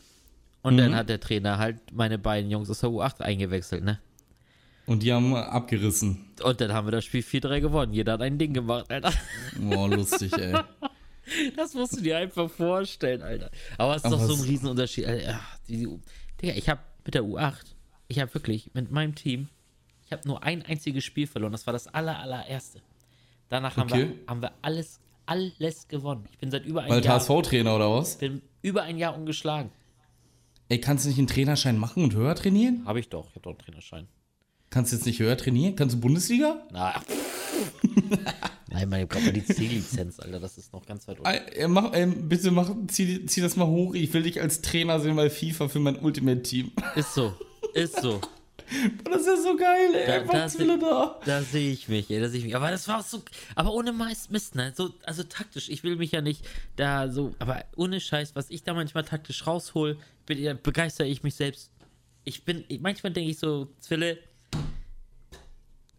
Und 0.62 0.78
dann 0.78 0.94
hat 0.94 1.10
der 1.10 1.20
Trainer 1.20 1.58
halt 1.58 1.76
meine 1.92 2.16
beiden 2.16 2.50
Jungs 2.50 2.70
aus 2.70 2.80
der 2.80 2.88
U8 2.88 3.20
eingewechselt, 3.20 3.84
ne? 3.84 4.00
Und 4.86 5.02
die 5.02 5.12
haben 5.12 5.34
abgerissen. 5.34 6.24
Und 6.42 6.60
dann 6.60 6.72
haben 6.72 6.86
wir 6.86 6.92
das 6.92 7.04
Spiel 7.04 7.22
4-3 7.22 7.60
gewonnen. 7.60 7.92
Jeder 7.92 8.14
hat 8.14 8.22
ein 8.22 8.38
Ding 8.38 8.54
gemacht, 8.54 8.90
Alter. 8.90 9.12
Boah, 9.58 9.88
lustig, 9.88 10.32
ey. 10.38 10.54
Das 11.56 11.72
musst 11.72 11.96
du 11.96 12.02
dir 12.02 12.18
einfach 12.18 12.50
vorstellen, 12.50 13.22
Alter. 13.22 13.50
Aber 13.78 13.96
es 13.96 14.04
ist 14.04 14.06
Aber 14.06 14.16
doch 14.16 14.24
so 14.24 14.34
ein 14.34 14.40
Riesenunterschied. 14.42 15.06
Alter. 15.06 15.24
Ja, 15.24 15.40
die, 15.66 15.78
die, 15.78 16.00
Digga, 16.40 16.52
ich 16.54 16.68
habe 16.68 16.80
mit 17.04 17.14
der 17.14 17.22
U8, 17.22 17.74
ich 18.08 18.20
habe 18.20 18.32
wirklich 18.34 18.70
mit 18.74 18.90
meinem 18.90 19.14
Team, 19.14 19.48
ich 20.06 20.12
habe 20.12 20.26
nur 20.28 20.42
ein 20.42 20.62
einziges 20.62 21.04
Spiel 21.04 21.26
verloren. 21.26 21.52
Das 21.52 21.66
war 21.66 21.72
das 21.72 21.86
aller, 21.88 22.18
allererste. 22.18 22.80
Danach 23.48 23.76
haben, 23.76 23.90
Okay. 23.90 24.08
wir, 24.10 24.26
haben 24.26 24.42
wir 24.42 24.52
alles, 24.62 25.00
alles 25.26 25.88
gewonnen. 25.88 26.26
Ich 26.30 26.38
bin 26.38 26.50
seit 26.50 26.64
über 26.66 26.80
einem 26.82 26.90
Bald 26.90 27.04
Jahr, 27.04 27.14
HSV-Trainer 27.16 27.74
oder 27.74 27.90
was? 27.90 28.16
bin 28.18 28.42
über 28.62 28.82
ein 28.82 28.98
Jahr 28.98 29.16
ungeschlagen. 29.16 29.70
Ey, 30.68 30.80
kannst 30.80 31.04
du 31.04 31.08
nicht 31.10 31.18
einen 31.18 31.26
Trainerschein 31.26 31.78
machen 31.78 32.04
und 32.04 32.14
höher 32.14 32.34
trainieren? 32.34 32.84
Habe 32.86 33.00
ich 33.00 33.08
doch. 33.08 33.28
Ich 33.28 33.34
habe 33.34 33.42
doch 33.42 33.50
einen 33.50 33.58
Trainerschein. 33.58 34.08
Kannst 34.74 34.90
du 34.90 34.96
jetzt 34.96 35.06
nicht 35.06 35.20
höher 35.20 35.36
trainieren? 35.36 35.76
Kannst 35.76 35.94
du 35.94 36.00
Bundesliga? 36.00 36.60
Na, 36.72 36.94
Nein, 38.70 38.88
man 38.88 39.06
braucht 39.06 39.22
mal 39.24 39.32
die 39.32 39.44
C-Lizenz, 39.44 40.18
Alter. 40.18 40.40
Das 40.40 40.58
ist 40.58 40.72
noch 40.72 40.84
ganz 40.84 41.06
weit 41.06 41.18
unten. 41.20 41.30
Ey, 41.30 41.62
äh, 41.62 41.68
mach, 41.68 41.92
ähm, 41.94 42.28
bitte 42.28 42.50
mach, 42.50 42.68
zieh, 42.88 43.24
zieh 43.26 43.40
das 43.40 43.54
mal 43.54 43.68
hoch. 43.68 43.94
Ich 43.94 44.12
will 44.12 44.24
dich 44.24 44.40
als 44.40 44.62
Trainer 44.62 44.98
sehen 44.98 45.14
bei 45.14 45.30
FIFA 45.30 45.68
für 45.68 45.78
mein 45.78 45.96
Ultimate-Team. 46.00 46.72
Ist 46.96 47.14
so. 47.14 47.32
Ist 47.72 48.00
so. 48.02 48.20
Boah, 49.04 49.12
Das 49.12 49.20
ist 49.20 49.26
ja 49.28 49.36
so 49.36 49.56
geil, 49.56 49.94
ey. 49.94 50.06
Da- 50.06 50.32
da- 50.32 50.48
Zwille 50.48 50.76
da. 50.76 51.20
Da 51.24 51.42
sehe 51.42 51.70
ich 51.70 51.88
mich, 51.88 52.10
ey, 52.10 52.18
da 52.20 52.28
sehe 52.28 52.38
ich 52.40 52.44
mich. 52.46 52.56
Aber 52.56 52.72
das 52.72 52.88
war 52.88 52.98
auch 52.98 53.04
so, 53.04 53.22
aber 53.54 53.72
ohne 53.72 53.92
meist 53.92 54.32
Mist, 54.32 54.56
ne? 54.56 54.72
So, 54.74 54.92
also 55.04 55.22
taktisch. 55.22 55.68
Ich 55.68 55.84
will 55.84 55.94
mich 55.94 56.10
ja 56.10 56.20
nicht 56.20 56.44
da 56.74 57.08
so, 57.12 57.32
aber 57.38 57.64
ohne 57.76 58.00
Scheiß, 58.00 58.34
was 58.34 58.50
ich 58.50 58.64
da 58.64 58.74
manchmal 58.74 59.04
taktisch 59.04 59.46
raushol, 59.46 59.98
bin, 60.26 60.38
ja, 60.42 60.54
begeistere 60.54 61.06
ich 61.06 61.22
mich 61.22 61.36
selbst. 61.36 61.70
Ich 62.24 62.44
bin, 62.44 62.64
manchmal 62.80 63.12
denke 63.12 63.30
ich 63.30 63.38
so, 63.38 63.68
Zwille, 63.78 64.18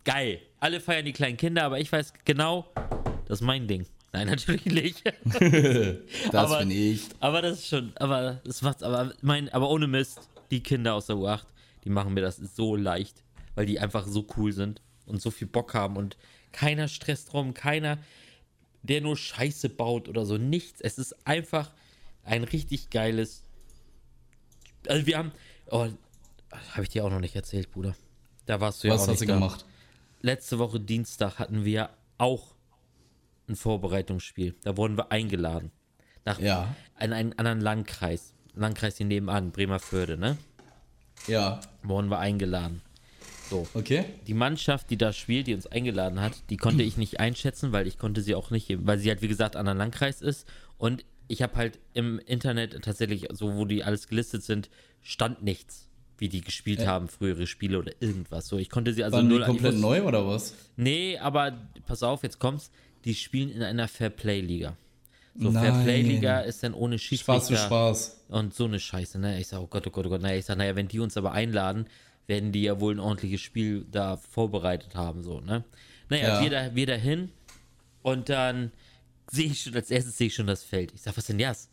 geil. 0.06 0.39
Alle 0.60 0.80
feiern 0.80 1.06
die 1.06 1.12
kleinen 1.13 1.38
Kinder, 1.38 1.63
aber 1.63 1.80
ich 1.80 1.91
weiß 1.91 2.13
genau, 2.24 2.65
das 3.28 3.41
ist 3.41 3.46
mein 3.46 3.68
Ding. 3.68 3.86
Nein, 4.13 4.28
natürlich 4.30 4.65
nicht. 4.65 5.04
Das 6.32 6.52
Aber- 6.52 6.60
bin 6.60 6.72
ich. 6.72 7.02
Aber 7.20 7.41
das 7.41 7.60
ist 7.60 7.68
schon, 7.68 7.91
aber 7.98 8.41
das 8.46 8.62
macht's, 8.62 8.82
aber 8.84 9.13
mein, 9.22 9.50
aber 9.50 9.70
ohne 9.70 9.88
Mist, 9.88 10.30
die 10.52 10.63
Kinder 10.63 10.94
aus 10.94 11.08
der 11.08 11.18
U8, 11.18 11.44
die 11.84 11.89
machen 11.89 12.13
mir 12.13 12.22
das 12.22 12.38
so 12.38 12.76
leicht, 12.76 13.24
weil 13.56 13.65
die 13.65 13.80
einfach 13.80 14.08
so 14.08 14.26
cool 14.38 14.54
sind 14.54 14.82
und 15.06 15.22
so 15.22 15.32
viel 15.32 15.48
Bock 15.48 15.74
haben 15.74 15.98
und 15.98 16.18
keiner 16.52 16.88
Stress 16.88 17.26
drum, 17.26 17.54
keiner, 17.54 17.98
der 18.84 19.02
nur 19.02 19.18
Scheiße 19.18 19.70
baut 19.70 20.08
oder 20.08 20.26
so, 20.26 20.38
nichts. 20.38 20.80
Es 20.82 20.98
ist 20.98 21.28
einfach 21.28 21.72
ein 22.24 22.44
richtig 22.44 22.89
geiles. 22.89 23.44
Also 24.88 25.06
wir 25.06 25.18
haben, 25.18 25.32
oh, 25.70 25.88
habe 26.72 26.84
ich 26.84 26.89
dir 26.89 27.04
auch 27.04 27.10
noch 27.10 27.20
nicht 27.20 27.36
erzählt, 27.36 27.72
Bruder. 27.72 27.96
Da 28.46 28.62
warst 28.62 28.84
du 28.84 28.88
ja 28.88 28.94
Was 28.94 29.04
auch 29.04 29.08
hast 29.10 29.22
du 29.22 29.26
da. 29.26 29.34
gemacht? 29.34 29.65
Letzte 30.25 30.57
Woche 30.57 30.79
Dienstag 30.79 31.38
hatten 31.38 31.65
wir 31.65 31.91
auch 32.17 32.55
ein 33.47 33.55
Vorbereitungsspiel. 33.55 34.55
Da 34.63 34.75
wurden 34.75 34.97
wir 34.97 35.11
eingeladen. 35.11 35.69
Nach 36.25 36.39
Ja. 36.39 36.73
in 36.99 37.13
einen 37.13 37.33
anderen 37.38 37.61
Landkreis. 37.61 38.33
Landkreis 38.55 38.97
hier 38.97 39.05
nebenan, 39.05 39.51
Bremerförde, 39.51 40.17
ne? 40.17 40.35
Ja. 41.27 41.59
Wurden 41.83 42.09
wir 42.09 42.17
eingeladen. 42.17 42.81
Okay. 43.75 44.05
Die 44.25 44.33
Mannschaft, 44.33 44.89
die 44.89 44.97
da 44.97 45.13
spielt, 45.13 45.45
die 45.45 45.53
uns 45.53 45.67
eingeladen 45.67 46.19
hat, 46.19 46.33
die 46.49 46.57
konnte 46.57 46.81
ich 46.81 46.97
nicht 46.97 47.19
einschätzen, 47.19 47.71
weil 47.71 47.85
ich 47.85 47.99
konnte 47.99 48.21
sie 48.21 48.33
auch 48.33 48.49
nicht, 48.49 48.67
weil 48.88 48.97
sie 48.97 49.09
halt 49.09 49.21
wie 49.21 49.27
gesagt 49.27 49.55
an 49.55 49.67
einem 49.67 49.77
Landkreis 49.77 50.23
ist. 50.23 50.47
Und 50.79 51.05
ich 51.27 51.43
habe 51.43 51.55
halt 51.55 51.77
im 51.93 52.17
Internet 52.17 52.83
tatsächlich, 52.83 53.27
so 53.33 53.53
wo 53.57 53.65
die 53.65 53.83
alles 53.83 54.07
gelistet 54.07 54.41
sind, 54.41 54.71
stand 55.03 55.43
nichts, 55.43 55.88
wie 56.17 56.30
die 56.30 56.41
gespielt 56.41 56.86
haben, 56.88 57.08
frühere 57.08 57.45
Spiele 57.47 57.78
oder 57.80 57.91
irgendwas. 57.99 58.47
So, 58.47 58.58
ich 58.58 58.69
konnte 58.69 58.93
sie 58.93 59.04
also 59.04 59.17
Waren 59.17 59.28
die 59.28 59.34
null. 59.36 59.41
ich 59.41 59.47
komplett 59.47 59.75
neu 59.78 60.04
oder 60.04 60.25
was? 60.28 60.54
Nee, 60.78 61.17
aber 61.17 61.54
pass 61.86 62.04
auf, 62.04 62.23
jetzt 62.23 62.39
kommt's. 62.39 62.71
Die 63.04 63.13
spielen 63.15 63.49
in 63.49 63.62
einer 63.62 63.88
Fairplay-Liga. 63.88 64.75
So 65.38 65.51
Nein. 65.51 65.63
Fairplay-Liga 65.63 66.39
ist 66.41 66.63
dann 66.63 66.73
ohne 66.73 66.97
Schiedsrichter. 66.97 67.34
Spaß 67.34 67.47
für 67.49 67.58
Spaß. 67.58 68.21
Und 68.30 68.54
so 68.54 68.65
eine 68.65 68.80
Scheiße, 68.80 69.19
ne? 69.19 69.39
Ich 69.39 69.47
sag, 69.47 69.60
oh 69.60 69.67
Gott, 69.67 69.86
oh 69.86 69.89
Gott, 69.89 70.06
oh 70.06 70.10
Gott. 70.10 70.21
Naja, 70.21 70.38
ich 70.38 70.45
sag, 70.45 70.58
naja, 70.58 70.75
wenn 70.75 70.88
die 70.88 70.99
uns 70.99 71.17
aber 71.17 71.34
einladen, 71.34 71.88
werden 72.28 72.51
die 72.54 72.63
ja 72.63 72.80
wohl 72.80 72.95
ein 72.95 72.99
ordentliches 72.99 73.41
Spiel 73.41 73.86
da 73.91 74.17
vorbereitet 74.17 74.95
haben, 74.95 75.23
so, 75.23 75.41
ne? 75.41 75.63
Naja, 76.10 76.36
Ja. 76.38 76.41
wir, 76.41 76.49
da, 76.49 76.75
wir 76.75 76.86
dahin 76.88 77.30
und 78.01 78.30
dann 78.30 78.71
sehe 79.30 79.47
ich 79.47 79.62
schon, 79.63 79.75
als 79.75 79.91
erstes 79.91 80.17
sehe 80.17 80.28
ich 80.28 80.34
schon 80.36 80.47
das 80.47 80.63
Feld. 80.63 80.91
Ich 80.95 81.01
sag, 81.01 81.17
was 81.17 81.25
denn 81.28 81.38
das? 81.38 81.69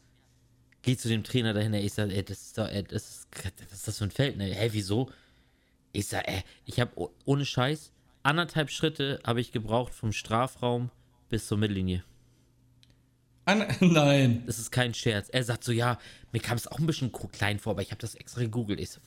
Geh 0.83 0.97
zu 0.97 1.09
dem 1.09 1.25
Trainer 1.25 1.55
dahin, 1.55 1.75
ey, 1.75 1.85
ich 1.85 1.93
sag, 1.93 2.11
ey, 2.11 2.25
das 2.25 2.43
ist 2.43 2.59
doch, 2.59 2.69
ey, 2.69 2.83
das 2.83 3.09
ist, 3.09 3.29
was 3.71 3.79
ist 3.79 3.89
das 3.89 3.99
für 3.99 4.05
ein 4.05 4.11
Feld, 4.11 4.37
ne? 4.37 4.47
Hä, 4.47 4.69
wieso? 4.73 5.11
Ich 5.93 6.09
sag, 6.09 6.27
ey, 6.27 6.43
ich 6.67 6.81
habe 6.81 7.11
ohne 7.25 7.45
Scheiß 7.45 7.93
anderthalb 8.23 8.71
Schritte 8.71 9.21
habe 9.25 9.41
ich 9.41 9.53
gebraucht 9.53 9.95
vom 9.95 10.13
Strafraum 10.13 10.91
bis 11.29 11.47
zur 11.47 11.59
Mittellinie. 11.59 12.05
An 13.45 13.67
Nein. 13.81 14.45
Das 14.47 14.59
ist 14.59 14.71
kein 14.71 14.95
Scherz. 14.95 15.29
Er 15.31 15.43
sagt 15.45 15.65
so, 15.65 15.73
ja, 15.73 15.99
mir 16.31 16.41
kam 16.41 16.57
es 16.57 16.69
auch 16.69 16.79
ein 16.79 16.87
bisschen 16.87 17.11
klein 17.33 17.59
vor, 17.59 17.73
aber 17.73 17.83
ich 17.83 17.91
habe 17.91 18.01
das 18.01 18.15
extra 18.15 18.43
gegoogelt. 18.43 18.79
Ich, 18.79 18.91
so, 18.91 19.01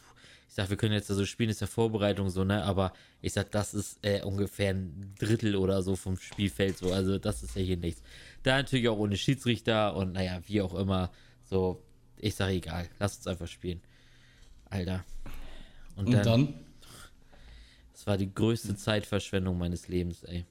ich 0.47 0.53
sag, 0.53 0.69
wir 0.69 0.77
können 0.77 0.93
jetzt 0.93 1.07
so 1.07 1.25
spielen, 1.25 1.49
ist 1.49 1.61
ja 1.61 1.67
Vorbereitung 1.67 2.29
so, 2.29 2.43
ne? 2.43 2.63
Aber 2.63 2.93
ich 3.21 3.33
sag, 3.33 3.51
das 3.51 3.73
ist 3.73 3.99
äh, 4.01 4.21
ungefähr 4.23 4.71
ein 4.71 5.13
Drittel 5.17 5.55
oder 5.55 5.81
so 5.81 5.95
vom 5.95 6.17
Spielfeld 6.17 6.77
so. 6.77 6.91
Also 6.91 7.17
das 7.17 7.43
ist 7.43 7.55
ja 7.55 7.61
hier 7.61 7.77
nichts. 7.77 8.01
Da 8.43 8.57
natürlich 8.57 8.89
auch 8.89 8.97
ohne 8.97 9.17
Schiedsrichter 9.17 9.95
und 9.95 10.13
naja, 10.13 10.41
wie 10.47 10.61
auch 10.61 10.73
immer. 10.73 11.11
So, 11.45 11.81
ich 12.17 12.35
sag, 12.35 12.49
egal, 12.49 12.89
lass 12.99 13.17
uns 13.17 13.27
einfach 13.27 13.47
spielen. 13.47 13.81
Alter. 14.69 15.05
Und 15.95 16.07
Und 16.07 16.13
dann, 16.13 16.23
dann? 16.23 16.53
es 17.93 18.05
war 18.07 18.17
die 18.17 18.33
größte 18.33 18.75
Zeitverschwendung 18.75 19.57
meines 19.57 19.87
Lebens, 19.87 20.23
ey. 20.23 20.45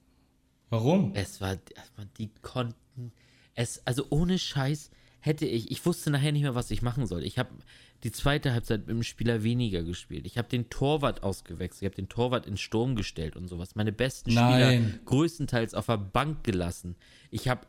Warum? 0.71 1.13
Es 1.15 1.41
war, 1.41 1.53
es 1.55 1.93
war- 1.99 2.07
die 2.19 2.31
konnten, 2.43 3.13
es, 3.55 3.87
also 3.87 4.07
ohne 4.11 4.39
Scheiß 4.39 4.91
hätte 5.21 5.47
ich, 5.47 5.71
ich 5.71 5.85
wusste 5.87 6.11
nachher 6.11 6.33
nicht 6.33 6.43
mehr, 6.43 6.55
was 6.55 6.71
ich 6.71 6.83
machen 6.83 7.07
soll. 7.07 7.25
Ich 7.25 7.39
habe 7.39 7.51
die 8.03 8.13
zweite 8.13 8.53
Halbzeit 8.53 8.81
mit 8.81 8.91
dem 8.91 9.03
Spieler 9.03 9.43
weniger 9.43 9.83
gespielt. 9.83 10.27
Ich 10.27 10.37
habe 10.37 10.49
den 10.49 10.69
Torwart 10.69 11.23
ausgewechselt, 11.23 11.83
ich 11.83 11.87
habe 11.87 11.97
den 11.97 12.09
Torwart 12.09 12.47
in 12.47 12.57
Sturm 12.57 12.97
gestellt 12.97 13.37
und 13.37 13.49
sowas. 13.49 13.75
Meine 13.75 13.93
besten 13.93 14.31
Spieler 14.31 14.59
Nein. 14.73 15.01
größtenteils 15.05 15.75
auf 15.75 15.87
der 15.87 15.97
Bank 15.99 16.45
gelassen. 16.45 16.97
Ich 17.31 17.49
habe 17.49 17.67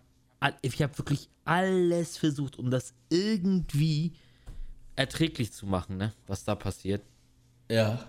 ich 0.61 0.81
habe 0.81 0.97
wirklich 0.97 1.29
alles 1.43 2.17
versucht, 2.17 2.57
um 2.57 2.69
das 2.69 2.93
irgendwie 3.09 4.13
erträglich 4.95 5.51
zu 5.51 5.65
machen, 5.65 5.97
ne, 5.97 6.13
was 6.27 6.43
da 6.43 6.55
passiert. 6.55 7.01
Ja. 7.69 8.05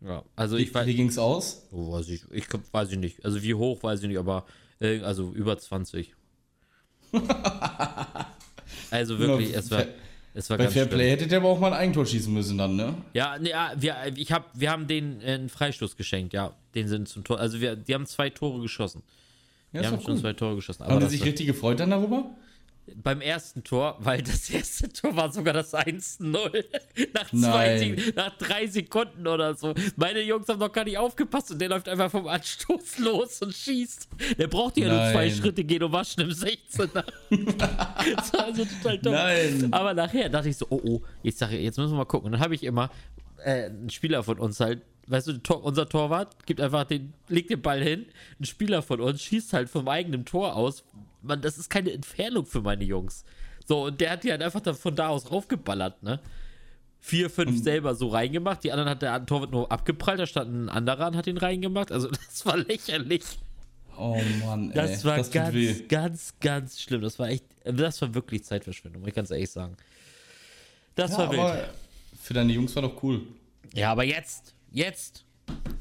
Ja, 0.00 0.22
also 0.36 0.58
Wie, 0.58 0.62
ich 0.62 0.74
weiß, 0.74 0.86
wie 0.86 0.94
ging's 0.94 1.16
aus? 1.16 1.66
Oh, 1.72 1.92
weiß 1.92 2.08
ich, 2.10 2.22
ich 2.30 2.46
weiß 2.72 2.92
ich 2.92 2.98
nicht. 2.98 3.24
Also 3.24 3.42
wie 3.42 3.54
hoch 3.54 3.82
weiß 3.82 4.02
ich 4.02 4.08
nicht, 4.08 4.18
aber 4.18 4.44
äh, 4.78 5.00
also 5.00 5.32
über 5.32 5.58
20. 5.58 6.14
also 8.90 9.18
wirklich, 9.18 9.54
es 9.54 9.70
war, 9.70 9.86
es 10.34 10.50
war 10.50 10.58
Bei 10.58 10.68
Fairplay 10.68 11.10
hättet 11.10 11.32
ihr 11.32 11.38
aber 11.38 11.48
auch 11.48 11.58
mal 11.58 11.72
ein 11.72 11.78
Eigentor 11.80 12.04
schießen 12.04 12.32
müssen 12.32 12.58
dann, 12.58 12.76
ne? 12.76 12.94
Ja, 13.14 13.38
nee, 13.38 13.50
ja, 13.50 13.72
wir, 13.74 13.96
ich 14.16 14.30
hab, 14.32 14.50
wir 14.58 14.70
haben 14.70 14.86
denen 14.86 15.22
äh, 15.22 15.32
einen 15.32 15.48
Freistoß 15.48 15.96
geschenkt, 15.96 16.34
ja. 16.34 16.54
Den 16.74 16.88
sind 16.88 17.08
zum 17.08 17.24
Tor. 17.24 17.40
Also 17.40 17.60
wir, 17.62 17.74
die 17.74 17.94
haben 17.94 18.04
zwei 18.04 18.28
Tore 18.28 18.60
geschossen. 18.60 19.02
Ja, 19.72 19.80
Die 19.82 19.86
haben 19.88 20.00
schon 20.00 20.14
cool. 20.14 20.20
zwei 20.20 20.32
Tore 20.32 20.56
geschossen. 20.56 20.82
Aber 20.84 20.94
Haben 20.94 21.00
die 21.04 21.10
sich 21.10 21.20
war, 21.20 21.26
richtig 21.28 21.46
gefreut 21.46 21.80
dann 21.80 21.90
darüber? 21.90 22.30
beim 22.94 23.20
ersten 23.20 23.64
Tor, 23.64 23.96
weil 24.00 24.22
das 24.22 24.48
erste 24.50 24.92
Tor 24.92 25.16
war 25.16 25.32
sogar 25.32 25.54
das 25.54 25.74
1-0. 25.74 26.22
nach, 27.14 27.30
zwei, 27.30 27.96
nach 28.14 28.36
drei 28.38 28.66
Sekunden 28.66 29.26
oder 29.26 29.54
so. 29.54 29.74
Meine 29.96 30.20
Jungs 30.20 30.48
haben 30.48 30.60
noch 30.60 30.72
gar 30.72 30.84
nicht 30.84 30.98
aufgepasst 30.98 31.50
und 31.50 31.60
der 31.60 31.68
läuft 31.68 31.88
einfach 31.88 32.10
vom 32.10 32.26
Anstoß 32.28 32.98
los 32.98 33.42
und 33.42 33.54
schießt. 33.54 34.08
Der 34.38 34.46
braucht 34.46 34.76
ja 34.76 34.88
nur 34.88 35.12
zwei 35.12 35.30
Schritte 35.30 35.64
gehen 35.64 35.82
und 35.82 35.92
waschen 35.92 36.22
im 36.22 36.30
16er. 36.30 37.04
das 38.16 38.32
war 38.32 38.44
also 38.44 38.64
total 38.64 38.98
dumm. 38.98 39.12
Nein. 39.12 39.68
Aber 39.72 39.94
nachher 39.94 40.28
dachte 40.28 40.48
ich 40.48 40.56
so, 40.56 40.66
oh 40.70 40.80
oh, 40.84 41.02
ich 41.22 41.36
sage, 41.36 41.58
jetzt 41.58 41.78
müssen 41.78 41.92
wir 41.92 41.98
mal 41.98 42.04
gucken. 42.04 42.26
Und 42.26 42.32
dann 42.32 42.40
habe 42.40 42.54
ich 42.54 42.62
immer 42.62 42.90
äh, 43.44 43.64
einen 43.64 43.90
Spieler 43.90 44.22
von 44.22 44.38
uns 44.38 44.60
halt, 44.60 44.82
weißt 45.08 45.28
du, 45.28 45.38
Tor, 45.42 45.62
unser 45.64 45.88
Torwart 45.88 46.46
gibt 46.46 46.60
einfach 46.60 46.84
den, 46.84 47.12
legt 47.28 47.50
den 47.50 47.62
Ball 47.62 47.82
hin, 47.82 48.06
ein 48.40 48.44
Spieler 48.44 48.82
von 48.82 49.00
uns 49.00 49.22
schießt 49.22 49.52
halt 49.52 49.68
vom 49.68 49.88
eigenen 49.88 50.24
Tor 50.24 50.56
aus. 50.56 50.84
Man, 51.22 51.40
das 51.42 51.58
ist 51.58 51.70
keine 51.70 51.92
Entfernung 51.92 52.46
für 52.46 52.60
meine 52.60 52.84
Jungs. 52.84 53.24
So, 53.66 53.84
und 53.86 54.00
der 54.00 54.10
hat 54.12 54.24
die 54.24 54.30
halt 54.30 54.42
einfach 54.42 54.60
da, 54.60 54.74
von 54.74 54.94
da 54.94 55.08
aus 55.08 55.30
raufgeballert, 55.30 56.02
ne? 56.02 56.20
Vier, 57.00 57.30
fünf 57.30 57.62
selber 57.62 57.94
so 57.94 58.08
reingemacht, 58.08 58.64
die 58.64 58.72
anderen 58.72 58.90
hat 58.90 59.02
der 59.02 59.24
Torwart 59.26 59.52
nur 59.52 59.70
abgeprallt, 59.70 60.18
da 60.18 60.26
stand 60.26 60.52
ein 60.52 60.68
anderer 60.68 61.06
und 61.08 61.16
hat 61.16 61.26
ihn 61.28 61.36
reingemacht. 61.38 61.92
Also 61.92 62.08
das 62.28 62.44
war 62.46 62.56
lächerlich. 62.56 63.22
Oh 63.96 64.20
Mann, 64.44 64.70
ey. 64.70 64.74
Das 64.74 65.04
war 65.04 65.16
das 65.16 65.30
ganz, 65.30 65.56
ganz, 65.88 66.34
ganz 66.40 66.80
schlimm. 66.82 67.00
Das 67.02 67.18
war 67.18 67.28
echt, 67.28 67.44
das 67.64 68.02
war 68.02 68.14
wirklich 68.14 68.44
Zeitverschwendung, 68.44 69.02
muss 69.02 69.08
ich 69.08 69.14
ganz 69.14 69.30
ehrlich 69.30 69.50
sagen. 69.50 69.76
Das 70.96 71.12
Ja, 71.12 71.18
war 71.18 71.30
wild. 71.32 71.68
für 72.20 72.34
deine 72.34 72.52
Jungs 72.52 72.74
war 72.74 72.82
doch 72.82 73.02
cool. 73.02 73.22
Ja, 73.72 73.92
aber 73.92 74.04
jetzt, 74.04 74.54
jetzt, 74.76 75.24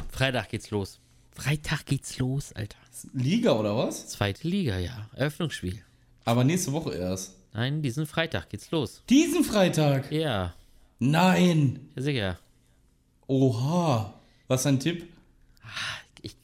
Freitag 0.09 0.49
geht's 0.49 0.71
los. 0.71 0.99
Freitag 1.31 1.85
geht's 1.85 2.17
los, 2.17 2.53
Alter. 2.53 2.77
Liga 3.13 3.51
oder 3.51 3.75
was? 3.75 4.07
Zweite 4.07 4.47
Liga, 4.47 4.77
ja. 4.79 5.09
Eröffnungsspiel. 5.13 5.83
Aber 6.23 6.43
nächste 6.45 6.71
Woche 6.71 6.93
erst. 6.95 7.35
Nein, 7.53 7.81
diesen 7.81 8.05
Freitag 8.05 8.49
geht's 8.49 8.71
los. 8.71 9.03
Diesen 9.09 9.43
Freitag? 9.43 10.11
Ja, 10.11 10.55
Nein. 10.99 11.89
ja 11.95 12.01
sicher. 12.01 12.39
Oha. 13.27 14.13
Was 14.47 14.61
ist 14.61 14.65
dein 14.65 14.79
Tipp? 14.79 15.11
Ich, 16.21 16.35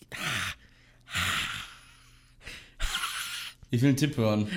Ich 3.70 3.82
will 3.82 3.90
einen 3.90 3.98
Tipp 3.98 4.18
hören. 4.18 4.48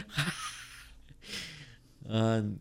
äh, 2.09 2.39
ein 2.39 2.59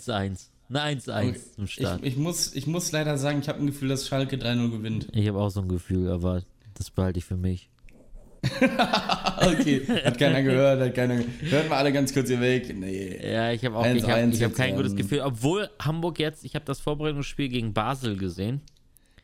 1-1. 0.00 0.49
Ein 0.72 0.98
1-1 1.00 1.54
zum 1.54 1.64
Ich, 1.64 1.72
Start. 1.72 2.00
ich, 2.04 2.16
muss, 2.16 2.54
ich 2.54 2.66
muss 2.66 2.92
leider 2.92 3.18
sagen, 3.18 3.40
ich 3.40 3.48
habe 3.48 3.58
ein 3.60 3.66
Gefühl, 3.66 3.88
dass 3.88 4.06
Schalke 4.06 4.36
3-0 4.36 4.70
gewinnt. 4.70 5.08
Ich 5.12 5.26
habe 5.28 5.38
auch 5.38 5.50
so 5.50 5.60
ein 5.62 5.68
Gefühl, 5.68 6.08
aber 6.10 6.42
das 6.74 6.90
behalte 6.90 7.18
ich 7.18 7.24
für 7.24 7.36
mich. 7.36 7.68
Okay, 9.42 9.86
hat 10.04 10.18
keiner 10.18 10.42
gehört, 10.42 10.80
hat 10.80 10.94
keiner 10.94 11.16
gehört. 11.16 11.30
Hört 11.42 11.68
mal 11.70 11.76
alle 11.78 11.92
ganz 11.92 12.12
kurz 12.12 12.28
hier 12.28 12.40
weg. 12.40 12.74
Nee. 12.76 13.18
Ja, 13.32 13.52
ich 13.52 13.64
habe 13.64 13.76
auch 13.76 13.84
1-1 13.84 13.96
ich 13.96 14.04
hab, 14.08 14.32
ich 14.32 14.42
hab 14.44 14.54
kein 14.54 14.76
gutes 14.76 14.94
Gefühl. 14.94 15.20
Obwohl 15.20 15.68
Hamburg 15.80 16.18
jetzt, 16.18 16.44
ich 16.44 16.54
habe 16.54 16.64
das 16.66 16.80
Vorbereitungsspiel 16.80 17.48
gegen 17.48 17.72
Basel 17.72 18.16
gesehen. 18.16 18.60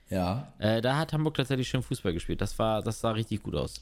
Ja. 0.09 0.53
Äh, 0.59 0.81
da 0.81 0.97
hat 0.99 1.13
Hamburg 1.13 1.35
tatsächlich 1.35 1.69
schön 1.69 1.83
Fußball 1.83 2.13
gespielt. 2.15 2.41
Das 2.41 2.59
war, 2.59 2.83
das 2.83 3.01
sah 3.01 3.11
richtig 3.11 3.43
gut 3.43 3.55
aus. 3.57 3.81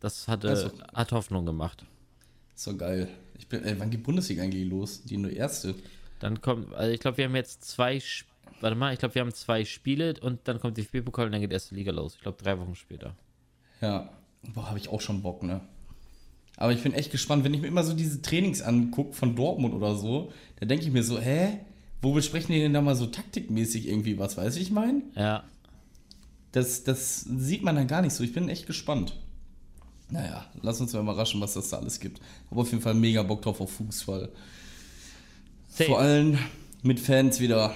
Das 0.00 0.28
hatte, 0.28 0.48
Also- 0.50 0.70
hat 0.92 1.12
Hoffnung 1.12 1.46
gemacht. 1.46 1.84
So 2.54 2.76
geil. 2.76 3.08
Ich 3.38 3.48
bin, 3.48 3.64
ey, 3.64 3.78
wann 3.78 3.90
geht 3.90 4.02
Bundesliga 4.02 4.42
eigentlich 4.42 4.68
los? 4.68 5.02
Die 5.04 5.16
nur 5.16 5.30
erste. 5.30 5.74
Dann 6.24 6.40
kommt, 6.40 6.72
also 6.72 6.90
ich 6.90 7.00
glaube, 7.00 7.18
wir 7.18 7.26
haben 7.26 7.36
jetzt 7.36 7.64
zwei, 7.64 8.00
warte 8.62 8.76
mal, 8.76 8.94
ich 8.94 8.98
glaube, 8.98 9.14
wir 9.14 9.20
haben 9.20 9.34
zwei 9.34 9.66
Spiele 9.66 10.14
und 10.22 10.40
dann 10.44 10.58
kommt 10.58 10.78
die 10.78 10.82
Spielpokal 10.82 11.26
und 11.26 11.32
dann 11.32 11.42
geht 11.42 11.52
erste 11.52 11.74
Liga 11.74 11.92
los. 11.92 12.14
Ich 12.14 12.22
glaube, 12.22 12.42
drei 12.42 12.58
Wochen 12.58 12.74
später. 12.74 13.14
Ja. 13.82 14.08
Boah, 14.54 14.70
habe 14.70 14.78
ich 14.78 14.88
auch 14.88 15.02
schon 15.02 15.20
Bock, 15.20 15.42
ne? 15.42 15.60
Aber 16.56 16.72
ich 16.72 16.82
bin 16.82 16.94
echt 16.94 17.10
gespannt, 17.12 17.44
wenn 17.44 17.52
ich 17.52 17.60
mir 17.60 17.66
immer 17.66 17.84
so 17.84 17.92
diese 17.92 18.22
Trainings 18.22 18.62
angucke 18.62 19.12
von 19.12 19.36
Dortmund 19.36 19.74
oder 19.74 19.96
so, 19.96 20.32
da 20.60 20.64
denke 20.64 20.86
ich 20.86 20.92
mir 20.92 21.02
so, 21.02 21.20
hä? 21.20 21.58
Wo 22.00 22.14
besprechen 22.14 22.54
die 22.54 22.60
denn 22.60 22.72
da 22.72 22.80
mal 22.80 22.96
so 22.96 23.04
taktikmäßig 23.04 23.86
irgendwie 23.86 24.18
was, 24.18 24.38
weiß 24.38 24.56
ich 24.56 24.70
mein? 24.70 25.02
Ja, 25.14 25.44
Das, 26.52 26.84
das 26.84 27.20
sieht 27.20 27.62
man 27.62 27.76
dann 27.76 27.86
gar 27.86 28.00
nicht 28.00 28.14
so. 28.14 28.24
Ich 28.24 28.32
bin 28.32 28.48
echt 28.48 28.66
gespannt. 28.66 29.20
Naja, 30.08 30.46
lass 30.62 30.80
uns 30.80 30.94
mal 30.94 31.00
überraschen, 31.00 31.42
was 31.42 31.52
das 31.52 31.68
da 31.68 31.76
alles 31.80 32.00
gibt. 32.00 32.22
Habe 32.50 32.62
auf 32.62 32.70
jeden 32.70 32.82
Fall 32.82 32.94
mega 32.94 33.22
Bock 33.22 33.42
drauf 33.42 33.60
auf 33.60 33.72
Fußball. 33.72 34.30
Safe. 35.74 35.90
Vor 35.90 35.98
allem 35.98 36.38
mit 36.84 37.00
Fans 37.00 37.40
wieder. 37.40 37.74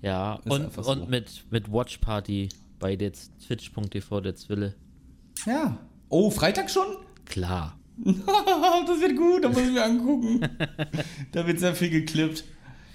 ja. 0.00 0.36
Ist 0.44 0.50
Und, 0.52 0.72
so. 0.72 0.92
und 0.92 1.10
mit, 1.10 1.44
mit 1.50 1.72
Watch 1.72 1.98
Party 1.98 2.48
bei 2.78 2.94
der 2.94 3.10
twitch.tv 3.46 4.20
der 4.20 4.36
Zwille. 4.36 4.76
Ja. 5.44 5.76
Oh, 6.08 6.30
Freitag 6.30 6.70
schon? 6.70 6.86
Klar. 7.24 7.76
das 7.96 9.00
wird 9.00 9.16
gut, 9.16 9.42
da 9.44 9.48
muss 9.48 9.58
ich 9.62 9.72
mir 9.72 9.84
angucken. 9.84 10.40
da 11.32 11.46
wird 11.46 11.58
sehr 11.58 11.74
viel 11.74 11.90
geklippt. 11.90 12.44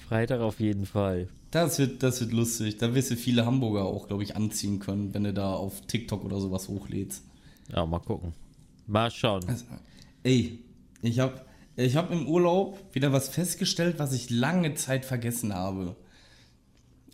Freitag 0.08 0.40
auf 0.40 0.62
jeden 0.62 0.86
Fall. 0.86 1.28
Das 1.52 1.78
wird, 1.78 2.02
das 2.02 2.22
wird 2.22 2.32
lustig. 2.32 2.78
Da 2.78 2.96
wirst 2.96 3.12
du 3.12 3.18
viele 3.18 3.46
Hamburger 3.46 3.84
auch, 3.84 4.08
glaube 4.08 4.24
ich, 4.24 4.36
anziehen 4.38 4.80
können, 4.80 5.14
wenn 5.14 5.26
du 5.26 5.34
da 5.34 5.54
auf 5.54 5.82
TikTok 5.88 6.24
oder 6.24 6.40
sowas 6.40 6.70
hochlädst. 6.70 7.22
Ja, 7.70 7.86
mal 7.86 8.00
gucken. 8.00 8.34
Mal 8.88 9.12
schauen. 9.12 9.44
Also, 9.48 9.66
ey, 10.24 10.60
ich 11.02 11.20
habe 11.20 11.42
ich 11.76 11.96
hab 11.96 12.12
im 12.12 12.28
Urlaub 12.28 12.80
wieder 12.94 13.12
was 13.12 13.30
festgestellt, 13.30 14.00
was 14.00 14.14
ich 14.14 14.30
lange 14.30 14.76
Zeit 14.76 15.06
vergessen 15.06 15.54
habe. 15.54 15.96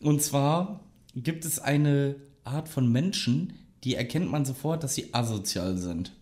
Und 0.02 0.22
zwar 0.22 0.82
gibt 1.16 1.46
es 1.46 1.60
eine 1.60 2.16
Art 2.44 2.70
von 2.70 2.92
Menschen, 2.92 3.54
die 3.84 3.96
erkennt 3.96 4.32
man 4.32 4.46
sofort, 4.46 4.84
dass 4.84 4.96
sie 4.96 5.14
asozial 5.14 5.78
sind. 5.78 6.14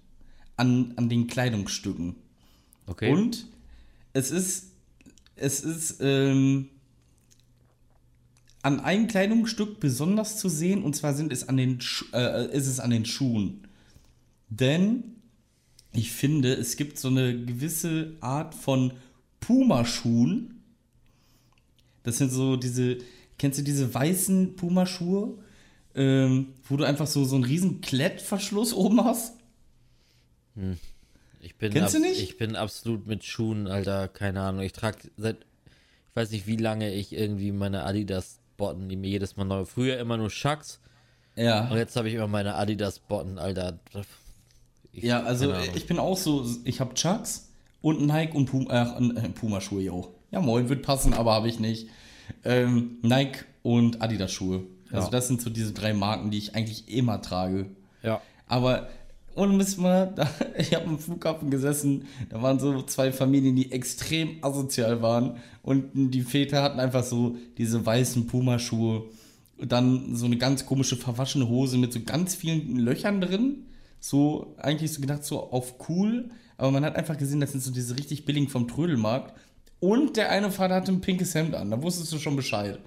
An, 0.57 0.93
an 0.97 1.07
den 1.07 1.27
Kleidungsstücken. 1.27 2.15
Okay. 2.85 3.11
Und 3.11 3.47
es 4.11 4.31
ist, 4.31 4.71
es 5.35 5.61
ist 5.61 5.97
ähm, 6.01 6.69
an 8.61 8.81
einem 8.81 9.07
Kleidungsstück 9.07 9.79
besonders 9.79 10.37
zu 10.37 10.49
sehen, 10.49 10.83
und 10.83 10.95
zwar 10.95 11.13
sind 11.13 11.31
es 11.31 11.47
an 11.47 11.55
den, 11.55 11.79
Schu- 11.79 12.11
äh, 12.13 12.51
ist 12.51 12.67
es 12.67 12.81
an 12.81 12.89
den 12.89 13.05
Schuhen. 13.05 13.67
Denn 14.49 15.15
ich 15.93 16.11
finde, 16.11 16.53
es 16.53 16.75
gibt 16.77 16.97
so 16.99 17.07
eine 17.07 17.33
gewisse 17.45 18.13
Art 18.21 18.53
von 18.55 18.93
Pumaschuhen. 19.39 20.61
Das 22.03 22.17
sind 22.17 22.31
so 22.31 22.55
diese, 22.55 22.97
kennst 23.37 23.59
du 23.59 23.63
diese 23.63 23.93
weißen 23.93 24.55
Pumaschuhe, 24.55 25.37
ähm, 25.95 26.53
wo 26.67 26.77
du 26.77 26.83
einfach 26.83 27.07
so, 27.07 27.25
so 27.25 27.35
einen 27.35 27.43
riesen 27.43 27.81
Klettverschluss 27.81 28.73
oben 28.73 29.03
hast? 29.03 29.33
Ich 31.41 31.55
bin, 31.55 31.71
Kennst 31.73 31.93
du 31.95 31.99
nicht? 31.99 32.21
ich 32.21 32.37
bin 32.37 32.55
absolut 32.55 33.07
mit 33.07 33.23
Schuhen, 33.23 33.67
Alter, 33.67 34.07
keine 34.07 34.41
Ahnung. 34.41 34.61
Ich 34.61 34.73
trage 34.73 34.97
seit, 35.17 35.37
ich 36.09 36.15
weiß 36.15 36.31
nicht, 36.31 36.47
wie 36.47 36.57
lange 36.57 36.93
ich 36.93 37.13
irgendwie 37.13 37.51
meine 37.51 37.83
Adidas-Botten, 37.85 38.89
die 38.89 38.95
mir 38.97 39.09
jedes 39.09 39.37
Mal 39.37 39.45
neu. 39.45 39.65
Früher 39.65 39.97
immer 39.99 40.17
nur 40.17 40.29
und 41.37 41.43
Ja. 41.43 41.73
jetzt 41.77 41.95
habe 41.95 42.09
ich 42.09 42.15
immer 42.15 42.27
meine 42.27 42.55
Adidas-Botten, 42.55 43.37
Alter. 43.39 43.79
Ich, 44.99 45.05
Ja, 45.05 45.23
also 45.23 45.51
Ahnung. 45.51 45.67
ich 45.75 45.87
bin 45.87 45.99
auch 45.99 46.17
so, 46.17 46.45
ich 46.63 46.79
habe 46.79 46.93
Chucks 46.93 47.49
und 47.81 48.05
Nike 48.05 48.35
und 48.35 48.45
Puma, 48.45 48.97
äh, 48.99 49.29
Puma-Schuhe, 49.29 49.81
jo. 49.81 50.13
Ja, 50.31 50.39
moin, 50.41 50.69
wird 50.69 50.83
passen, 50.83 51.13
aber 51.13 51.33
habe 51.33 51.47
ich 51.49 51.59
nicht. 51.59 51.87
Ähm, 52.43 52.97
Nike 53.01 53.45
und 53.63 54.01
Adidas-Schuhe. 54.01 54.63
Also 54.91 55.07
Ja. 55.07 55.11
das 55.11 55.27
sind 55.27 55.41
so 55.41 55.49
diese 55.49 55.71
drei 55.73 55.93
Marken, 55.93 56.29
die 56.31 56.37
ich 56.37 56.55
eigentlich 56.55 56.87
immer 56.89 57.21
trage. 57.21 57.67
Ja. 58.03 58.21
Aber 58.47 58.89
ohne 59.35 59.53
Mist 59.53 59.77
mal, 59.79 60.07
da, 60.15 60.29
ich 60.57 60.73
habe 60.75 60.85
am 60.85 60.99
Flughafen 60.99 61.49
gesessen, 61.49 62.05
da 62.29 62.41
waren 62.41 62.59
so 62.59 62.81
zwei 62.83 63.11
Familien, 63.11 63.55
die 63.55 63.71
extrem 63.71 64.37
asozial 64.43 65.01
waren 65.01 65.37
und 65.63 65.91
die 65.93 66.21
Väter 66.21 66.61
hatten 66.61 66.79
einfach 66.79 67.03
so 67.03 67.35
diese 67.57 67.85
weißen 67.85 68.27
Pumaschuhe, 68.27 69.03
dann 69.61 70.15
so 70.15 70.25
eine 70.25 70.37
ganz 70.37 70.65
komische 70.65 70.95
verwaschene 70.95 71.47
Hose 71.47 71.77
mit 71.77 71.91
so 71.93 71.99
ganz 72.01 72.35
vielen 72.35 72.77
Löchern 72.77 73.19
drin, 73.21 73.65
so 73.99 74.55
eigentlich 74.57 74.93
so 74.93 75.01
gedacht 75.01 75.23
so 75.25 75.51
auf 75.51 75.75
cool, 75.89 76.29
aber 76.57 76.71
man 76.71 76.83
hat 76.85 76.95
einfach 76.95 77.17
gesehen, 77.17 77.39
das 77.39 77.51
sind 77.51 77.61
so 77.63 77.71
diese 77.71 77.97
richtig 77.97 78.25
billigen 78.25 78.47
vom 78.49 78.67
Trödelmarkt 78.67 79.33
und 79.79 80.17
der 80.17 80.29
eine 80.29 80.51
Vater 80.51 80.75
hatte 80.75 80.91
ein 80.91 81.01
pinkes 81.01 81.35
Hemd 81.35 81.55
an, 81.55 81.71
da 81.71 81.81
wusstest 81.81 82.11
du 82.13 82.17
schon 82.19 82.35
Bescheid. 82.35 82.79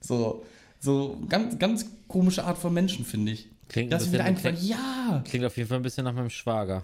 So, 0.00 0.44
so 0.78 1.18
ganz, 1.28 1.58
ganz 1.58 1.86
komische 2.08 2.44
Art 2.44 2.58
von 2.58 2.72
Menschen, 2.72 3.04
finde 3.04 3.32
ich. 3.32 3.48
Klingt 3.68 3.88
ein 3.88 3.90
das 3.90 4.04
ist 4.06 4.12
wieder 4.12 4.24
einfach, 4.24 4.52
ja, 4.60 5.22
Klingt 5.24 5.44
auf 5.44 5.56
jeden 5.56 5.68
Fall 5.68 5.78
ein 5.78 5.82
bisschen 5.82 6.04
nach 6.04 6.12
meinem 6.14 6.30
Schwager. 6.30 6.82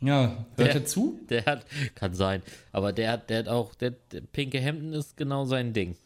ja, 0.00 0.46
hört 0.56 0.68
Der- 0.68 0.74
er 0.74 0.84
zu? 0.86 1.18
Der 1.28 1.44
hat, 1.44 1.66
kann 1.94 2.14
sein, 2.14 2.42
aber 2.72 2.92
der 2.92 3.12
hat, 3.12 3.28
der 3.30 3.40
hat 3.40 3.48
auch, 3.48 3.74
der, 3.74 3.92
der 4.12 4.20
pinke 4.20 4.58
Hemden 4.60 4.92
ist 4.92 5.16
genau 5.16 5.44
sein 5.44 5.72
Ding. 5.72 5.96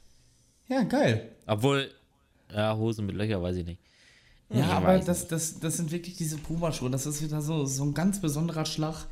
Ja, 0.69 0.83
geil. 0.85 1.29
Obwohl, 1.47 1.91
ja, 2.55 2.77
Hose 2.77 3.03
mit 3.03 3.17
Löcher, 3.17 3.43
weiß 3.43 3.57
ich 3.57 3.67
nicht. 3.67 3.81
Ja, 4.53 4.61
Ich 4.61 4.67
aber 4.73 4.99
das, 4.99 5.29
das, 5.29 5.61
das 5.61 5.77
sind 5.77 5.93
wirklich 5.93 6.17
diese 6.17 6.37
Puma-Schuhe. 6.39 6.91
Das 6.91 7.07
ist 7.07 7.23
wieder 7.23 7.41
so, 7.41 7.65
so 7.67 7.85
ein 7.85 7.95
ganz 7.95 8.21
besonderer 8.21 8.65
Schlag 8.67 9.07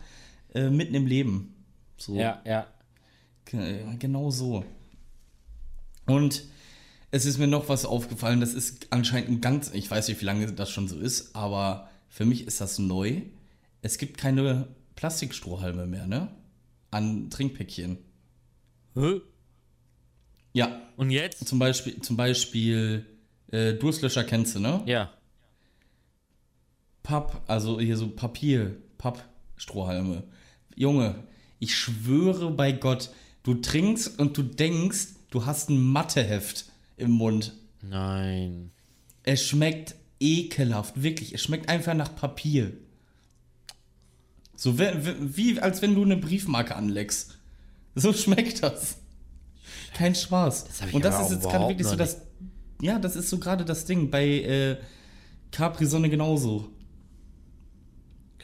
äh, 0.54 0.68
mitten 0.70 0.94
im 0.94 1.06
Leben. 1.06 1.54
So. 1.96 2.16
Ja, 2.16 2.42
ja. 2.44 2.66
Ge- 3.44 3.84
Genau 3.98 4.30
so. 4.30 4.64
Und 6.06 6.42
es 7.10 7.24
ist 7.24 7.38
mir 7.38 7.46
noch 7.46 7.68
was 7.68 7.84
aufgefallen, 7.84 8.40
das 8.40 8.54
ist 8.54 8.88
anscheinend 8.90 9.28
ein 9.30 9.40
ganz, 9.40 9.70
ich 9.72 9.90
weiß 9.90 10.08
nicht, 10.08 10.20
wie 10.20 10.24
lange 10.24 10.50
das 10.52 10.70
schon 10.70 10.88
so 10.88 10.98
ist, 10.98 11.34
aber 11.36 11.88
für 12.08 12.24
mich 12.24 12.46
ist 12.46 12.60
das 12.60 12.78
neu. 12.78 13.22
Es 13.82 13.98
gibt 13.98 14.18
keine 14.18 14.68
Plastikstrohhalme 14.96 15.86
mehr, 15.86 16.06
ne? 16.06 16.28
An 16.90 17.30
Trinkpäckchen. 17.30 17.98
Hä? 18.94 19.20
Ja, 20.52 20.80
Und 20.96 21.10
jetzt? 21.10 21.46
zum 21.46 21.58
Beispiel, 21.58 22.00
zum 22.00 22.16
Beispiel 22.16 23.06
äh, 23.52 23.74
Durstlöscher 23.74 24.24
kennst 24.24 24.56
du, 24.56 24.60
ne? 24.60 24.82
Ja. 24.86 25.10
Papp, 27.08 27.40
also 27.46 27.80
hier 27.80 27.96
so 27.96 28.08
Papier, 28.08 28.76
Pappstrohhalme. 28.98 30.24
Junge, 30.76 31.14
ich 31.58 31.74
schwöre 31.74 32.50
bei 32.50 32.70
Gott, 32.72 33.08
du 33.44 33.54
trinkst 33.54 34.18
und 34.18 34.36
du 34.36 34.42
denkst, 34.42 35.14
du 35.30 35.46
hast 35.46 35.70
ein 35.70 35.80
Matheheft 35.80 36.66
im 36.98 37.12
Mund. 37.12 37.54
Nein. 37.80 38.72
Es 39.22 39.42
schmeckt 39.42 39.94
ekelhaft, 40.20 41.02
wirklich. 41.02 41.32
Es 41.32 41.42
schmeckt 41.42 41.70
einfach 41.70 41.94
nach 41.94 42.14
Papier. 42.14 42.74
So 44.54 44.78
wie, 44.78 44.90
wie 45.34 45.60
als 45.60 45.80
wenn 45.80 45.94
du 45.94 46.02
eine 46.02 46.18
Briefmarke 46.18 46.76
anleckst. 46.76 47.38
So 47.94 48.12
schmeckt 48.12 48.62
das. 48.62 48.98
Kein 49.94 50.14
Spaß. 50.14 50.66
Das 50.66 50.92
und 50.92 51.02
das 51.02 51.22
ist 51.22 51.30
jetzt 51.30 51.48
gerade 51.48 51.68
wirklich 51.68 51.86
so 51.86 51.96
das. 51.96 52.20
Ja, 52.82 52.98
das 52.98 53.16
ist 53.16 53.30
so 53.30 53.38
gerade 53.38 53.64
das 53.64 53.86
Ding. 53.86 54.10
Bei 54.10 54.26
äh, 54.26 54.76
Capri 55.50 55.86
Sonne 55.86 56.10
genauso. 56.10 56.68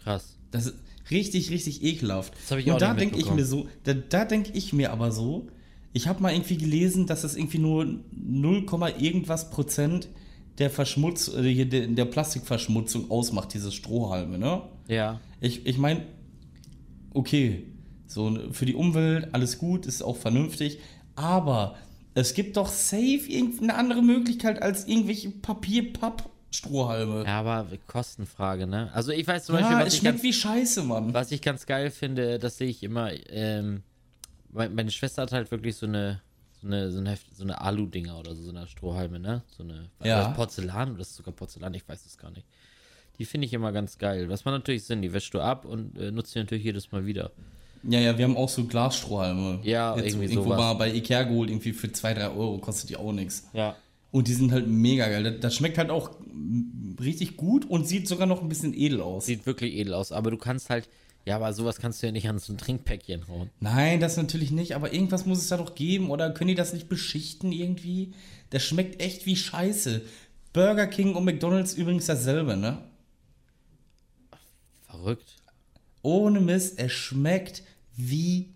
Krass. 0.05 0.36
Das 0.50 0.66
ist 0.66 0.74
richtig, 1.11 1.50
richtig 1.50 1.82
ekelhaft. 1.82 2.32
Das 2.34 2.50
hab 2.52 2.59
ich 2.59 2.70
auch 2.70 2.74
Und 2.74 2.82
da 2.82 2.94
nicht 2.94 3.00
denke 3.00 3.18
ich 3.18 3.32
mir 3.32 3.44
so, 3.44 3.68
da, 3.82 3.94
da 3.94 4.24
denke 4.24 4.52
ich 4.52 4.72
mir 4.72 4.92
aber 4.92 5.11
so, 5.11 5.48
ich 5.92 6.09
habe 6.09 6.22
mal 6.22 6.32
irgendwie 6.32 6.57
gelesen, 6.57 7.07
dass 7.07 7.22
das 7.22 7.34
irgendwie 7.36 7.59
nur 7.59 7.86
0, 8.12 8.66
irgendwas 8.98 9.50
Prozent 9.50 10.09
der 10.59 10.70
Verschmutz, 10.70 11.28
äh, 11.28 11.64
der, 11.64 11.86
der 11.88 12.05
Plastikverschmutzung 12.05 13.11
ausmacht, 13.11 13.55
diese 13.55 13.72
Strohhalme, 13.72 14.38
ne? 14.38 14.62
Ja. 14.88 15.20
Ich, 15.40 15.66
ich 15.66 15.78
meine, 15.78 16.05
okay, 17.12 17.64
so 18.07 18.38
für 18.52 18.66
die 18.66 18.74
Umwelt 18.74 19.34
alles 19.34 19.59
gut, 19.59 19.86
ist 19.86 20.02
auch 20.02 20.16
vernünftig, 20.16 20.78
aber 21.16 21.76
es 22.14 22.34
gibt 22.34 22.57
doch 22.57 22.68
safe 22.68 23.22
irgendeine 23.28 23.74
andere 23.74 24.02
Möglichkeit 24.02 24.62
als 24.62 24.86
irgendwelche 24.86 25.30
Papier-Papp-Strohhalme. 26.62 27.24
Ja, 27.24 27.40
aber 27.40 27.66
Kostenfrage, 27.86 28.66
ne? 28.66 28.90
Also 28.92 29.12
ich 29.12 29.26
weiß 29.26 29.44
zum 29.46 29.57
Beispiel, 29.57 29.72
Ja, 29.72 29.80
was 29.80 29.88
es 29.88 29.94
ich, 29.94 30.00
schmeckt 30.00 30.14
ganz, 30.16 30.22
wie 30.22 30.32
Scheiße, 30.32 30.82
Mann. 30.82 31.14
was 31.14 31.32
ich 31.32 31.42
ganz 31.42 31.66
geil 31.66 31.90
finde, 31.90 32.38
das 32.38 32.59
sehe 32.59 32.68
ich 32.68 32.82
immer, 32.82 33.11
ähm, 33.30 33.82
mein- 34.50 34.74
meine 34.74 34.90
Schwester 34.90 35.22
hat 35.22 35.32
halt 35.32 35.50
wirklich 35.50 35.76
so 35.76 35.86
eine, 35.86 36.20
so 36.61 36.66
eine, 36.68 36.90
so 36.90 36.98
eine, 36.98 37.18
so 37.32 37.42
eine 37.44 37.61
Alu-Dinger 37.61 38.18
oder 38.18 38.34
so, 38.34 38.42
so 38.42 38.50
eine 38.50 38.66
Strohhalme, 38.66 39.18
ne? 39.18 39.42
So 39.57 39.62
eine 39.62 39.90
Ja. 40.02 40.28
Porzellan 40.28 40.92
oder 40.92 41.00
ist 41.02 41.14
sogar 41.14 41.34
Porzellan, 41.34 41.74
ich 41.74 41.86
weiß 41.88 42.07
es 42.07 42.16
gar 42.18 42.30
nicht. 42.30 42.46
Die 43.18 43.24
finde 43.24 43.46
ich 43.46 43.52
immer 43.52 43.70
ganz 43.70 43.98
geil. 43.98 44.28
Was 44.28 44.44
man 44.44 44.55
natürlich 44.55 44.84
Sinn, 44.84 45.00
die 45.02 45.12
wäschst 45.12 45.34
du 45.34 45.40
ab 45.40 45.64
und 45.64 45.96
äh, 45.98 46.11
nutzt 46.11 46.34
die 46.34 46.40
natürlich 46.40 46.64
jedes 46.64 46.90
Mal 46.90 47.07
wieder. 47.07 47.30
Ja, 47.86 48.00
ja, 48.00 48.16
wir 48.16 48.24
haben 48.24 48.36
auch 48.36 48.48
so 48.48 48.64
Glasstrohhalme. 48.64 49.61
Ja, 49.62 49.94
Jetzt 49.94 50.07
irgendwie 50.14 50.24
irgendwo 50.24 50.44
sowas. 50.44 50.59
mal 50.59 50.72
bei 50.74 50.92
Ikea 50.92 51.22
geholt, 51.24 51.50
irgendwie 51.50 51.72
für 51.74 51.92
2, 51.92 52.14
3 52.14 52.28
Euro, 52.30 52.57
kostet 52.59 52.88
die 52.90 52.96
auch 52.96 53.12
nichts. 53.12 53.46
Ja. 53.52 53.76
Und 54.14 54.28
die 54.28 54.34
sind 54.34 54.52
halt 54.52 54.68
mega 54.68 55.08
geil. 55.08 55.24
Das, 55.24 55.40
das 55.40 55.54
schmeckt 55.56 55.76
halt 55.76 55.90
auch 55.90 56.12
richtig 57.00 57.36
gut 57.36 57.64
und 57.68 57.88
sieht 57.88 58.06
sogar 58.06 58.28
noch 58.28 58.42
ein 58.42 58.48
bisschen 58.48 58.72
edel 58.72 59.00
aus. 59.00 59.26
Sieht 59.26 59.44
wirklich 59.44 59.74
edel 59.74 59.92
aus, 59.92 60.12
aber 60.12 60.30
du 60.30 60.36
kannst 60.36 60.70
halt, 60.70 60.88
ja, 61.26 61.34
aber 61.34 61.52
sowas 61.52 61.78
kannst 61.78 62.00
du 62.00 62.06
ja 62.06 62.12
nicht 62.12 62.28
an 62.28 62.38
so 62.38 62.52
ein 62.52 62.56
Trinkpäckchen 62.58 63.26
hauen. 63.26 63.50
Nein, 63.58 63.98
das 63.98 64.16
natürlich 64.16 64.52
nicht, 64.52 64.76
aber 64.76 64.92
irgendwas 64.92 65.26
muss 65.26 65.38
es 65.38 65.48
da 65.48 65.56
doch 65.56 65.74
geben 65.74 66.10
oder 66.10 66.30
können 66.30 66.46
die 66.46 66.54
das 66.54 66.72
nicht 66.72 66.88
beschichten 66.88 67.50
irgendwie? 67.50 68.12
Das 68.50 68.62
schmeckt 68.62 69.02
echt 69.02 69.26
wie 69.26 69.34
Scheiße. 69.34 70.02
Burger 70.52 70.86
King 70.86 71.16
und 71.16 71.24
McDonalds 71.24 71.74
übrigens 71.74 72.06
dasselbe, 72.06 72.56
ne? 72.56 72.78
Verrückt. 74.86 75.38
Ohne 76.02 76.38
Mist, 76.40 76.78
es 76.78 76.92
schmeckt 76.92 77.64
wie 77.96 78.50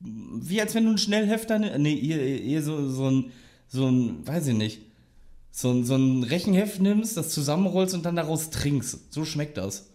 wie 0.00 0.62
als 0.62 0.74
wenn 0.74 0.84
du 0.84 0.90
einen 0.90 0.98
Schnellhefter, 0.98 1.58
ne- 1.58 1.78
nee, 1.78 1.94
hier, 1.94 2.16
hier 2.16 2.62
so, 2.62 2.88
so 2.90 3.10
ein, 3.10 3.32
so 3.68 3.86
ein, 3.86 4.26
weiß 4.26 4.46
ich 4.46 4.54
nicht, 4.54 4.80
so 5.56 5.70
ein, 5.70 5.84
so 5.84 5.94
ein 5.94 6.24
Rechenheft 6.24 6.80
nimmst, 6.80 7.16
das 7.16 7.28
zusammenrollst 7.30 7.94
und 7.94 8.04
dann 8.04 8.16
daraus 8.16 8.50
trinkst. 8.50 9.12
So 9.14 9.24
schmeckt 9.24 9.56
das. 9.56 9.86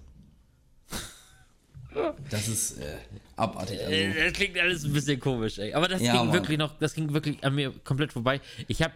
Das 2.29 2.47
ist 2.47 2.77
äh, 2.79 2.95
abartig. 3.35 3.79
Also. 3.79 3.91
Äh, 3.91 4.25
Das 4.25 4.33
klingt 4.33 4.57
alles 4.57 4.85
ein 4.85 4.93
bisschen 4.93 5.19
komisch, 5.19 5.57
ey. 5.57 5.73
Aber 5.73 5.87
das 5.89 6.01
Ja, 6.01 6.13
ging 6.13 6.25
Mann. 6.27 6.33
wirklich 6.33 6.57
noch, 6.57 6.77
das 6.79 6.93
ging 6.93 7.11
wirklich 7.13 7.43
an 7.43 7.55
mir 7.55 7.73
komplett 7.83 8.13
vorbei. 8.13 8.39
Ich 8.67 8.81
habe 8.81 8.93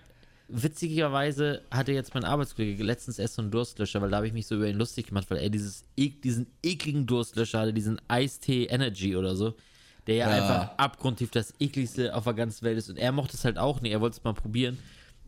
witzigerweise 0.48 1.64
hatte 1.72 1.92
jetzt 1.92 2.14
mein 2.14 2.24
Arbeitskollege 2.24 2.84
letztens 2.84 3.18
erst 3.20 3.36
so 3.36 3.42
einen 3.42 3.52
Durstlöscher, 3.52 4.02
weil 4.02 4.10
da 4.12 4.18
habe 4.18 4.28
ich 4.28 4.34
mich 4.34 4.46
so 4.48 4.56
über 4.56 4.68
ihn 4.68 4.78
lustig 4.78 5.08
gemacht, 5.08 5.26
weil 5.32 5.40
er 5.40 5.50
dieses 5.50 5.84
ek, 5.98 6.22
diesen 6.22 6.48
ekligen 6.62 7.06
Durstlöscher 7.08 7.60
hatte, 7.62 7.74
diesen 7.74 8.00
Eistee 8.08 8.66
Energy 8.66 9.16
oder 9.18 9.36
so, 9.36 9.56
der 10.08 10.16
ja, 10.16 10.30
Ja. 10.30 10.36
einfach 10.44 10.78
abgrundtief 10.78 11.32
das 11.32 11.54
ekligste 11.60 12.16
auf 12.16 12.24
der 12.26 12.34
ganzen 12.34 12.64
Welt 12.64 12.78
ist. 12.78 12.90
Und 12.90 12.98
er 12.98 13.12
mochte 13.12 13.36
es 13.36 13.44
halt 13.44 13.58
auch 13.58 13.82
nicht, 13.82 13.92
er 13.92 14.00
wollte 14.02 14.18
es 14.18 14.24
mal 14.24 14.34
probieren. 14.34 14.78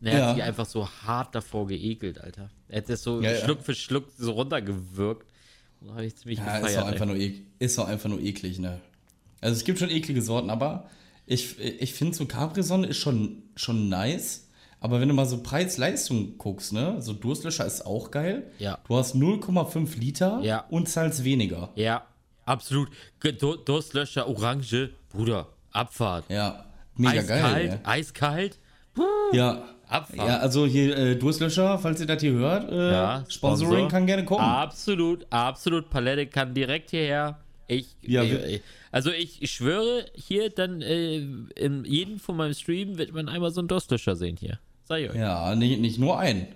Er 0.02 0.18
Ja. 0.18 0.26
hat 0.26 0.34
sich 0.36 0.44
einfach 0.44 0.66
so 0.66 0.88
hart 0.88 1.34
davor 1.34 1.66
geekelt, 1.66 2.20
Alter. 2.20 2.50
Er 2.68 2.78
hat 2.78 2.88
das 2.88 3.02
so 3.02 3.20
Ja, 3.20 3.32
ja. 3.32 3.44
Schluck 3.44 3.62
für 3.62 3.74
Schluck 3.74 4.04
so 4.16 4.32
runtergewürgt. 4.32 5.26
Da 5.80 5.92
habe 5.94 6.06
ich 6.06 6.16
ziemlich 6.16 6.38
Ja, 6.38 6.56
ist 6.56 6.62
gefeiert. 6.62 6.82
doch, 6.82 6.86
einfach 6.88 7.06
nur 7.06 7.16
ek 7.16 7.42
ist 7.58 7.78
doch 7.78 7.86
einfach 7.88 8.08
nur 8.08 8.20
eklig, 8.20 8.58
ne? 8.58 8.80
Also 9.40 9.56
es 9.56 9.64
gibt 9.64 9.78
schon 9.78 9.90
eklige 9.90 10.22
Sorten, 10.22 10.50
aber 10.50 10.88
ich, 11.26 11.58
ich 11.60 11.92
finde 11.94 12.14
so 12.16 12.26
Capri-Sonne 12.26 12.86
ist 12.88 12.98
schon, 12.98 13.42
schon 13.56 13.88
nice. 13.88 14.48
Aber 14.80 15.00
wenn 15.00 15.08
du 15.08 15.14
mal 15.14 15.26
so 15.26 15.42
Preis-Leistung 15.42 16.36
guckst, 16.38 16.72
ne? 16.72 17.00
So 17.00 17.12
Durstlöscher 17.12 17.66
ist 17.66 17.84
auch 17.86 18.10
geil. 18.10 18.50
Ja. 18.58 18.78
Du 18.86 18.96
hast 18.96 19.14
0,5 19.14 19.96
Liter 19.98 20.40
Ja. 20.42 20.64
und 20.70 20.88
zahlst 20.88 21.24
weniger. 21.24 21.70
Ja, 21.74 22.06
absolut. 22.44 22.88
Durstlöscher, 23.64 24.28
Orange, 24.28 24.90
Bruder, 25.10 25.48
Abfahrt. 25.72 26.24
Ja, 26.28 26.66
mega 26.96 27.20
eiskalt, 27.20 27.42
geil. 27.42 27.80
ey. 27.84 27.90
eiskalt. 27.90 28.58
Ja. 29.32 29.64
Abfahrt. 29.88 30.28
Ja, 30.28 30.38
also 30.38 30.66
hier 30.66 30.96
äh, 30.96 31.16
Durstlöscher, 31.16 31.78
falls 31.78 32.00
ihr 32.00 32.06
das 32.06 32.20
hier 32.20 32.32
hört, 32.32 32.70
äh, 32.70 32.90
Ja, 32.92 33.24
Sponsoring 33.28 33.72
Sponsor. 33.72 33.88
kann 33.88 34.06
gerne 34.06 34.24
kommen. 34.24 34.40
Absolut, 34.44 35.26
absolut. 35.30 35.90
Palette 35.90 36.26
kann 36.26 36.54
direkt 36.54 36.90
hierher. 36.90 37.38
Ich, 37.68 37.94
Ja, 38.02 38.22
ich, 38.22 38.30
wir- 38.32 38.46
ich, 38.46 38.62
also 38.92 39.10
ich, 39.10 39.42
ich 39.42 39.50
schwöre, 39.50 40.06
hier 40.14 40.50
dann 40.50 40.82
äh, 40.82 41.16
in 41.56 41.84
jedem 41.84 42.18
von 42.18 42.36
meinem 42.36 42.54
Stream 42.54 42.98
wird 42.98 43.12
man 43.12 43.28
einmal 43.28 43.50
so 43.50 43.60
einen 43.60 43.68
Dostischer 43.68 44.16
sehen 44.16 44.36
hier. 44.38 44.58
Ich 44.84 44.90
euch. 45.10 45.14
Ja, 45.16 45.54
nicht, 45.54 45.80
nicht 45.80 45.98
nur 45.98 46.18
einen. 46.18 46.46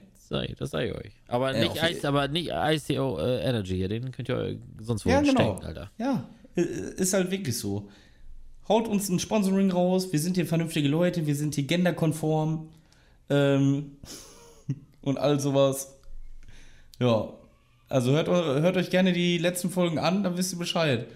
Ich, 0.47 0.55
das 0.57 0.73
ich 0.75 0.95
euch. 0.95 1.11
Aber 1.27 1.53
Ja, 1.57 1.65
nicht, 1.65 1.77
Ice, 1.83 2.07
aber 2.07 2.29
nicht 2.29 2.51
ICO 2.53 3.19
äh, 3.19 3.41
Energy 3.43 3.75
hier, 3.77 3.89
den 3.89 4.13
könnt 4.13 4.29
ihr 4.29 4.37
euch 4.37 4.57
sonst 4.81 5.05
wo 5.05 5.11
Ja, 5.11 5.21
genau. 5.23 5.33
stecken, 5.57 5.67
Alter. 5.67 5.91
Ja, 5.99 6.25
äh, 6.55 6.61
ist 6.63 7.13
halt 7.13 7.33
wirklich 7.33 7.59
so. 7.59 7.89
Haut 8.69 8.87
uns 8.87 9.09
ein 9.09 9.19
Sponsoring 9.19 9.73
raus. 9.73 10.13
Wir 10.13 10.21
sind 10.21 10.37
hier 10.37 10.47
vernünftige 10.47 10.87
Leute. 10.89 11.27
Wir 11.27 11.35
sind 11.35 11.57
hier 11.57 11.65
genderkonform. 11.65 12.69
Ähm, 13.31 13.97
und 15.03 15.19
all 15.19 15.41
sowas. 15.41 15.97
Ja. 16.99 17.33
Also 17.89 18.13
hört, 18.13 18.29
hört 18.29 18.77
euch 18.77 18.91
gerne 18.91 19.13
die 19.13 19.39
letzten 19.39 19.71
Folgen 19.71 19.99
an, 19.99 20.23
dann 20.23 20.37
wisst 20.37 20.53
ihr 20.53 20.59
Bescheid. 20.59 21.07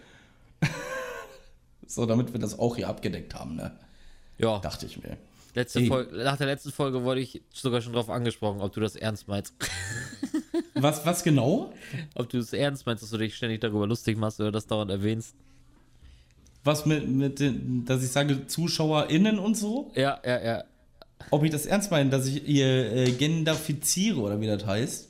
so, 1.87 2.07
damit 2.07 2.33
wir 2.33 2.41
das 2.41 2.59
auch 2.59 2.77
hier 2.77 2.89
abgedeckt 2.89 3.35
haben, 3.35 3.55
ne? 3.57 3.79
Ja, 4.39 4.59
Dachte 4.59 4.87
ich 4.87 5.01
mir. 5.01 5.17
letzte. 5.55 5.85
Folge, 5.87 6.17
nach 6.17 6.37
der 6.37 6.49
letzten 6.49 6.73
Folge 6.73 7.05
wurde 7.05 7.21
ich 7.21 7.43
sogar 7.53 7.81
schon 7.81 7.93
drauf 7.93 8.11
angesprochen, 8.11 8.61
ob 8.61 8.73
du 8.73 8.81
das 8.81 8.97
ernst 8.97 9.29
meinst. 9.29 9.55
Was, 10.77 11.07
was 11.07 11.23
genau? 11.23 11.73
ob 12.17 12.29
du 12.29 12.39
es 12.39 12.53
ernst 12.53 12.85
meinst, 12.85 13.03
dass 13.05 13.11
du 13.11 13.17
dich 13.17 13.37
ständig 13.37 13.61
darüber 13.61 13.87
lustig 13.87 14.19
machst 14.19 14.41
oder 14.41 14.51
das 14.51 14.67
dauernd 14.67 14.91
erwähnst. 14.91 15.37
Was 16.65 16.85
mit, 16.85 17.09
mit 17.09 17.39
den, 17.39 17.85
dass 17.85 18.03
ich 18.03 18.11
sage 18.11 18.49
ZuschauerInnen 18.49 19.39
und 19.39 19.57
so? 19.57 19.93
Ja, 19.95 20.21
ja, 20.25 20.43
ja. 20.43 20.65
Ob 21.31 21.43
ich 21.45 21.51
das 21.51 21.67
ernst 21.67 21.91
meine, 21.91 22.11
dass 22.11 22.27
ich 22.27 22.47
ihr 22.47 22.93
äh, 22.93 23.11
genderfiziere 23.13 24.19
oder 24.21 24.41
wie 24.41 24.47
das 24.47 24.65
heißt? 24.65 25.09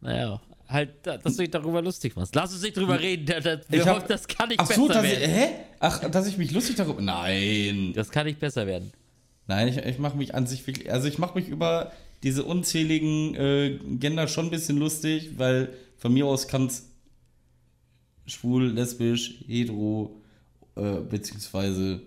Naja, 0.00 0.40
halt, 0.68 0.90
da- 1.02 1.18
dass 1.18 1.36
du 1.36 1.42
dich 1.42 1.50
darüber 1.50 1.82
lustig 1.82 2.16
machst. 2.16 2.34
Lass 2.34 2.52
uns 2.52 2.62
nicht 2.62 2.76
drüber 2.76 2.98
reden, 3.00 3.26
das, 3.26 3.44
das, 3.44 3.60
Ich 3.70 3.86
hab- 3.86 4.06
das 4.08 4.26
kann 4.28 4.48
nicht 4.48 4.60
Ach 4.60 4.66
so, 4.70 4.86
besser 4.88 5.02
dass 5.02 5.12
ich, 5.12 5.20
werden. 5.20 5.34
hä? 5.34 5.48
Ach, 5.80 6.10
dass 6.10 6.26
ich 6.26 6.38
mich 6.38 6.50
lustig 6.52 6.76
darüber. 6.76 7.02
Nein. 7.02 7.92
Das 7.94 8.10
kann 8.10 8.26
nicht 8.26 8.38
besser 8.40 8.66
werden. 8.66 8.92
Nein, 9.48 9.68
ich, 9.68 9.76
ich 9.78 9.98
mache 9.98 10.16
mich 10.16 10.34
an 10.34 10.46
sich 10.46 10.66
wirklich. 10.66 10.90
Also 10.90 11.08
ich 11.08 11.18
mache 11.18 11.38
mich 11.38 11.48
über 11.48 11.92
diese 12.22 12.44
unzähligen 12.44 13.34
äh, 13.34 13.78
Gender 14.00 14.26
schon 14.28 14.46
ein 14.46 14.50
bisschen 14.50 14.78
lustig, 14.78 15.30
weil 15.36 15.68
von 15.98 16.12
mir 16.12 16.26
aus 16.26 16.48
kann 16.48 16.66
es 16.66 16.84
schwul, 18.26 18.72
lesbisch, 18.72 19.34
hetero, 19.46 20.16
äh, 20.76 20.96
beziehungsweise 21.08 22.00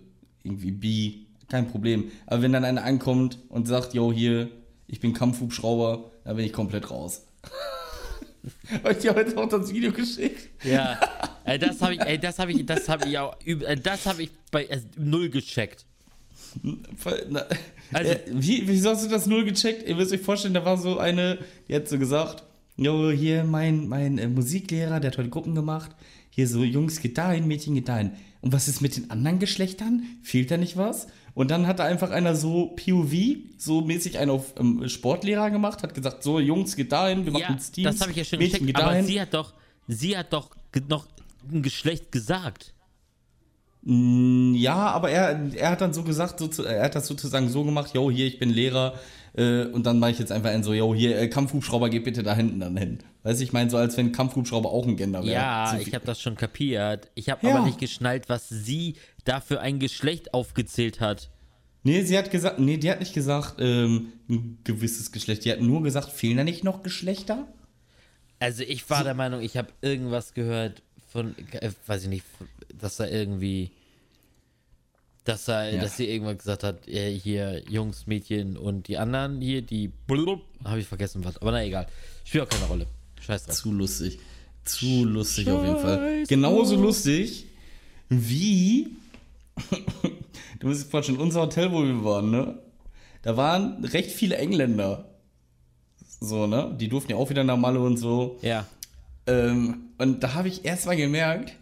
irgendwie 0.43 0.72
bi, 0.72 1.26
kein 1.49 1.67
Problem. 1.69 2.11
Aber 2.27 2.41
wenn 2.41 2.53
dann 2.53 2.63
einer 2.63 2.83
ankommt 2.83 3.39
und 3.49 3.67
sagt, 3.67 3.93
yo, 3.93 4.11
hier, 4.11 4.49
ich 4.87 4.99
bin 4.99 5.13
Kampfhubschrauber, 5.13 6.11
dann 6.23 6.35
bin 6.35 6.45
ich 6.45 6.53
komplett 6.53 6.89
raus. 6.89 7.25
Hab 8.83 8.91
ich 8.91 8.97
dir 8.99 9.13
heute 9.15 9.37
auch 9.37 9.49
das 9.49 9.73
Video 9.73 9.91
geschickt? 9.91 10.49
Ja, 10.63 10.99
ey, 11.43 11.59
das 11.59 11.81
habe 11.81 11.95
ich, 11.95 12.01
ey, 12.01 12.17
das 12.17 12.39
habe 12.39 12.51
ich, 12.53 12.65
das 12.65 12.87
habe 12.87 13.07
ich 13.07 13.17
auch, 13.17 13.35
äh, 13.45 13.75
das 13.75 14.05
habe 14.05 14.23
ich 14.23 14.31
bei 14.51 14.65
äh, 14.65 14.79
null 14.97 15.29
gecheckt. 15.29 15.85
Also- 17.91 18.11
äh, 18.11 18.19
wie, 18.31 18.67
wieso 18.67 18.91
hast 18.91 19.05
du 19.05 19.09
das 19.09 19.25
null 19.27 19.43
gecheckt? 19.45 19.87
Ihr 19.87 19.95
müsst 19.95 20.11
euch 20.13 20.21
vorstellen, 20.21 20.53
da 20.53 20.63
war 20.65 20.77
so 20.77 20.97
eine, 20.97 21.39
die 21.67 21.75
hat 21.75 21.87
so 21.87 21.99
gesagt, 21.99 22.43
jo, 22.77 23.11
hier 23.11 23.43
mein, 23.43 23.87
mein 23.87 24.17
äh, 24.17 24.27
Musiklehrer, 24.27 24.99
der 24.99 25.11
hat 25.11 25.17
heute 25.17 25.29
Gruppen 25.29 25.55
gemacht. 25.55 25.91
Hier 26.29 26.47
so, 26.47 26.63
Jungs 26.63 27.01
geht 27.01 27.17
dahin, 27.17 27.47
Mädchen 27.47 27.75
geht 27.75 27.89
dahin. 27.89 28.11
Und 28.41 28.53
was 28.53 28.67
ist 28.67 28.79
mit 28.81 28.95
den 28.95 29.09
anderen 29.11 29.39
Geschlechtern? 29.39 30.03
Fehlt 30.23 30.49
da 30.51 30.57
nicht 30.57 30.77
was? 30.77 31.07
Und 31.39 31.49
dann 31.51 31.67
hat 31.67 31.79
da 31.79 31.85
einfach 31.85 32.09
einer 32.11 32.35
so 32.35 32.75
POV, 32.75 33.13
so 33.57 33.79
mäßig 33.79 34.17
einen 34.17 34.29
auf 34.31 34.53
ähm, 34.59 34.89
Sportlehrer 34.89 35.49
gemacht, 35.51 35.83
hat 35.83 35.93
gesagt, 35.95 36.21
so, 36.21 36.37
Jungs 36.37 36.75
geht 36.75 36.91
dahin, 36.91 37.23
wir 37.23 37.31
machen 37.31 37.43
Ja, 37.47 37.51
jetzt 37.53 37.71
Teams. 37.71 37.91
das 37.91 38.01
habe 38.01 38.11
ich 38.11 38.17
ja 38.17 38.23
schon 38.25 38.39
Mädchen 38.39 38.59
gecheckt, 38.67 38.77
aber 38.77 38.89
dahin. 38.91 39.05
sie 39.05 39.21
hat 39.21 39.33
doch, 39.33 39.53
sie 39.87 40.17
hat 40.17 40.33
doch 40.33 40.49
noch 40.89 41.07
ein 41.49 41.61
Geschlecht 41.61 42.11
gesagt. 42.11 42.73
Ja, 43.85 44.75
aber 44.91 45.11
er, 45.11 45.49
er 45.55 45.69
hat 45.71 45.79
dann 45.79 45.93
so 45.93 46.03
gesagt, 46.03 46.39
so, 46.39 46.47
zu- 46.49 46.65
er 46.65 46.83
hat 46.83 46.95
das 46.95 47.07
sozusagen 47.07 47.47
so 47.47 47.63
gemacht, 47.63 47.91
yo, 47.93 48.11
hier, 48.11 48.27
ich 48.27 48.37
bin 48.37 48.49
Lehrer, 48.49 48.95
äh, 49.37 49.63
und 49.67 49.85
dann 49.85 49.97
mache 49.99 50.11
ich 50.11 50.19
jetzt 50.19 50.33
einfach 50.33 50.49
einen 50.49 50.63
so, 50.63 50.73
yo, 50.73 50.93
hier, 50.93 51.17
äh, 51.17 51.29
Kampfhubschrauber, 51.29 51.89
geht 51.89 52.03
bitte 52.03 52.21
da 52.21 52.35
hinten 52.35 52.59
dann 52.59 52.75
hin. 52.75 52.99
Weißt 53.24 53.39
du, 53.39 53.43
ich 53.43 53.51
meine, 53.53 53.70
so 53.70 53.78
als 53.78 53.97
wenn 53.97 54.11
Kampfhubschrauber 54.13 54.70
auch 54.72 54.88
ein 54.88 54.95
Gender 54.95 55.22
wäre. 55.24 55.34
Ja, 55.34 55.78
ich 55.78 55.93
habe 55.93 56.05
das 56.05 56.22
schon 56.22 56.36
kapiert. 56.36 57.09
Ich 57.15 57.30
habe 57.30 57.45
Ja. 57.45 57.55
aber 57.55 57.65
nicht 57.65 57.78
geschnallt, 57.80 58.30
was 58.30 58.47
sie 58.47 58.95
da 59.26 59.41
für 59.41 59.59
ein 59.59 59.80
Geschlecht 59.80 60.34
aufgezählt 60.34 61.01
hat. 61.01 61.30
Nee, 61.84 62.01
sie 62.03 62.17
hat 62.17 62.32
gesagt, 62.32 62.59
nee, 62.59 62.78
die 62.78 62.89
hat 62.89 62.99
nicht 62.99 63.13
gesagt, 63.13 63.55
ähm, 63.59 64.13
ein 64.30 64.59
gewisses 64.63 65.11
Geschlecht. 65.11 65.43
Die 65.45 65.51
hat 65.51 65.59
nur 65.61 65.84
gesagt, 65.84 66.09
fehlen 66.09 66.38
da 66.38 66.43
nicht 66.43 66.63
noch 66.63 66.82
Geschlechter? 66.84 67.47
Also 68.39 68.63
ich 68.63 68.89
war 68.89 69.03
der 69.03 69.13
Meinung, 69.15 69.41
ich 69.41 69.57
habe 69.57 69.67
irgendwas 69.82 70.34
gehört 70.34 70.82
von, 71.11 71.36
äh, 71.51 71.72
weiß 71.88 72.03
ich 72.03 72.09
nicht, 72.09 72.26
dass 72.74 72.97
da 72.97 73.05
irgendwie, 73.07 73.72
dass 75.26 75.47
er, 75.49 75.74
Ja. 75.76 75.82
dass 75.82 75.97
sie 75.97 76.09
irgendwann 76.09 76.38
gesagt 76.38 76.63
hat, 76.63 76.88
äh, 76.88 77.11
hier 77.17 77.63
Jungs, 77.70 78.07
Mädchen 78.07 78.55
und 78.57 78.88
die 78.88 78.97
anderen 78.97 79.41
hier, 79.41 79.61
die, 79.61 79.91
habe 80.63 80.80
ich 80.80 80.88
vergessen 80.88 81.24
was, 81.26 81.38
aber 81.41 81.51
na 81.51 81.63
egal, 81.65 81.88
spielt 82.24 82.45
auch 82.45 82.49
keine 82.49 82.65
Rolle. 82.65 82.88
Scheiß 83.26 83.45
drauf. 83.45 83.55
Zu 83.55 83.72
lustig. 83.72 84.20
Zu 84.65 85.05
lustig 85.05 85.49
auf 85.49 85.63
jeden 85.63 85.80
Fall. 85.80 86.20
Scheiß 86.20 86.28
Genauso 86.28 86.76
lustig 86.76 87.45
wie. 88.09 88.95
du 90.59 90.67
musst 90.67 90.84
dir 90.84 90.89
vorstellen, 90.89 91.20
unser 91.20 91.41
Hotel, 91.41 91.72
wo 91.72 91.84
wir 91.84 92.03
waren, 92.03 92.32
ne? 92.32 92.59
Da 93.22 93.38
waren 93.38 93.84
recht 93.84 94.11
viele 94.11 94.38
Engländer. 94.38 95.09
So, 96.22 96.47
ne? 96.47 96.76
Die 96.80 96.89
durften 96.89 97.11
ja 97.11 97.17
auch 97.17 97.30
wieder 97.30 97.43
nach 97.43 97.57
Malle 97.57 97.80
und 97.80 97.97
so. 97.97 98.39
Ja. 98.41 98.65
Ähm, 99.28 99.89
und 99.97 100.24
da 100.24 100.34
habe 100.34 100.47
ich 100.47 100.65
erst 100.65 100.86
mal 100.86 100.95
gemerkt, 100.95 101.53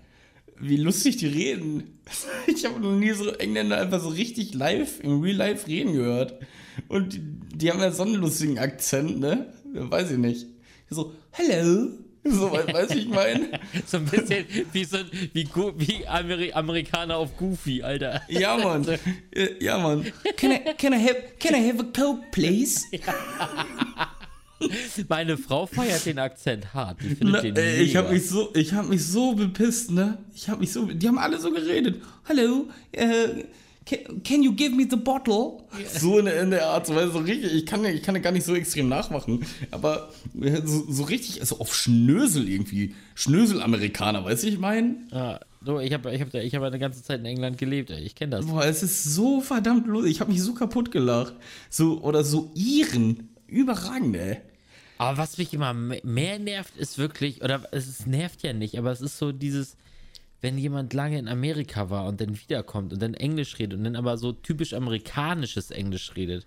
wie 0.59 0.77
lustig 0.77 1.17
die 1.17 1.27
reden. 1.27 1.93
Ich 2.47 2.65
habe 2.65 2.79
noch 2.79 2.95
nie 2.95 3.11
so 3.11 3.29
Engländer 3.29 3.77
einfach 3.77 4.01
so 4.01 4.07
richtig 4.07 4.53
live, 4.53 5.01
im 5.01 5.21
Real 5.21 5.35
Life 5.35 5.67
reden 5.67 5.93
gehört. 5.93 6.39
Und 6.87 7.13
die, 7.13 7.21
die 7.55 7.69
haben 7.69 7.81
ja 7.81 7.91
so 7.91 8.03
einen 8.03 8.15
lustigen 8.15 8.57
Akzent, 8.57 9.19
ne? 9.19 9.53
Weiß 9.73 10.11
ich 10.11 10.17
nicht. 10.17 10.47
So, 10.89 11.13
hello. 11.31 11.89
So, 12.29 12.51
weiß 12.51 12.91
ich 12.91 13.07
mein. 13.07 13.47
So 13.85 13.97
ein 13.97 14.05
bisschen 14.05 14.45
wie 14.73 14.83
so 14.83 14.97
wie, 15.33 15.47
wie 15.77 16.05
Ameri 16.07 16.51
Amerikaner 16.51 17.15
auf 17.15 17.37
Goofy, 17.37 17.81
Alter. 17.83 18.21
Ja, 18.27 18.57
Mann. 18.57 18.85
Äh, 19.31 19.63
Ja, 19.63 19.77
Mann. 19.77 20.05
Can 20.35 20.51
I, 20.51 20.59
can 20.77 20.91
I, 20.91 20.97
have, 20.97 21.15
can 21.39 21.55
I 21.55 21.65
have 21.69 21.79
a 21.79 21.85
coke, 21.97 22.23
please? 22.33 22.81
Meine 25.07 25.37
Frau 25.37 25.67
feiert 25.67 26.05
den 26.05 26.19
Akzent 26.19 26.73
hart. 26.73 26.97
Die 27.01 27.15
findet 27.15 27.35
Na, 27.35 27.41
den 27.41 27.55
ey, 27.55 27.83
ich 27.83 27.95
habe 27.95 28.09
mega. 28.09 28.19
mich 28.19 28.27
so, 28.29 28.49
ich 28.55 28.73
habe 28.73 28.89
mich 28.89 29.05
so 29.05 29.33
bepisst, 29.33 29.91
ne? 29.91 30.17
Ich 30.35 30.49
habe 30.49 30.59
mich 30.59 30.73
so, 30.73 30.85
die 30.85 31.07
haben 31.07 31.19
alle 31.19 31.37
so 31.39 31.51
geredet. 31.51 32.01
Hallo, 32.27 32.67
äh, 32.91 33.45
can, 33.87 34.21
can 34.23 34.43
you 34.43 34.53
give 34.53 34.75
me 34.75 34.85
the 34.89 34.95
bottle? 34.97 35.63
So 35.93 36.19
in 36.19 36.25
der, 36.25 36.41
in 36.43 36.51
der 36.51 36.67
Art, 36.67 36.85
so, 36.85 36.93
du, 36.93 37.09
so 37.11 37.19
richtig. 37.19 37.53
Ich 37.53 37.65
kann, 37.65 37.83
ja- 37.83 37.89
ich 37.89 38.03
kann 38.03 38.21
gar 38.21 38.31
nicht 38.31 38.45
so 38.45 38.53
extrem 38.55 38.87
nachmachen, 38.89 39.45
aber 39.71 40.09
äh, 40.39 40.61
so, 40.65 40.85
so 40.91 41.03
richtig, 41.03 41.39
also 41.41 41.59
auf 41.59 41.73
Schnösel 41.75 42.47
irgendwie, 42.49 42.93
Schnösel-Amerikaner, 43.15 44.23
weißt 44.25 44.43
du, 44.43 44.47
ich 44.47 44.59
meine? 44.59 44.95
Ja, 45.11 45.39
so, 45.65 45.79
ich 45.79 45.91
habe 45.93 46.13
ich 46.13 46.21
hab, 46.21 46.33
ich 46.33 46.55
hab 46.55 46.63
eine 46.63 46.79
ganze 46.79 47.03
Zeit 47.03 47.19
in 47.19 47.25
England 47.25 47.57
gelebt, 47.57 47.89
ey. 47.89 48.01
Ich 48.03 48.15
kenne 48.15 48.37
das. 48.37 48.45
Boah, 48.45 48.65
es 48.65 48.83
ist 48.83 49.03
so 49.03 49.41
verdammt 49.41 49.87
lustig. 49.87 50.11
Ich 50.11 50.19
habe 50.21 50.31
mich 50.31 50.41
so 50.41 50.53
kaputt 50.53 50.91
gelacht. 50.91 51.33
So 51.69 52.01
oder 52.01 52.23
so 52.23 52.51
Iren, 52.55 53.29
überragend, 53.47 54.15
ey. 54.15 54.37
Aber 54.97 55.17
was 55.19 55.37
mich 55.37 55.53
immer 55.53 55.73
me- 55.73 56.01
mehr 56.03 56.39
nervt, 56.39 56.75
ist 56.77 56.97
wirklich, 56.97 57.43
oder 57.43 57.63
es 57.71 57.87
ist, 57.87 58.07
nervt 58.07 58.41
ja 58.43 58.53
nicht, 58.53 58.77
aber 58.79 58.91
es 58.91 59.01
ist 59.01 59.17
so 59.17 59.31
dieses, 59.31 59.75
wenn 60.41 60.57
jemand 60.57 60.93
lange 60.93 61.17
in 61.17 61.27
Amerika 61.27 61.89
war 61.89 62.05
und 62.05 62.21
dann 62.21 62.39
wiederkommt 62.39 62.93
und 62.93 63.01
dann 63.01 63.13
Englisch 63.15 63.57
redet 63.59 63.77
und 63.77 63.83
dann 63.85 63.95
aber 63.95 64.17
so 64.17 64.31
typisch 64.33 64.73
amerikanisches 64.73 65.71
Englisch 65.71 66.15
redet. 66.15 66.45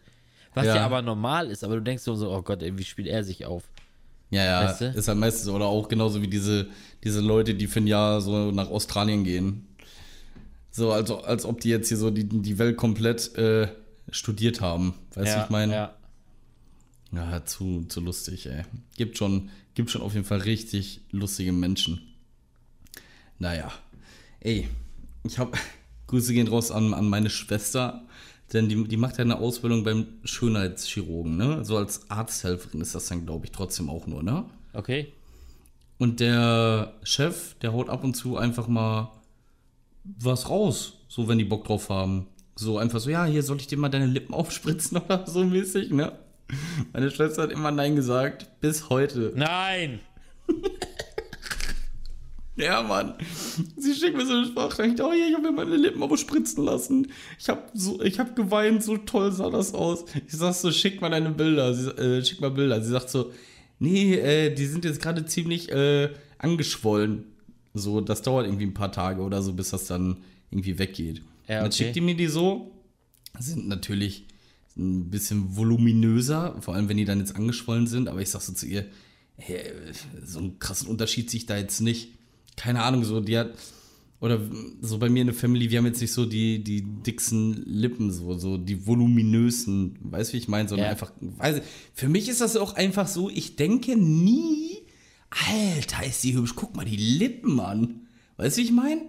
Was 0.54 0.66
ja, 0.66 0.76
Ja. 0.76 0.84
aber 0.86 1.02
normal 1.02 1.50
ist, 1.50 1.64
aber 1.64 1.76
du 1.76 1.82
denkst 1.82 2.02
so, 2.02 2.14
so, 2.14 2.30
oh 2.32 2.42
Gott, 2.42 2.62
ey, 2.62 2.76
wie 2.78 2.84
spielt 2.84 3.08
er 3.08 3.24
sich 3.24 3.46
auf? 3.46 3.64
Ja, 4.30 4.44
ja, 4.44 4.64
Weißt 4.64 4.80
du? 4.80 4.84
ist 4.90 5.08
halt 5.08 5.18
meistens 5.18 5.48
oder 5.48 5.66
auch 5.66 5.88
genauso 5.88 6.22
wie 6.22 6.28
diese, 6.28 6.68
diese 7.02 7.20
Leute, 7.20 7.54
die 7.54 7.66
für 7.66 7.80
ein 7.80 7.86
Jahr 7.88 8.20
so 8.20 8.52
nach 8.52 8.70
Australien 8.70 9.24
gehen. 9.24 9.66
So, 10.70 10.92
also, 10.92 11.22
als 11.22 11.44
ob 11.44 11.60
die 11.60 11.68
jetzt 11.68 11.88
hier 11.88 11.96
so 11.96 12.10
die, 12.10 12.24
die 12.28 12.58
Welt 12.58 12.76
komplett 12.76 13.34
äh, 13.36 13.66
studiert 14.12 14.60
haben. 14.60 14.94
Weißt 15.14 15.36
du, 15.36 15.42
ich 15.42 15.50
meine? 15.50 15.72
ja. 15.72 15.94
Ja, 17.12 17.44
zu, 17.44 17.84
zu 17.88 18.00
lustig, 18.00 18.46
ey. 18.46 18.62
Gibt 18.96 19.18
schon, 19.18 19.50
gibt 19.74 19.90
schon 19.90 20.00
auf 20.00 20.14
jeden 20.14 20.24
Fall 20.26 20.38
richtig 20.42 21.00
lustige 21.10 21.50
Menschen. 21.52 22.00
Naja. 23.40 23.72
Ey, 24.38 24.68
ich 25.24 25.38
hab. 25.38 25.58
Grüße 26.06 26.32
gehen 26.32 26.48
raus 26.48 26.72
an, 26.72 26.92
an 26.92 27.08
meine 27.08 27.30
Schwester, 27.30 28.02
denn 28.52 28.68
die, 28.68 28.82
die 28.82 28.96
macht 28.96 29.18
ja 29.18 29.22
eine 29.22 29.38
Ausbildung 29.38 29.84
beim 29.84 30.08
Schönheitschirurgen, 30.24 31.36
ne? 31.36 31.64
So 31.64 31.76
als 31.76 32.10
Arzthelferin 32.10 32.80
ist 32.80 32.96
das 32.96 33.06
dann, 33.06 33.26
glaube 33.26 33.46
ich, 33.46 33.52
trotzdem 33.52 33.88
auch 33.88 34.08
nur, 34.08 34.24
ne? 34.24 34.44
Okay. 34.72 35.12
Und 35.98 36.18
der 36.18 36.94
Chef, 37.04 37.54
der 37.60 37.72
haut 37.72 37.88
ab 37.90 38.02
und 38.02 38.14
zu 38.14 38.36
einfach 38.36 38.66
mal 38.66 39.12
was 40.02 40.50
raus, 40.50 40.94
so 41.06 41.28
wenn 41.28 41.38
die 41.38 41.44
Bock 41.44 41.64
drauf 41.64 41.90
haben. 41.90 42.26
So 42.56 42.76
einfach 42.78 42.98
so, 42.98 43.08
ja, 43.08 43.24
hier 43.24 43.44
soll 43.44 43.58
ich 43.58 43.68
dir 43.68 43.78
mal 43.78 43.88
deine 43.88 44.06
Lippen 44.06 44.34
aufspritzen 44.34 44.98
oder 44.98 45.28
so 45.28 45.44
mäßig, 45.44 45.92
ne? 45.92 46.18
Meine 46.92 47.12
Schwester 47.12 47.42
hat 47.42 47.52
immer 47.52 47.70
Nein 47.70 47.94
gesagt, 47.94 48.60
bis 48.60 48.90
heute. 48.90 49.32
Nein! 49.36 50.00
Ja, 52.60 52.82
Mann. 52.82 53.14
Sie 53.76 53.94
schickt 53.94 54.16
mir 54.16 54.26
so 54.26 54.34
eine 54.34 54.46
Sprachnachricht. 54.46 55.00
Oh 55.00 55.12
ja, 55.12 55.26
ich 55.28 55.34
habe 55.34 55.50
mir 55.50 55.52
meine 55.52 55.76
Lippen 55.76 56.02
aber 56.02 56.16
spritzen 56.16 56.64
lassen. 56.64 57.08
Ich 57.38 57.48
habe 57.48 57.62
so, 57.74 58.02
ich 58.02 58.18
habe 58.18 58.34
geweint, 58.34 58.82
so 58.82 58.96
toll 58.96 59.32
sah 59.32 59.50
das 59.50 59.74
aus. 59.74 60.04
Ich 60.26 60.34
sag 60.34 60.54
so, 60.54 60.70
schick 60.70 61.00
mal 61.00 61.10
deine 61.10 61.30
Bilder. 61.30 61.74
Sie, 61.74 61.90
äh, 61.90 62.24
schick 62.24 62.40
mal 62.40 62.50
Bilder. 62.50 62.82
Sie 62.82 62.90
sagt 62.90 63.10
so, 63.10 63.32
nee, 63.78 64.14
äh, 64.14 64.54
die 64.54 64.66
sind 64.66 64.84
jetzt 64.84 65.00
gerade 65.00 65.24
ziemlich 65.24 65.70
äh, 65.70 66.10
angeschwollen. 66.38 67.24
So, 67.74 68.00
das 68.00 68.22
dauert 68.22 68.46
irgendwie 68.46 68.66
ein 68.66 68.74
paar 68.74 68.92
Tage 68.92 69.22
oder 69.22 69.42
so, 69.42 69.52
bis 69.52 69.70
das 69.70 69.86
dann 69.86 70.18
irgendwie 70.50 70.78
weggeht. 70.78 71.22
Ja, 71.48 71.58
Dann 71.58 71.66
okay. 71.66 71.76
schickt 71.76 71.96
die 71.96 72.00
mir 72.00 72.16
die 72.16 72.26
so. 72.26 72.70
Sind 73.38 73.68
natürlich 73.68 74.26
ein 74.76 75.10
bisschen 75.10 75.56
voluminöser, 75.56 76.56
vor 76.60 76.74
allem 76.74 76.88
wenn 76.88 76.96
die 76.96 77.04
dann 77.04 77.20
jetzt 77.20 77.36
angeschwollen 77.36 77.86
sind. 77.86 78.08
Aber 78.08 78.20
ich 78.20 78.30
sag 78.30 78.40
so 78.40 78.52
zu 78.52 78.66
ihr, 78.66 78.86
hey, 79.36 79.62
so 80.24 80.38
einen 80.38 80.58
krassen 80.58 80.88
Unterschied 80.88 81.30
sehe 81.30 81.38
ich 81.38 81.46
da 81.46 81.56
jetzt 81.56 81.80
nicht. 81.80 82.10
Keine 82.60 82.82
Ahnung, 82.82 83.04
so, 83.04 83.20
die 83.20 83.38
hat, 83.38 83.52
oder 84.20 84.38
so 84.82 84.98
bei 84.98 85.08
mir 85.08 85.22
in 85.22 85.28
der 85.28 85.34
Family, 85.34 85.70
wir 85.70 85.78
haben 85.78 85.86
jetzt 85.86 86.02
nicht 86.02 86.12
so 86.12 86.26
die, 86.26 86.62
die 86.62 86.82
dicksten 86.82 87.64
Lippen, 87.64 88.12
so, 88.12 88.36
so 88.36 88.58
die 88.58 88.86
voluminösen, 88.86 89.98
weißt 90.02 90.30
du, 90.30 90.34
wie 90.34 90.38
ich 90.38 90.48
meine, 90.48 90.68
sondern 90.68 90.84
Ja. 90.86 90.90
einfach, 90.90 91.10
weiß 91.20 91.56
ich, 91.58 91.62
für 91.94 92.10
mich 92.10 92.28
ist 92.28 92.42
das 92.42 92.58
auch 92.58 92.74
einfach 92.74 93.08
so, 93.08 93.30
ich 93.30 93.56
denke 93.56 93.96
nie, 93.96 94.82
Alter, 95.30 96.04
ist 96.04 96.22
die 96.22 96.34
hübsch, 96.34 96.52
guck 96.54 96.76
mal 96.76 96.84
die 96.84 96.96
Lippen 96.96 97.60
an. 97.60 98.08
Weißt 98.36 98.56
du, 98.56 98.60
wie 98.60 98.64
ich 98.66 98.72
meine? 98.72 99.00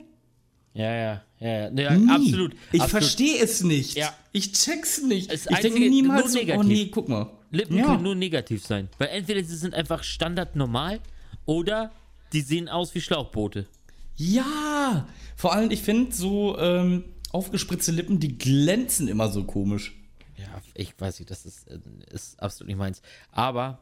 Ja, 0.73 0.95
ja, 0.95 1.21
ja, 1.39 1.69
ja. 1.69 1.97
Nie. 1.97 2.09
absolut. 2.09 2.55
Ich 2.71 2.83
verstehe 2.83 3.43
es 3.43 3.63
nicht. 3.63 3.97
Ja. 3.97 4.13
Ich 4.31 4.53
check's 4.53 5.01
nicht. 5.01 5.31
Das 5.31 5.47
ich 5.47 5.57
denke 5.57 5.79
niemals 5.89 6.33
nur 6.33 6.43
oh 6.43 6.45
negativ. 6.45 6.67
nee, 6.67 6.85
guck 6.89 7.09
mal. 7.09 7.29
Lippen 7.51 7.75
ja. 7.75 7.85
können 7.85 8.03
nur 8.03 8.15
negativ 8.15 8.65
sein. 8.65 8.87
Weil 8.97 9.09
entweder 9.09 9.43
sie 9.43 9.57
sind 9.57 9.73
einfach 9.73 10.03
Standard 10.03 10.55
normal 10.55 11.01
oder 11.45 11.91
die 12.33 12.41
sehen 12.41 12.69
aus 12.69 12.95
wie 12.95 13.01
Schlauchboote. 13.01 13.67
Ja, 14.15 15.07
vor 15.35 15.53
allem, 15.53 15.71
ich 15.71 15.81
finde 15.81 16.13
so 16.13 16.57
ähm, 16.59 17.03
aufgespritzte 17.31 17.91
Lippen, 17.91 18.19
die 18.19 18.37
glänzen 18.37 19.07
immer 19.07 19.29
so 19.29 19.43
komisch. 19.43 19.95
Ja, 20.37 20.61
ich 20.73 20.99
weiß 20.99 21.19
nicht, 21.19 21.31
das 21.31 21.45
ist, 21.45 21.67
äh, 21.67 21.79
ist 22.11 22.39
absolut 22.41 22.67
nicht 22.67 22.77
meins. 22.77 23.01
Aber 23.31 23.79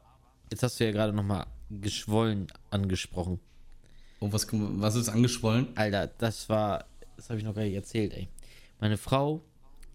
jetzt 0.52 0.64
hast 0.64 0.80
du 0.80 0.86
ja 0.86 0.92
gerade 0.92 1.14
nochmal 1.14 1.46
geschwollen 1.70 2.48
angesprochen. 2.70 3.40
Oh, 4.20 4.32
was, 4.32 4.48
was 4.52 4.96
ist 4.96 5.10
angeschwollen? 5.10 5.70
Alter, 5.76 6.08
das 6.18 6.50
war, 6.50 6.86
das 7.16 7.30
habe 7.30 7.40
ich 7.40 7.46
noch 7.46 7.56
gar 7.56 7.64
nicht 7.64 7.76
erzählt, 7.76 8.14
ey. 8.14 8.28
Meine 8.80 8.98
Frau 8.98 9.42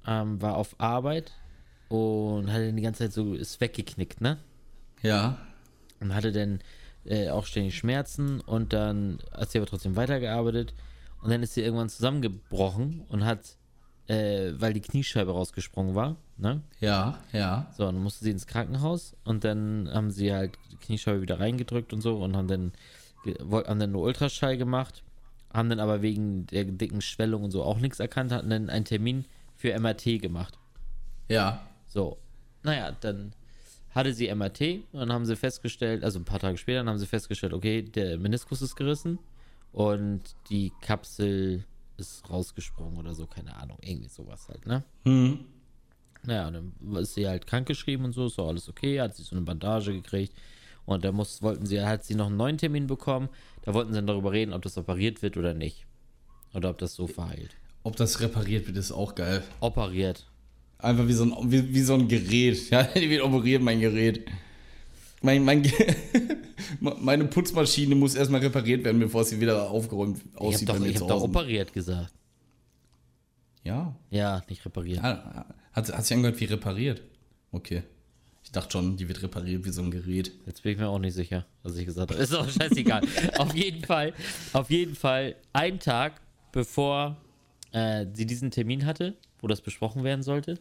ähm, 0.06 0.40
war 0.40 0.56
auf 0.56 0.74
Arbeit 0.78 1.32
und 1.88 2.50
hatte 2.50 2.72
die 2.72 2.82
ganze 2.82 3.04
Zeit 3.04 3.12
so, 3.12 3.34
ist 3.34 3.60
weggeknickt, 3.60 4.20
ne? 4.20 4.38
Ja. 5.02 5.38
und 6.00 6.14
hatte 6.14 6.32
dann 6.32 6.60
äh, 7.06 7.30
auch 7.30 7.46
ständig 7.46 7.76
Schmerzen 7.76 8.40
und 8.40 8.72
dann 8.72 9.18
hat 9.32 9.50
sie 9.50 9.58
aber 9.58 9.66
trotzdem 9.66 9.96
weitergearbeitet 9.96 10.74
und 11.22 11.30
dann 11.30 11.42
ist 11.42 11.54
sie 11.54 11.62
irgendwann 11.62 11.88
zusammengebrochen 11.88 13.02
und 13.08 13.24
hat, 13.24 13.56
äh, 14.08 14.52
weil 14.56 14.72
die 14.72 14.80
Kniescheibe 14.80 15.30
rausgesprungen 15.30 15.94
war, 15.94 16.16
ne? 16.36 16.62
Ja, 16.80 17.18
ja. 17.32 17.70
So, 17.76 17.84
dann 17.84 18.02
musste 18.02 18.24
sie 18.24 18.30
ins 18.30 18.46
Krankenhaus 18.46 19.16
und 19.24 19.44
dann 19.44 19.88
haben 19.92 20.10
sie 20.10 20.32
halt 20.32 20.58
die 20.72 20.76
Kniescheibe 20.76 21.22
wieder 21.22 21.40
reingedrückt 21.40 21.92
und 21.92 22.00
so 22.00 22.18
und 22.18 22.36
haben 22.36 22.48
dann, 22.48 22.72
haben 23.50 23.78
dann 23.78 23.92
nur 23.92 24.02
Ultraschall 24.02 24.56
gemacht, 24.56 25.02
haben 25.52 25.70
dann 25.70 25.80
aber 25.80 26.02
wegen 26.02 26.46
der 26.46 26.64
dicken 26.64 27.00
Schwellung 27.00 27.44
und 27.44 27.50
so 27.50 27.62
auch 27.62 27.78
nichts 27.78 28.00
erkannt, 28.00 28.32
hatten 28.32 28.50
dann 28.50 28.70
einen 28.70 28.84
Termin 28.84 29.24
für 29.56 29.78
MRT 29.78 30.20
gemacht. 30.20 30.58
Ja. 31.28 31.66
So, 31.86 32.18
naja, 32.62 32.92
dann 33.00 33.32
hatte 33.94 34.12
sie 34.12 34.34
MRT 34.34 34.60
und 34.92 35.00
dann 35.00 35.12
haben 35.12 35.24
sie 35.24 35.36
festgestellt, 35.36 36.02
also 36.02 36.18
ein 36.18 36.24
paar 36.24 36.40
Tage 36.40 36.58
später, 36.58 36.78
dann 36.78 36.88
haben 36.88 36.98
sie 36.98 37.06
festgestellt, 37.06 37.52
okay, 37.52 37.82
der 37.82 38.18
Meniskus 38.18 38.60
ist 38.60 38.74
gerissen 38.74 39.18
und 39.72 40.22
die 40.50 40.72
Kapsel 40.80 41.64
ist 41.96 42.28
rausgesprungen 42.28 42.98
oder 42.98 43.14
so, 43.14 43.26
keine 43.26 43.56
Ahnung, 43.56 43.78
irgendwie 43.80 44.08
sowas 44.08 44.48
halt, 44.48 44.66
ne? 44.66 44.84
Hm. 45.04 45.44
Naja, 46.24 46.50
dann 46.50 46.72
ist 46.96 47.14
sie 47.14 47.28
halt 47.28 47.46
krankgeschrieben 47.46 48.04
und 48.06 48.12
so, 48.12 48.26
ist 48.26 48.38
auch 48.38 48.48
alles 48.48 48.68
okay, 48.68 49.00
hat 49.00 49.14
sie 49.14 49.22
so 49.22 49.36
eine 49.36 49.44
Bandage 49.44 49.92
gekriegt 49.92 50.34
und 50.86 51.04
da 51.04 51.12
muss, 51.12 51.42
wollten 51.42 51.66
sie, 51.66 51.80
hat 51.80 52.04
sie 52.04 52.14
noch 52.14 52.26
einen 52.26 52.36
neuen 52.36 52.58
Termin 52.58 52.86
bekommen, 52.86 53.28
da 53.62 53.74
wollten 53.74 53.92
sie 53.92 53.98
dann 53.98 54.06
darüber 54.06 54.32
reden, 54.32 54.52
ob 54.52 54.62
das 54.62 54.76
operiert 54.76 55.22
wird 55.22 55.36
oder 55.36 55.54
nicht. 55.54 55.86
Oder 56.52 56.70
ob 56.70 56.78
das 56.78 56.94
so 56.94 57.06
verheilt. 57.06 57.56
Ob 57.82 57.96
das 57.96 58.20
repariert 58.20 58.66
wird, 58.66 58.76
ist 58.76 58.92
auch 58.92 59.14
geil. 59.14 59.42
Operiert. 59.60 60.26
Einfach 60.84 61.08
wie 61.08 61.12
so 61.12 61.24
ein, 61.24 61.50
wie, 61.50 61.74
wie 61.74 61.80
so 61.80 61.94
ein 61.94 62.08
Gerät. 62.08 62.70
Ja, 62.70 62.82
die 62.94 63.08
wird 63.08 63.22
operiert, 63.22 63.62
mein 63.62 63.80
Gerät. 63.80 64.26
Mein, 65.22 65.42
mein, 65.44 65.62
meine 66.80 67.24
Putzmaschine 67.24 67.94
muss 67.94 68.14
erstmal 68.14 68.42
repariert 68.42 68.84
werden, 68.84 69.00
bevor 69.00 69.24
sie 69.24 69.40
wieder 69.40 69.70
aufgeräumt 69.70 70.20
Ich 70.32 70.40
aussieht 70.40 70.68
habe 70.68 70.80
doch, 70.80 70.86
ich 70.86 71.00
hab 71.00 71.08
doch 71.08 71.22
operiert 71.22 71.72
gesagt. 71.72 72.12
Ja. 73.62 73.96
Ja, 74.10 74.42
nicht 74.48 74.64
repariert. 74.66 75.02
Ah, 75.02 75.46
Hat, 75.72 75.90
hat 75.90 76.04
sich 76.04 76.14
angehört 76.14 76.38
wie 76.38 76.44
repariert. 76.44 77.02
Okay. 77.50 77.82
Ich 78.42 78.52
dachte 78.52 78.72
schon, 78.72 78.98
die 78.98 79.08
wird 79.08 79.22
repariert 79.22 79.64
wie 79.64 79.70
so 79.70 79.80
ein 79.80 79.90
Gerät. 79.90 80.32
Jetzt 80.44 80.62
bin 80.62 80.72
ich 80.72 80.78
mir 80.78 80.88
auch 80.88 80.98
nicht 80.98 81.14
sicher, 81.14 81.46
was 81.62 81.76
ich 81.76 81.86
gesagt 81.86 82.10
habe. 82.10 82.22
Ist 82.22 82.34
auch 82.34 82.48
scheißegal. 82.48 83.02
auf 83.38 83.54
jeden 83.54 83.82
Fall, 83.84 84.12
auf 84.52 84.70
jeden 84.70 84.94
Fall, 84.94 85.36
ein 85.54 85.80
Tag 85.80 86.20
bevor 86.52 87.16
äh, 87.72 88.04
sie 88.12 88.26
diesen 88.26 88.50
Termin 88.50 88.84
hatte, 88.84 89.16
wo 89.40 89.48
das 89.48 89.62
besprochen 89.62 90.04
werden 90.04 90.22
sollte, 90.22 90.60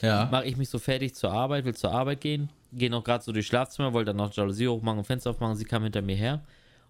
Ja. 0.00 0.28
mache 0.30 0.46
ich 0.46 0.56
mich 0.56 0.68
so 0.68 0.78
fertig 0.78 1.14
zur 1.14 1.32
Arbeit, 1.32 1.64
will 1.64 1.74
zur 1.74 1.92
Arbeit 1.92 2.20
gehen, 2.20 2.48
gehe 2.72 2.88
noch 2.90 3.04
gerade 3.04 3.22
so 3.22 3.32
durchs 3.32 3.48
Schlafzimmer, 3.48 3.92
wollte 3.92 4.10
dann 4.10 4.16
noch 4.16 4.32
Jalousie 4.34 4.68
hochmachen 4.68 4.98
und 4.98 5.04
Fenster 5.04 5.30
aufmachen, 5.30 5.56
sie 5.56 5.64
kam 5.64 5.82
hinter 5.82 6.02
mir 6.02 6.16
her 6.16 6.42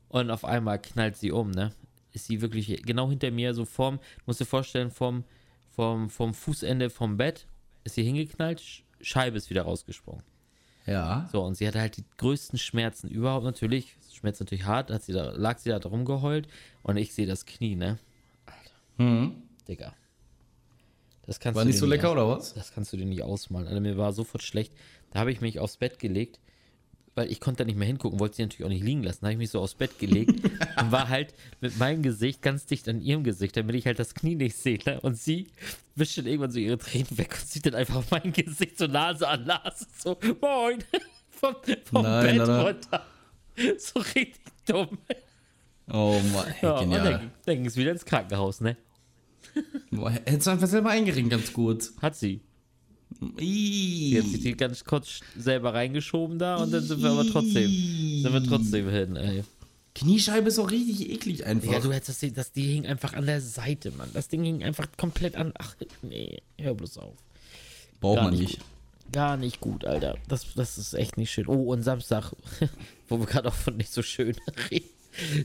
und 0.08 0.30
auf 0.30 0.44
einmal 0.44 0.78
knallt 0.80 1.16
sie 1.16 1.32
um, 1.32 1.50
ne? 1.50 1.72
Ist 2.12 2.26
sie 2.26 2.40
wirklich 2.42 2.82
genau 2.82 3.08
hinter 3.08 3.30
mir, 3.30 3.54
so 3.54 3.64
vorm, 3.64 3.98
musst 4.26 4.40
dir 4.40 4.44
vorstellen, 4.44 4.90
vom, 4.90 5.24
vom, 5.70 6.10
vom 6.10 6.34
Fußende 6.34 6.90
vom 6.90 7.16
Bett 7.16 7.46
ist 7.84 7.94
sie 7.94 8.02
hingeknallt, 8.04 8.60
Sch- 8.60 8.82
Scheibe 9.00 9.36
ist 9.38 9.48
wieder 9.50 9.62
rausgesprungen. 9.62 10.22
Ja. 10.86 11.28
So, 11.32 11.42
und 11.42 11.54
sie 11.54 11.66
hatte 11.66 11.80
halt 11.80 11.96
die 11.96 12.04
größten 12.18 12.58
Schmerzen 12.58 13.08
überhaupt 13.08 13.44
natürlich. 13.44 13.96
Schmerzt 14.12 14.40
natürlich 14.40 14.64
hart, 14.66 14.90
hat 14.90 15.02
sie 15.02 15.12
da, 15.12 15.30
lag 15.30 15.58
sie 15.58 15.70
da 15.70 15.78
drum 15.78 16.04
geheult 16.04 16.48
und 16.82 16.96
ich 16.96 17.14
sehe 17.14 17.26
das 17.26 17.46
Knie, 17.46 17.76
ne? 17.76 17.98
Hm. 18.98 19.34
Digga. 19.68 19.94
Das 21.32 21.40
kannst 21.40 21.56
War 21.56 21.64
du 21.64 21.68
nicht 21.70 21.78
so 21.78 21.86
lecker, 21.86 22.08
aus- 22.08 22.12
oder 22.12 22.28
was? 22.28 22.52
Das 22.52 22.74
kannst 22.74 22.92
du 22.92 22.98
dir 22.98 23.06
nicht 23.06 23.22
ausmalen. 23.22 23.66
Alter, 23.66 23.80
mir 23.80 23.96
war 23.96 24.12
sofort 24.12 24.42
schlecht. 24.42 24.74
Da 25.12 25.20
habe 25.20 25.32
ich 25.32 25.40
mich 25.40 25.58
aufs 25.58 25.78
Bett 25.78 25.98
gelegt, 25.98 26.40
weil 27.14 27.32
ich 27.32 27.40
konnte 27.40 27.58
da 27.62 27.64
nicht 27.64 27.78
mehr 27.78 27.86
hingucken, 27.86 28.20
wollte 28.20 28.36
sie 28.36 28.42
natürlich 28.42 28.64
auch 28.66 28.68
nicht 28.68 28.84
liegen 28.84 29.02
lassen. 29.02 29.20
Da 29.22 29.28
habe 29.28 29.32
ich 29.32 29.38
mich 29.38 29.48
so 29.50 29.60
aufs 29.60 29.74
Bett 29.74 29.98
gelegt 29.98 30.30
und 30.78 30.92
war 30.92 31.08
halt 31.08 31.32
mit 31.62 31.78
meinem 31.78 32.02
Gesicht 32.02 32.42
ganz 32.42 32.66
dicht 32.66 32.86
an 32.86 33.00
ihrem 33.00 33.24
Gesicht, 33.24 33.56
damit 33.56 33.74
ich 33.76 33.86
halt 33.86 33.98
das 33.98 34.14
Knie 34.14 34.34
nicht 34.34 34.56
sehe. 34.56 34.78
Ne? 34.84 35.00
Und 35.00 35.16
sie 35.16 35.46
wischt 35.94 36.18
dann 36.18 36.26
irgendwann 36.26 36.50
so 36.50 36.58
ihre 36.58 36.76
Tränen 36.76 37.16
weg 37.16 37.34
und 37.40 37.48
sieht 37.48 37.64
dann 37.64 37.76
einfach 37.76 38.02
mein 38.10 38.30
Gesicht 38.34 38.76
so 38.76 38.86
Nase 38.86 39.26
an 39.26 39.44
Nase. 39.46 39.86
So, 39.98 40.18
moin, 40.42 40.84
vom, 41.30 41.56
vom 41.84 42.02
Nein, 42.02 42.26
Bett 42.36 42.40
oder? 42.42 42.66
runter. 42.66 43.06
So 43.78 44.00
richtig 44.00 44.36
dumm. 44.66 44.98
Oh 45.90 46.20
Mann, 46.34 46.54
Ja, 46.60 46.72
und 46.74 46.90
genial. 46.90 47.04
dann, 47.04 47.30
dann 47.46 47.56
ging 47.56 47.66
es 47.66 47.76
wieder 47.76 47.90
ins 47.92 48.04
Krankenhaus, 48.04 48.60
ne? 48.60 48.76
Boah, 49.90 50.10
hättest 50.10 50.46
du 50.46 50.50
einfach 50.50 50.68
selber 50.68 50.90
eingeringen, 50.90 51.30
ganz 51.30 51.52
kurz. 51.52 51.92
Hat 52.00 52.16
sie. 52.16 52.40
Sie 53.38 54.18
hat 54.18 54.26
sich 54.26 54.40
die 54.40 54.56
ganz 54.56 54.84
kurz 54.84 55.20
selber 55.36 55.74
reingeschoben 55.74 56.38
da 56.38 56.56
und 56.56 56.72
dann 56.72 56.82
sind 56.82 57.02
wir 57.02 57.10
aber 57.10 57.26
trotzdem, 57.26 57.70
sind 57.70 58.32
wir 58.32 58.42
trotzdem 58.42 58.88
hin, 58.88 59.16
ey. 59.16 59.44
Kniescheibe 59.94 60.48
ist 60.48 60.58
auch 60.58 60.70
richtig 60.70 61.10
eklig 61.10 61.44
einfach. 61.44 61.70
Ja, 61.70 61.80
du 61.80 61.92
hättest 61.92 62.22
das, 62.22 62.32
das, 62.32 62.52
die 62.52 62.62
hing 62.62 62.86
einfach 62.86 63.12
an 63.12 63.26
der 63.26 63.42
Seite, 63.42 63.90
Mann. 63.90 64.08
Das 64.14 64.28
Ding 64.28 64.42
hing 64.42 64.62
einfach 64.62 64.86
komplett 64.96 65.36
an. 65.36 65.52
Ach, 65.58 65.76
nee, 66.00 66.38
hör 66.58 66.74
bloß 66.74 66.96
auf. 66.98 67.18
Braucht 68.00 68.16
gar 68.16 68.24
man 68.24 68.34
nicht 68.34 68.58
nicht. 68.58 68.60
Gar 69.12 69.36
nicht 69.36 69.60
gut, 69.60 69.84
Alter. 69.84 70.16
Das, 70.28 70.54
das 70.54 70.78
ist 70.78 70.94
echt 70.94 71.18
nicht 71.18 71.30
schön. 71.30 71.46
Oh, 71.46 71.72
und 71.72 71.82
Samstag, 71.82 72.32
wo 73.08 73.18
wir 73.18 73.26
gerade 73.26 73.48
auch 73.48 73.54
von 73.54 73.76
nicht 73.76 73.92
so 73.92 74.00
schön 74.00 74.34
reden. 74.70 74.88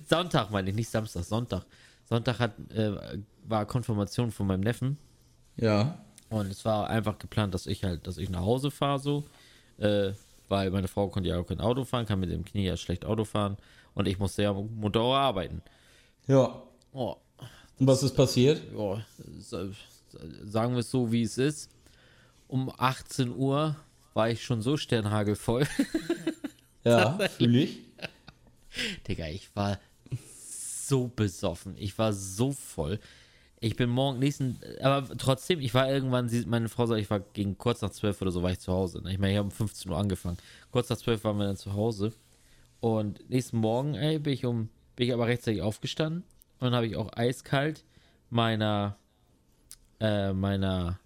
Sonntag 0.10 0.52
meine 0.52 0.70
ich, 0.70 0.76
nicht 0.76 0.90
Samstag, 0.90 1.26
Sonntag. 1.26 1.66
Sonntag 2.08 2.40
hat, 2.40 2.54
äh, 2.74 3.20
war 3.48 3.66
Konfirmation 3.66 4.32
von 4.32 4.48
meinem 4.48 4.62
Neffen. 4.62 4.98
Ja. 5.56 6.04
Und 6.30 6.48
es 6.48 6.66
war 6.66 6.90
einfach 6.90 7.18
geplant, 7.18 7.54
dass 7.54 7.66
ich 7.68 7.84
halt, 7.84 8.06
dass 8.06 8.18
ich 8.18 8.30
nach 8.30 8.42
Hause 8.42 8.70
fahre 8.72 9.00
so, 9.00 9.24
äh, 9.78 10.12
weil 10.50 10.70
meine 10.72 10.88
Frau 10.88 11.08
konnte 11.10 11.30
ja 11.30 11.40
auch 11.40 11.46
kein 11.48 11.62
Auto 11.62 11.84
fahren, 11.86 12.06
kann 12.06 12.20
mit 12.20 12.30
dem 12.32 12.44
Knie 12.46 12.66
ja 12.66 12.78
schlecht 12.78 13.06
Auto 13.06 13.24
fahren 13.26 13.58
und 13.94 14.08
ich 14.08 14.20
musste 14.20 14.44
ja 14.44 14.52
am 14.52 14.70
Motorrad 14.76 15.22
arbeiten. 15.22 15.62
Ja. 16.28 16.62
Oh, 16.92 17.16
Und 17.80 17.88
was 17.88 18.04
ist 18.04 18.16
passiert? 18.16 18.62
ja, 18.78 19.02
sa- 19.40 19.68
sagen 20.44 20.74
wir 20.74 20.80
es 20.80 20.92
so, 20.92 21.12
wie 21.12 21.22
es 21.24 21.38
ist. 21.38 21.70
Um 22.48 22.72
18 22.78 23.36
Uhr 23.36 23.76
war 24.14 24.30
ich 24.30 24.44
schon 24.44 24.62
so 24.62 24.78
sternhagelvoll. 24.78 25.66
Ja, 26.84 27.18
fühle 27.36 27.64
ich. 27.64 27.80
Digga, 29.08 29.28
ich 29.28 29.54
war 29.56 29.78
so 30.88 31.12
besoffen. 31.14 31.76
Ich 31.78 31.98
war 31.98 32.14
so 32.14 32.54
voll. 32.54 33.00
Ich 33.60 33.76
bin 33.76 33.90
morgen 33.90 34.20
nächsten, 34.20 34.60
aber 34.82 35.08
trotzdem, 35.18 35.60
ich 35.60 35.74
war 35.74 35.90
irgendwann, 35.90 36.30
sie, 36.30 36.46
meine 36.46 36.70
Frau 36.70 36.86
sagt, 36.86 37.02
ich 37.02 37.10
war 37.10 37.20
gegen 37.20 37.58
kurz 37.58 37.82
nach 37.82 37.90
12 37.90 38.22
oder 38.22 38.32
so 38.32 38.44
war 38.44 38.52
ich 38.52 38.60
zu 38.60 38.72
Hause. 38.72 39.02
ne? 39.02 39.12
Ich 39.12 39.18
meine, 39.18 39.34
ich 39.34 39.38
habe 39.38 39.48
um 39.48 39.52
15 39.52 39.92
Uhr 39.92 39.98
angefangen. 39.98 40.38
Kurz 40.72 40.90
nach 40.90 40.98
12 40.98 41.24
waren 41.24 41.38
wir 41.38 41.48
dann 41.48 41.58
zu 41.58 41.74
Hause. 41.74 42.14
Und 42.80 43.28
nächsten 43.30 43.58
Morgen, 43.58 43.96
ey, 43.96 44.20
bin 44.20 44.34
ich 44.34 44.46
um 44.46 44.70
bin 44.98 45.08
ich 45.08 45.14
aber 45.14 45.28
rechtzeitig 45.28 45.62
aufgestanden 45.62 46.24
und 46.60 46.66
dann 46.66 46.74
habe 46.74 46.88
ich 46.88 46.98
auch 46.98 47.14
eiskalt 47.16 47.86
meiner, 48.30 48.98
äh, 50.02 50.34
meiner 50.34 51.00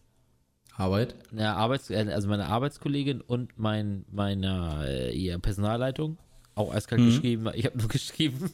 Arbeit? 0.76 1.14
ja, 1.34 1.56
Arbeits 1.56 1.89
äh, 1.89 2.08
also 2.10 2.30
meiner 2.30 2.47
Arbeitskollegin 2.47 3.22
und 3.22 3.60
mein, 3.60 4.06
meiner 4.10 4.86
äh, 4.88 5.14
ihr 5.14 5.38
Personalleitung 5.39 6.18
auch 6.56 6.74
eiskalt 6.74 7.02
geschrieben. 7.02 7.52
Ich 7.54 7.66
habe 7.66 7.78
nur 7.78 7.88
geschrieben, 7.89 8.52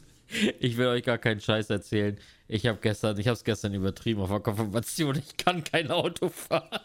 ich 0.60 0.76
will 0.76 0.86
euch 0.86 1.02
gar 1.04 1.18
keinen 1.18 1.40
Scheiß 1.40 1.70
erzählen. 1.70 2.18
Ich 2.48 2.66
habe 2.66 2.78
gestern, 2.80 3.18
ich 3.18 3.26
habe 3.26 3.34
es 3.34 3.44
gestern 3.44 3.74
übertrieben 3.74 4.20
auf 4.20 4.28
der 4.30 4.40
Konfirmation. 4.40 5.16
Ich 5.16 5.36
kann 5.36 5.64
kein 5.64 5.90
Auto 5.90 6.28
fahren. 6.28 6.80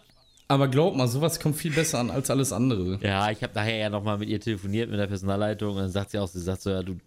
Aber 0.48 0.68
glaub 0.68 0.96
mal, 0.96 1.08
sowas 1.08 1.40
kommt 1.40 1.56
viel 1.56 1.72
besser 1.72 2.00
an 2.00 2.12
als 2.12 2.30
alles 2.30 2.52
andere. 2.52 3.00
Ja, 3.02 3.32
ich 3.32 3.42
habe 3.44 3.54
nachher 3.56 3.78
ja 3.78 3.90
nochmal 3.90 4.18
mit 4.18 4.30
ihr 4.30 4.40
telefoniert, 4.40 4.90
mit 4.90 5.00
der 5.00 5.08
Personalleitung. 5.08 5.72
Und 5.76 5.82
dann 5.82 5.90
sagt 5.90 6.12
sie 6.12 6.20
auch, 6.20 6.28
sie 6.28 6.42
sagt 6.42 6.62
so, 6.62 6.70
ja, 6.70 6.84
du, 6.84 6.98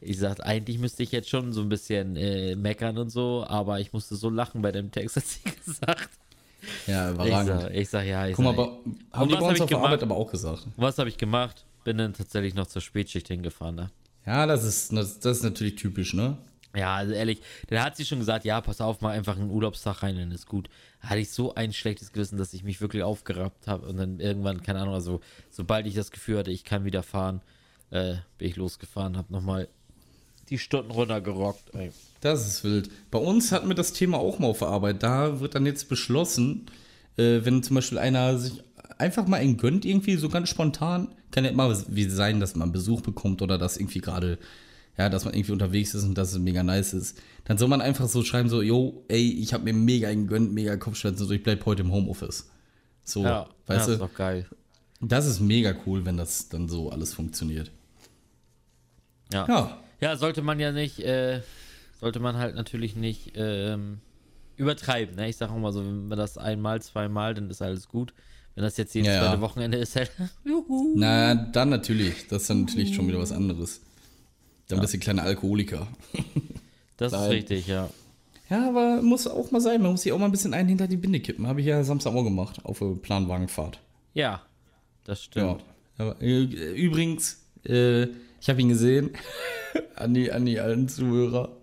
ich 0.00 0.18
sag, 0.18 0.44
eigentlich 0.44 0.78
müsste 0.78 1.02
ich 1.02 1.12
jetzt 1.12 1.28
schon 1.28 1.52
so 1.52 1.60
ein 1.60 1.68
bisschen 1.68 2.16
äh, 2.16 2.56
meckern 2.56 2.98
und 2.98 3.10
so, 3.10 3.44
aber 3.46 3.80
ich 3.80 3.92
musste 3.92 4.16
so 4.16 4.28
lachen 4.28 4.60
bei 4.60 4.72
dem 4.72 4.90
Text, 4.90 5.16
hat 5.16 5.24
sie 5.24 5.40
gesagt. 5.64 6.10
Ja, 6.86 7.08
Ich 7.10 7.14
überragend. 7.14 7.60
sag, 7.62 7.74
ich 7.74 7.88
sag 7.88 8.04
ja, 8.06 8.26
ich 8.26 8.34
Guck 8.36 8.44
mal, 8.44 8.54
sag, 8.56 8.58
aber 8.66 8.78
haben 9.12 9.28
die 9.28 9.34
was 9.34 9.40
bei 9.40 9.46
uns 9.48 9.56
ich 9.56 9.62
auf 9.62 9.68
der 9.68 9.78
gemacht? 9.78 9.92
Arbeit 9.92 10.02
aber 10.02 10.16
auch 10.16 10.30
gesagt. 10.30 10.66
was 10.76 10.98
habe 10.98 11.08
ich 11.08 11.16
gemacht? 11.16 11.64
Bin 11.84 11.96
dann 11.96 12.12
tatsächlich 12.12 12.54
noch 12.54 12.66
zur 12.66 12.82
Spätschicht 12.82 13.28
hingefahren, 13.28 13.76
ne? 13.76 13.90
Ja, 14.26 14.46
das 14.46 14.64
ist, 14.64 14.92
das, 14.92 15.18
das 15.20 15.38
ist 15.38 15.42
natürlich 15.42 15.76
typisch, 15.76 16.14
ne? 16.14 16.36
Ja, 16.76 16.94
also 16.94 17.12
ehrlich, 17.12 17.40
dann 17.68 17.82
hat 17.82 17.96
sie 17.96 18.04
schon 18.04 18.20
gesagt, 18.20 18.44
ja, 18.44 18.60
pass 18.60 18.80
auf, 18.80 19.00
mal 19.00 19.10
einfach 19.10 19.36
einen 19.36 19.50
Urlaubstag 19.50 20.02
rein, 20.02 20.16
dann 20.16 20.30
ist 20.30 20.46
gut. 20.46 20.68
Da 21.02 21.10
hatte 21.10 21.20
ich 21.20 21.30
so 21.30 21.54
ein 21.54 21.72
schlechtes 21.72 22.12
Gewissen, 22.12 22.38
dass 22.38 22.54
ich 22.54 22.62
mich 22.62 22.80
wirklich 22.80 23.02
aufgerappt 23.02 23.66
habe 23.66 23.86
und 23.86 23.96
dann 23.96 24.20
irgendwann, 24.20 24.62
keine 24.62 24.80
Ahnung, 24.80 24.94
also 24.94 25.20
sobald 25.50 25.86
ich 25.86 25.94
das 25.94 26.12
Gefühl 26.12 26.38
hatte, 26.38 26.52
ich 26.52 26.62
kann 26.62 26.84
wieder 26.84 27.02
fahren, 27.02 27.40
äh, 27.90 28.16
bin 28.38 28.48
ich 28.48 28.56
losgefahren, 28.56 29.16
habe 29.16 29.32
nochmal 29.32 29.68
die 30.48 30.58
Stunden 30.58 30.90
runtergerockt. 30.90 31.74
Ey. 31.74 31.90
Das 32.20 32.46
ist 32.46 32.62
wild. 32.64 32.90
Bei 33.10 33.18
uns 33.18 33.50
hatten 33.52 33.68
wir 33.68 33.74
das 33.74 33.92
Thema 33.92 34.18
auch 34.18 34.38
mal 34.38 34.48
auf 34.48 34.58
der 34.58 34.68
Arbeit. 34.68 35.02
Da 35.02 35.40
wird 35.40 35.54
dann 35.54 35.66
jetzt 35.66 35.88
beschlossen, 35.88 36.66
äh, 37.16 37.40
wenn 37.42 37.62
zum 37.62 37.76
Beispiel 37.76 37.98
einer 37.98 38.36
sich 38.38 38.62
einfach 38.98 39.26
mal 39.26 39.38
einen 39.38 39.56
gönnt, 39.56 39.84
irgendwie 39.84 40.16
so 40.16 40.28
ganz 40.28 40.48
spontan, 40.48 41.08
kann 41.30 41.44
ja 41.44 41.50
immer 41.50 41.74
wie 41.88 42.04
sein, 42.08 42.40
dass 42.40 42.54
man 42.56 42.72
Besuch 42.72 43.00
bekommt 43.02 43.42
oder 43.42 43.58
dass 43.58 43.76
irgendwie 43.76 44.00
gerade, 44.00 44.38
ja, 44.98 45.08
dass 45.08 45.24
man 45.24 45.34
irgendwie 45.34 45.52
unterwegs 45.52 45.94
ist 45.94 46.04
und 46.04 46.16
dass 46.16 46.32
es 46.32 46.38
mega 46.38 46.62
nice 46.62 46.92
ist. 46.94 47.18
Dann 47.44 47.58
soll 47.58 47.68
man 47.68 47.80
einfach 47.80 48.08
so 48.08 48.22
schreiben, 48.22 48.48
so, 48.48 48.62
yo, 48.62 49.04
ey, 49.08 49.32
ich 49.40 49.52
habe 49.52 49.64
mir 49.64 49.72
mega 49.74 50.08
einen 50.08 50.26
gönnt, 50.26 50.52
mega 50.52 50.76
Kopfschmerzen, 50.76 51.26
so, 51.26 51.32
ich 51.32 51.42
bleib 51.42 51.64
heute 51.66 51.82
im 51.82 51.92
Homeoffice. 51.92 52.50
So, 53.04 53.24
Ja, 53.24 53.48
weißt 53.66 53.80
ja, 53.80 53.86
du? 53.86 53.92
ist 53.92 54.00
doch 54.00 54.14
geil. 54.14 54.46
Das 55.00 55.26
ist 55.26 55.40
mega 55.40 55.74
cool, 55.86 56.04
wenn 56.04 56.16
das 56.16 56.48
dann 56.48 56.68
so 56.68 56.90
alles 56.90 57.14
funktioniert. 57.14 57.70
Ja. 59.32 59.46
ja. 59.48 59.78
Ja, 60.00 60.16
sollte 60.16 60.42
man 60.42 60.58
ja 60.60 60.72
nicht, 60.72 60.98
äh, 61.00 61.42
sollte 62.00 62.20
man 62.20 62.36
halt 62.36 62.54
natürlich 62.54 62.96
nicht 62.96 63.32
ähm, 63.34 64.00
übertreiben. 64.56 65.16
Ne? 65.16 65.28
Ich 65.28 65.36
sage 65.36 65.52
auch 65.52 65.58
mal 65.58 65.72
so, 65.72 65.80
wenn 65.84 66.08
man 66.08 66.18
das 66.18 66.38
einmal, 66.38 66.80
zweimal, 66.80 67.34
dann 67.34 67.50
ist 67.50 67.60
alles 67.60 67.88
gut. 67.88 68.14
Wenn 68.60 68.66
das 68.66 68.76
jetzt 68.76 68.94
jedes 68.94 69.06
Ja, 69.08 69.14
ja. 69.14 69.20
zweite 69.30 69.40
Wochenende 69.40 69.78
ist, 69.78 69.96
halt, 69.96 70.10
juhu. 70.44 70.92
na, 70.94 71.34
dann 71.34 71.70
natürlich. 71.70 72.28
Das 72.28 72.42
ist 72.42 72.50
dann 72.50 72.66
natürlich 72.66 72.94
schon 72.94 73.08
wieder 73.08 73.18
was 73.18 73.32
anderes. 73.32 73.80
Dann 74.68 74.80
bist 74.80 74.92
du 74.92 74.98
kleiner 74.98 75.22
Alkoholiker. 75.22 75.86
Das 76.98 77.14
ist 77.14 77.30
richtig, 77.30 77.66
ja. 77.66 77.88
Ja, 78.50 78.68
aber 78.68 79.00
muss 79.00 79.26
auch 79.26 79.50
mal 79.50 79.62
sein. 79.62 79.80
Man 79.80 79.92
muss 79.92 80.02
sich 80.02 80.12
auch 80.12 80.18
mal 80.18 80.26
ein 80.26 80.30
bisschen 80.32 80.52
einen 80.52 80.68
hinter 80.68 80.86
die 80.86 80.98
Binde 80.98 81.20
kippen. 81.20 81.46
Habe 81.46 81.60
ich 81.62 81.66
ja 81.66 81.82
Samstag 81.82 82.12
auch 82.12 82.22
gemacht 82.24 82.62
auf 82.66 82.80
der 82.80 82.88
Planwagenfahrt. 83.00 83.80
Ja, 84.12 84.42
das 85.04 85.20
Ja. 85.20 85.24
stimmt. 85.24 85.64
Aber, 85.96 86.20
äh, 86.20 86.42
übrigens, 86.74 87.38
äh, 87.64 88.02
ich 88.38 88.50
habe 88.50 88.60
ihn 88.60 88.68
gesehen. 88.68 89.12
an, 89.96 90.12
die, 90.12 90.30
an 90.30 90.44
die 90.44 90.60
alten 90.60 90.90
Zuhörer. 90.90 91.56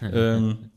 ähm, 0.00 0.70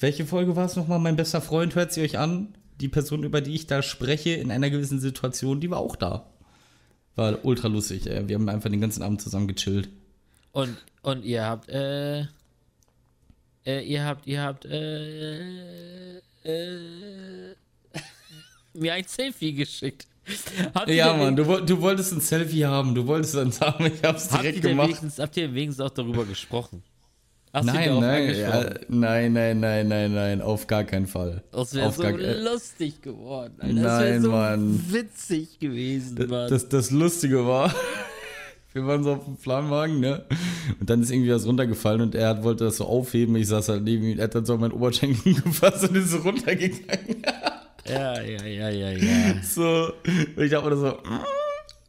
welche 0.00 0.24
Folge 0.24 0.56
war 0.56 0.64
es 0.64 0.76
nochmal? 0.76 0.98
Mein 1.00 1.16
bester 1.16 1.42
Freund, 1.42 1.74
hört 1.74 1.92
sie 1.92 2.00
euch 2.00 2.16
an? 2.16 2.54
Die 2.80 2.88
Person, 2.88 3.22
über 3.22 3.40
die 3.40 3.54
ich 3.54 3.66
da 3.66 3.82
spreche, 3.82 4.30
in 4.30 4.50
einer 4.50 4.70
gewissen 4.70 4.98
Situation, 5.00 5.60
die 5.60 5.70
war 5.70 5.78
auch 5.78 5.96
da. 5.96 6.26
War 7.16 7.44
ultra 7.44 7.68
lustig. 7.68 8.06
Ey. 8.06 8.28
Wir 8.28 8.36
haben 8.36 8.48
einfach 8.48 8.70
den 8.70 8.80
ganzen 8.80 9.02
Abend 9.02 9.22
zusammen 9.22 9.46
gechillt. 9.46 9.88
Und, 10.52 10.76
und 11.02 11.24
ihr 11.24 11.44
habt, 11.44 11.68
äh, 11.68 12.22
äh, 13.64 13.80
ihr 13.84 14.04
habt, 14.04 14.26
ihr 14.26 14.42
habt, 14.42 14.64
äh, 14.64 16.18
äh, 16.44 17.54
mir 18.74 18.94
ein 18.94 19.04
Selfie 19.04 19.52
geschickt. 19.54 20.06
Habt 20.74 20.88
Ja, 20.90 21.12
Mann, 21.14 21.36
du, 21.36 21.44
du 21.44 21.80
wolltest 21.80 22.12
ein 22.12 22.20
Selfie 22.20 22.64
haben. 22.64 22.94
Du 22.94 23.06
wolltest 23.06 23.36
eins 23.36 23.60
haben. 23.60 23.86
Ich 23.86 24.02
hab's 24.02 24.30
Habt 24.32 24.42
direkt 24.42 24.64
denn 24.64 24.76
gemacht. 24.76 25.00
habt 25.18 25.36
ihr 25.36 25.54
wenigstens 25.54 25.84
auch 25.84 25.90
darüber 25.90 26.24
gesprochen? 26.24 26.82
Hast 27.54 27.66
Nein, 27.66 28.00
nein, 28.00 28.36
ja, 28.36 28.64
nein, 28.88 29.32
nein, 29.32 29.60
nein, 29.60 29.86
nein, 29.86 30.12
nein, 30.12 30.42
auf 30.42 30.66
gar 30.66 30.82
keinen 30.82 31.06
Fall. 31.06 31.44
Das 31.52 31.72
wäre 31.72 31.92
so 31.92 32.02
gar, 32.02 32.10
lustig 32.10 33.00
geworden. 33.00 33.54
Alter. 33.60 33.74
Das 33.74 33.84
Nein, 33.84 34.02
wäre 34.02 34.20
so 34.22 34.30
Mann. 34.32 34.84
witzig 34.90 35.60
gewesen, 35.60 36.16
Mann. 36.28 36.50
das, 36.50 36.68
das 36.68 36.90
Lustige 36.90 37.46
war, 37.46 37.72
wir 38.72 38.84
waren 38.88 39.04
so 39.04 39.12
auf 39.12 39.24
dem 39.26 39.36
Planwagen, 39.36 40.00
ne? 40.00 40.24
Und 40.80 40.90
dann 40.90 41.00
ist 41.00 41.12
irgendwie 41.12 41.30
was 41.30 41.46
runtergefallen 41.46 42.00
und 42.00 42.16
er 42.16 42.30
hat, 42.30 42.42
wollte 42.42 42.64
das 42.64 42.78
so 42.78 42.86
aufheben. 42.86 43.36
Ich 43.36 43.46
saß 43.46 43.68
halt 43.68 43.84
neben 43.84 44.02
ihm, 44.02 44.18
er 44.18 44.24
hat 44.24 44.34
dann 44.34 44.44
so 44.44 44.58
meinen 44.58 44.72
Oberschenkel 44.72 45.34
gefasst 45.44 45.88
und 45.88 45.96
ist 45.96 46.10
so 46.10 46.18
runtergegangen. 46.18 47.22
ja, 47.88 48.20
ja, 48.20 48.44
ja, 48.44 48.68
ja, 48.68 48.90
ja. 48.90 49.34
So, 49.44 49.92
und 50.36 50.42
ich 50.42 50.50
dachte 50.50 50.70
mir 50.70 50.76
so, 50.76 50.98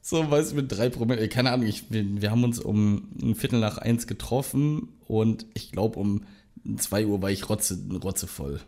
so, 0.08 0.30
weißt 0.30 0.51
du, 0.51 0.56
mit 0.58 0.72
drei 0.72 0.89
Promille, 0.89 1.20
ey, 1.22 1.28
keine 1.30 1.51
Ahnung, 1.51 1.66
ich, 1.66 1.89
wir, 1.89 2.03
wir 2.22 2.30
haben 2.30 2.43
uns 2.43 2.60
um 2.60 3.08
ein 3.22 3.34
Viertel 3.34 3.60
nach 3.60 3.80
eins 3.80 4.06
getroffen 4.06 4.89
und 5.08 5.47
ich 5.56 5.72
glaube 5.72 5.97
um 5.99 6.24
zwei 6.78 7.08
Uhr 7.08 7.22
war 7.24 7.32
ich 7.32 7.49
rotze, 7.49 7.80
rotzevoll. 8.03 8.60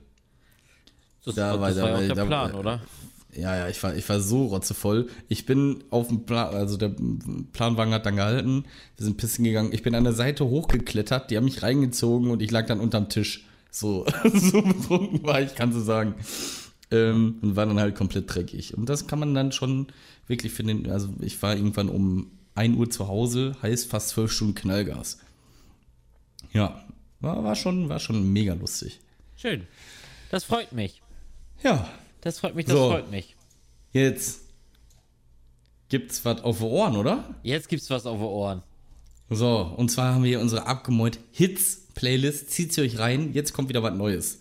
Das, 1.25 1.35
Da 1.35 1.51
das 1.57 1.59
war- 1.59 1.61
war, 1.61 1.71
da 1.73 1.77
ja 1.77 1.83
auch 1.85 1.91
war- 1.99 2.01
der 2.07 2.15
da- 2.15 2.25
Plan, 2.25 2.53
oder? 2.55 2.81
Ja, 3.35 3.55
ja, 3.55 3.67
ich 3.69 3.83
war, 3.83 3.95
ich 3.95 4.07
war 4.09 4.19
so 4.19 4.45
rotzevoll. 4.47 5.09
Ich 5.27 5.45
bin 5.45 5.83
auf 5.91 6.07
dem 6.07 6.25
Plan, 6.25 6.55
also 6.55 6.75
der 6.75 6.95
Planwagen 7.53 7.93
hat 7.93 8.05
dann 8.07 8.15
gehalten. 8.15 8.63
Wir 8.95 9.05
sind 9.05 9.17
pissen 9.17 9.43
gegangen. 9.43 9.73
Ich 9.73 9.83
bin 9.83 9.93
an 9.93 10.05
der 10.05 10.13
Seite 10.13 10.45
hochgeklettert, 10.45 11.29
die 11.29 11.37
haben 11.37 11.43
mich 11.45 11.61
reingezogen 11.61 12.31
und 12.31 12.41
ich 12.41 12.49
lag 12.49 12.65
dann 12.65 12.79
unterm 12.79 13.09
Tisch. 13.09 13.45
So, 13.69 14.07
so 14.33 14.61
betrunken 14.63 15.23
war 15.23 15.39
ich, 15.41 15.53
kannst 15.53 15.77
du 15.77 15.81
sagen. 15.81 16.15
Ähm, 16.89 17.35
und 17.41 17.55
war 17.55 17.65
dann 17.67 17.79
halt 17.79 17.93
komplett 17.95 18.33
dreckig. 18.33 18.75
Und 18.75 18.87
das 18.89 19.05
kann 19.05 19.19
man 19.19 19.35
dann 19.35 19.51
schon 19.51 19.87
wirklich 20.27 20.53
für 20.53 20.63
den, 20.63 20.89
also 20.89 21.09
ich 21.21 21.41
war 21.41 21.55
irgendwann 21.55 21.89
um 21.89 22.31
1 22.55 22.75
Uhr 22.77 22.89
zu 22.89 23.07
Hause, 23.07 23.55
heißt 23.61 23.87
fast 23.89 24.09
zwölf 24.09 24.31
Stunden 24.31 24.55
Knallgas. 24.55 25.19
Ja, 26.53 26.83
war, 27.19 27.43
war, 27.43 27.55
schon, 27.55 27.89
war 27.89 27.99
schon 27.99 28.31
mega 28.31 28.53
lustig. 28.53 28.99
Schön. 29.35 29.67
Das 30.31 30.43
freut 30.43 30.71
mich. 30.71 31.01
Ja, 31.63 31.89
Das 32.21 32.39
freut 32.39 32.55
mich, 32.55 32.65
das 32.65 32.75
So. 32.75 32.89
freut 32.89 33.09
mich. 33.11 33.35
jetzt 33.93 34.41
gibt's 35.89 36.23
was 36.25 36.41
auf 36.41 36.57
die 36.57 36.63
Ohren, 36.65 36.97
oder? 36.97 37.35
Jetzt 37.43 37.69
gibt's 37.69 37.89
was 37.89 38.05
auf 38.05 38.17
die 38.19 38.23
Ohren. 38.25 38.61
So, 39.29 39.73
und 39.77 39.89
zwar 39.89 40.13
haben 40.13 40.23
wir 40.23 40.29
hier 40.29 40.39
unsere 40.41 40.65
abgemeut 40.67 41.19
Hits-Playlist. 41.31 42.49
Zieht 42.51 42.73
sie 42.73 42.81
euch 42.81 42.97
rein, 42.99 43.33
jetzt 43.33 43.53
kommt 43.53 43.69
wieder 43.69 43.83
was 43.83 43.93
Neues. 43.95 44.39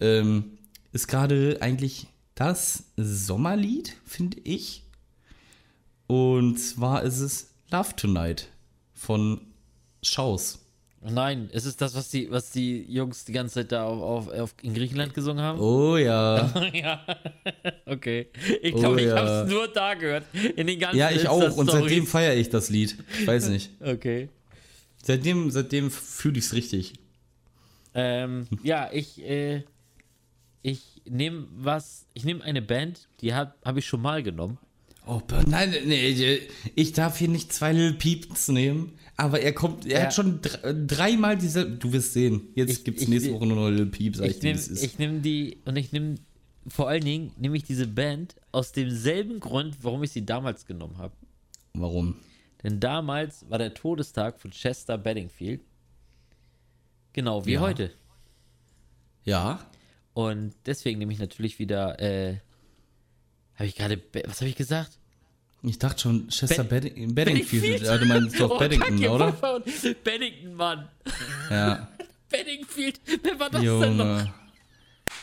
Ähm, 0.00 0.58
ist 0.92 1.08
gerade 1.08 1.58
eigentlich 1.60 2.06
das 2.34 2.84
Sommerlied, 2.96 3.96
finde 4.04 4.38
ich. 4.44 4.83
Und 6.06 6.58
zwar 6.58 7.02
ist 7.02 7.20
es 7.20 7.54
Love 7.70 7.96
Tonight 7.96 8.48
von 8.92 9.40
Schaus. 10.02 10.60
Nein, 11.06 11.50
es 11.52 11.66
ist 11.66 11.82
das, 11.82 11.94
was 11.94 12.08
die, 12.08 12.30
was 12.30 12.50
die 12.50 12.82
Jungs 12.90 13.26
die 13.26 13.32
ganze 13.32 13.56
Zeit 13.56 13.72
da 13.72 13.84
auf, 13.84 14.28
auf, 14.28 14.40
auf 14.40 14.54
in 14.62 14.72
Griechenland 14.72 15.12
gesungen 15.12 15.44
haben. 15.44 15.60
Oh 15.60 15.98
ja. 15.98 16.50
ja. 16.72 17.04
okay. 17.84 18.28
Ich 18.62 18.74
glaube, 18.74 18.94
Oh 18.94 18.98
ich 18.98 19.06
ja. 19.06 19.16
habe 19.16 19.28
es 19.28 19.50
nur 19.50 19.68
da 19.68 19.92
gehört. 19.94 20.24
In 20.56 20.66
den 20.66 20.78
ganzen 20.78 20.96
Ja, 20.96 21.10
ich 21.10 21.28
auch. 21.28 21.56
Und 21.56 21.70
seitdem 21.70 22.06
feiere 22.06 22.34
ich 22.36 22.48
das 22.48 22.70
Lied. 22.70 22.96
Ich 23.20 23.26
weiß 23.26 23.48
nicht. 23.50 23.70
Okay. 23.80 24.30
Seitdem, 25.02 25.50
seitdem 25.50 25.90
fühle 25.90 26.38
ich 26.38 26.46
es 26.46 26.54
richtig. 26.54 26.94
Ähm, 27.92 28.46
ja, 28.62 28.88
ich, 28.90 29.22
äh, 29.22 29.62
ich 30.62 31.02
nehme 31.04 31.46
was, 31.54 32.06
ich 32.14 32.24
nehme 32.24 32.42
eine 32.42 32.62
Band, 32.62 33.08
die 33.20 33.34
habe 33.34 33.52
hab 33.62 33.76
ich 33.76 33.84
schon 33.84 34.00
mal 34.00 34.22
genommen. 34.22 34.56
Oh, 35.06 35.20
nein, 35.46 35.74
nee, 35.84 36.38
ich 36.74 36.92
darf 36.92 37.18
hier 37.18 37.28
nicht 37.28 37.52
zwei 37.52 37.72
Lil 37.72 37.92
Peeps 37.92 38.48
nehmen, 38.48 38.98
aber 39.16 39.40
er 39.40 39.52
kommt, 39.52 39.84
er 39.84 39.98
Ja. 39.98 40.04
hat 40.06 40.14
schon 40.14 40.40
dr- 40.40 40.72
dreimal 40.86 41.36
diese, 41.36 41.68
du 41.68 41.92
wirst 41.92 42.14
sehen, 42.14 42.48
jetzt 42.54 42.84
gibt's 42.86 43.02
ich- 43.02 43.08
nächste 43.08 43.32
Woche 43.34 43.46
nur 43.46 43.56
noch 43.56 43.68
Lil 43.68 43.86
Peep, 43.86 44.16
sag 44.16 44.24
ich, 44.26 44.32
Ich 44.32 44.38
dir, 44.40 44.46
nehme 44.48 44.58
es 44.58 44.82
ich 44.82 44.98
nehm 44.98 45.20
die, 45.20 45.58
und 45.66 45.76
ich 45.76 45.92
nehme, 45.92 46.14
vor 46.66 46.88
allen 46.88 47.04
Dingen 47.04 47.32
nehme 47.36 47.54
ich 47.56 47.64
diese 47.64 47.86
Band 47.86 48.34
aus 48.50 48.72
demselben 48.72 49.40
Grund, 49.40 49.76
warum 49.82 50.02
ich 50.02 50.10
sie 50.10 50.24
damals 50.24 50.64
genommen 50.64 50.96
habe. 50.96 51.14
Warum? 51.74 52.16
Denn 52.62 52.80
damals 52.80 53.44
war 53.50 53.58
der 53.58 53.74
Todestag 53.74 54.40
von 54.40 54.52
Chester 54.52 54.96
Bedingfield. 54.96 55.60
Genau, 57.12 57.44
wie 57.44 57.52
Ja. 57.52 57.60
heute. 57.60 57.90
Ja, 59.24 59.60
Und 60.16 60.54
deswegen 60.64 61.00
nehme 61.00 61.12
ich 61.12 61.18
natürlich 61.18 61.58
wieder, 61.58 61.98
äh, 62.00 62.36
habe 63.56 63.66
ich 63.66 63.76
gerade, 63.76 64.00
was 64.26 64.40
habe 64.40 64.48
ich 64.48 64.56
gesagt? 64.56 64.92
Ich 65.62 65.78
dachte 65.78 66.00
schon, 66.02 66.28
Chester 66.28 66.62
Be- 66.64 66.80
Bedding 66.82 67.14
Beddingfield. 67.14 67.82
Ja, 67.82 67.96
du 67.96 68.04
meinst 68.04 68.38
doch 68.38 68.50
Oh, 68.50 68.58
Beddington, 68.58 69.00
danke, 69.00 69.10
oder? 69.10 69.32
Beddington, 70.04 70.54
Mann. 70.54 70.88
Ja. 71.50 71.88
Beddingfield. 72.30 73.00
Wer 73.22 73.38
war 73.40 73.48
das 73.50 73.60
denn 73.62 73.70
noch? 73.96 74.04
Junge. 74.04 74.34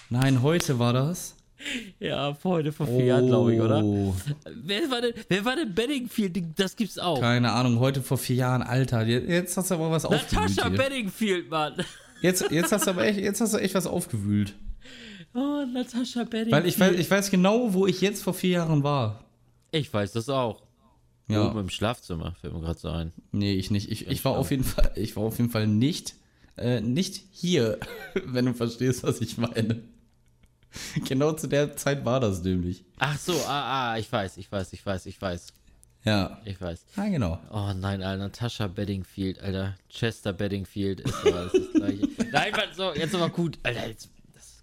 Nein, 0.10 0.42
heute 0.42 0.80
war 0.80 0.94
das. 0.94 1.36
Ja, 2.00 2.34
vor 2.34 2.54
heute 2.54 2.72
vor 2.72 2.88
vier 2.88 3.06
Jahren, 3.06 3.28
glaube 3.28 3.54
ich, 3.54 3.62
oder? 3.62 3.84
Oh, 3.84 4.16
Wer 4.64 4.90
war 4.90 5.02
denn, 5.02 5.14
wer 5.30 5.46
war 5.46 5.56
denn 5.56 5.76
Beddingfield? 5.76 6.36
Das 6.58 6.76
gibt's 6.76 6.98
auch. 6.98 7.20
Keine 7.20 7.52
Ahnung, 7.52 7.78
heute 7.80 8.02
vor 8.02 8.18
vier 8.18 8.38
Jahren, 8.38 8.64
Alter. 8.64 9.06
Jetzt 9.06 9.56
hast 9.58 9.70
du 9.70 9.76
aber 9.76 9.92
was 9.92 10.06
aufgewühlt. 10.06 10.32
Natascha. 10.58 10.70
Beddingfield, 10.70 11.52
Mann. 11.52 11.76
Jetzt, 12.22 12.50
jetzt 12.50 12.72
hast 12.72 12.88
du 12.88 12.90
aber 12.92 13.06
echt, 13.06 13.20
jetzt 13.20 13.42
hast 13.42 13.54
du 13.54 13.58
echt 13.60 13.76
was 13.76 13.86
aufgewühlt. 13.86 14.56
Oh, 15.34 15.66
Natascha 15.74 16.24
Beddingfield. 16.24 16.52
Weil 16.52 16.66
ich 16.66 16.80
weiß, 16.80 16.96
ich 17.00 17.10
weiß 17.10 17.32
genau, 17.32 17.74
wo 17.74 17.88
ich 17.88 18.02
jetzt 18.02 18.24
vor 18.24 18.34
vier 18.34 18.52
Jahren 18.52 18.84
war. 18.84 19.24
Ich 19.72 19.94
weiß 19.94 20.12
das 20.14 20.30
auch. 20.30 20.64
Ja. 21.28 21.48
Oben 21.48 21.60
im 21.60 21.70
Schlafzimmer, 21.70 22.36
fällt 22.40 22.54
mir 22.54 22.60
gerade 22.60 22.80
so 22.80 22.90
ein. 22.90 23.14
Nee, 23.32 23.54
ich 23.54 23.72
nicht. 23.72 23.90
Ich, 23.90 24.08
ich 24.08 24.26
war 24.26 24.38
auf 24.38 24.52
jeden 24.52 24.66
Fall, 24.66 24.92
ich 24.96 25.16
war 25.16 25.24
auf 25.24 25.38
jeden 25.38 25.50
Fall 25.50 25.68
nicht, 25.68 26.16
äh, 26.58 26.82
nicht 26.82 27.24
hier, 27.32 27.80
wenn 28.26 28.46
du 28.46 28.54
verstehst, 28.54 29.04
was 29.04 29.22
ich 29.22 29.38
meine. 29.38 29.82
Genau 31.06 31.34
zu 31.34 31.48
der 31.48 31.76
Zeit 31.76 32.06
war 32.06 32.20
das 32.20 32.44
nämlich. 32.44 32.84
Ach 32.98 33.18
so, 33.18 33.34
ah, 33.48 33.92
ah, 33.92 33.98
ich 33.98 34.12
weiß, 34.12 34.38
ich 34.38 34.52
weiß, 34.52 34.74
ich 34.74 34.86
weiß, 34.86 35.06
ich 35.06 35.22
weiß. 35.22 35.54
Ja. 36.04 36.42
Ich 36.46 36.60
weiß. 36.60 36.86
Ja, 36.98 37.08
genau. 37.08 37.40
Oh 37.52 37.74
nein, 37.76 38.02
Alter, 38.02 38.24
Natascha 38.24 38.68
Beddingfield, 38.68 39.40
Alter. 39.40 39.78
Chester 39.90 40.34
Beddingfield 40.34 41.02
ist 41.02 41.14
das, 41.24 41.52
gleiche. 41.74 42.10
Nein, 42.32 42.52
Mann, 42.52 42.70
so, 42.76 42.94
jetzt 42.94 43.14
aber 43.14 43.30
gut. 43.30 43.60
Alter, 43.64 43.88
jetzt, 43.88 44.10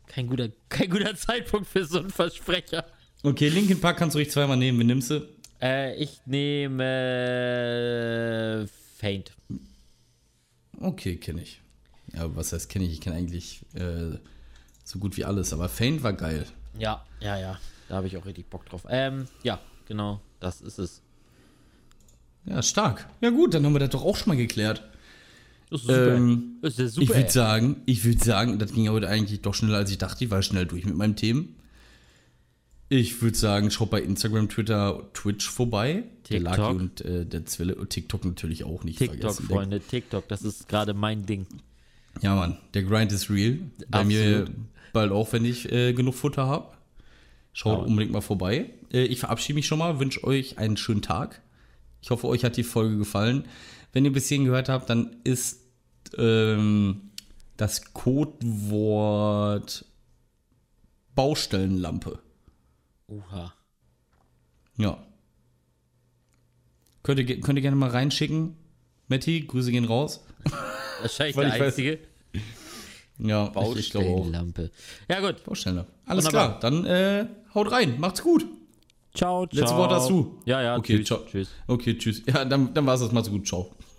kein 0.08 0.26
guter, 0.26 0.48
kein 0.68 0.90
guter 0.90 1.14
Zeitpunkt 1.14 1.68
für 1.68 1.84
so 1.84 2.00
einen 2.00 2.10
Versprecher. 2.10 2.84
Okay, 3.22 3.48
Linkin 3.48 3.80
Park 3.80 3.98
kannst 3.98 4.14
du 4.14 4.18
ruhig 4.18 4.30
zweimal 4.30 4.56
nehmen. 4.56 4.78
Wen 4.78 4.86
nimmst 4.86 5.10
du? 5.10 5.28
Äh, 5.60 5.96
ich 5.96 6.20
nehme 6.24 6.78
Faint. 8.96 9.32
Okay, 10.80 11.16
kenne 11.16 11.42
ich. 11.42 11.60
Ja, 12.14 12.34
was 12.34 12.52
heißt 12.52 12.68
kenne 12.68 12.84
ich? 12.84 12.92
Ich 12.92 13.00
kenne 13.00 13.16
eigentlich 13.16 13.60
äh, 13.74 14.18
so 14.84 14.98
gut 14.98 15.16
wie 15.16 15.24
alles, 15.24 15.52
aber 15.52 15.68
Faint 15.68 16.02
war 16.02 16.12
geil. 16.12 16.46
Ja, 16.78 17.04
ja, 17.20 17.38
ja. 17.38 17.58
Da 17.88 17.96
habe 17.96 18.06
ich 18.06 18.16
auch 18.16 18.24
richtig 18.24 18.48
Bock 18.48 18.66
drauf. 18.66 18.86
Ähm, 18.88 19.26
ja, 19.42 19.58
genau, 19.86 20.20
das 20.40 20.60
ist 20.60 20.78
es. 20.78 21.02
Ja, 22.44 22.62
stark. 22.62 23.08
Ja 23.20 23.30
gut, 23.30 23.54
dann 23.54 23.64
haben 23.64 23.72
wir 23.72 23.80
das 23.80 23.90
doch 23.90 24.04
auch 24.04 24.16
schon 24.16 24.28
mal 24.28 24.36
geklärt. 24.36 24.82
Das 25.70 25.80
ist 25.82 25.86
super. 25.86 26.14
Ähm, 26.14 26.56
das 26.62 26.72
ist 26.72 26.78
ja 26.78 26.84
Ich 26.86 26.92
super. 27.08 27.14
würde 27.18 27.30
sagen, 27.30 27.76
ich 27.86 28.04
würde 28.04 28.24
sagen, 28.24 28.58
das 28.58 28.72
ging 28.72 28.88
heute 28.88 29.08
eigentlich 29.08 29.42
doch 29.42 29.54
schneller 29.54 29.76
als 29.78 29.90
ich 29.90 29.98
dachte. 29.98 30.24
Ich 30.24 30.30
war 30.30 30.42
schnell 30.42 30.66
durch 30.66 30.84
mit 30.84 30.96
meinen 30.96 31.16
Themen. 31.16 31.54
Ich 32.90 33.20
würde 33.20 33.36
sagen, 33.36 33.70
schaut 33.70 33.90
bei 33.90 34.00
Instagram, 34.00 34.48
Twitter, 34.48 35.02
Twitch 35.12 35.46
vorbei. 35.48 36.04
Der 36.30 36.38
TikTok. 36.38 36.56
Lucky 36.58 36.76
und 36.78 37.00
äh, 37.02 37.26
der 37.26 37.44
Zwille 37.44 37.74
und 37.74 37.90
TikTok 37.90 38.24
natürlich 38.24 38.64
auch 38.64 38.82
nicht 38.82 38.98
TikTok, 38.98 39.20
vergessen. 39.20 39.46
Freunde, 39.46 39.80
TikTok, 39.80 40.26
das 40.28 40.42
ist 40.42 40.68
gerade 40.68 40.94
mein 40.94 41.26
Ding. 41.26 41.46
Der, 42.22 42.30
ja, 42.30 42.34
Mann, 42.34 42.56
der 42.72 42.84
Grind 42.84 43.12
ist 43.12 43.28
real. 43.28 43.58
Bei 43.90 44.04
mir 44.04 44.40
Absolut. 44.40 44.50
bald 44.94 45.12
auch, 45.12 45.30
wenn 45.34 45.44
ich 45.44 45.70
äh, 45.70 45.92
genug 45.92 46.14
Futter 46.14 46.46
habe. 46.46 46.68
Schaut 47.52 47.78
Aber- 47.80 47.86
unbedingt 47.86 48.12
mal 48.12 48.22
vorbei. 48.22 48.70
Äh, 48.90 49.04
ich 49.04 49.20
verabschiede 49.20 49.56
mich 49.56 49.66
schon 49.66 49.78
mal, 49.80 50.00
wünsche 50.00 50.24
euch 50.24 50.56
einen 50.56 50.78
schönen 50.78 51.02
Tag. 51.02 51.42
Ich 52.00 52.08
hoffe, 52.10 52.26
euch 52.26 52.42
hat 52.44 52.56
die 52.56 52.62
Folge 52.62 52.96
gefallen. 52.96 53.44
Wenn 53.92 54.04
ihr 54.04 54.12
bis 54.12 54.28
hierhin 54.28 54.44
gehört 54.46 54.68
habt, 54.68 54.90
dann 54.90 55.16
ist 55.24 55.60
ähm, 56.16 57.10
das 57.56 57.92
Codewort 57.94 59.84
Baustellenlampe. 61.14 62.18
Uha. 63.08 63.52
Ja. 64.76 65.04
Könnt 67.02 67.18
ihr, 67.20 67.40
könnt 67.40 67.58
ihr 67.58 67.62
gerne 67.62 67.76
mal 67.76 67.90
reinschicken. 67.90 68.56
Matti, 69.08 69.40
Grüße 69.40 69.70
gehen 69.72 69.84
raus. 69.86 70.22
Wahrscheinlich 71.00 71.34
der 71.36 71.48
ich 71.48 71.54
weiß- 71.54 71.64
einzige. 71.64 71.98
Ja. 73.18 73.46
Baustellenlampe. 73.48 74.70
Ja, 75.08 75.20
gut. 75.20 75.42
Baustellenlampe. 75.44 75.90
Alles 76.06 76.26
Wunderbar. 76.26 76.58
klar, 76.60 76.70
dann 76.70 76.84
äh, 76.86 77.26
haut 77.54 77.72
rein. 77.72 77.98
Macht's 77.98 78.22
gut. 78.22 78.46
Ciao, 79.14 79.46
ciao. 79.46 79.60
Letzte 79.60 79.76
Wort 79.76 79.90
hast 79.90 80.10
du. 80.10 80.38
Ja, 80.44 80.62
ja, 80.62 80.76
Okay, 80.76 80.98
tschüss. 80.98 81.06
ciao. 81.08 81.24
tschüss. 81.24 81.48
Okay, 81.66 81.98
tschüss. 81.98 82.22
Ja, 82.26 82.44
dann, 82.44 82.72
dann 82.74 82.86
war 82.86 82.94
es 82.94 83.00
das. 83.00 83.10
Macht's 83.10 83.30
gut. 83.30 83.46
Ciao. 83.48 83.74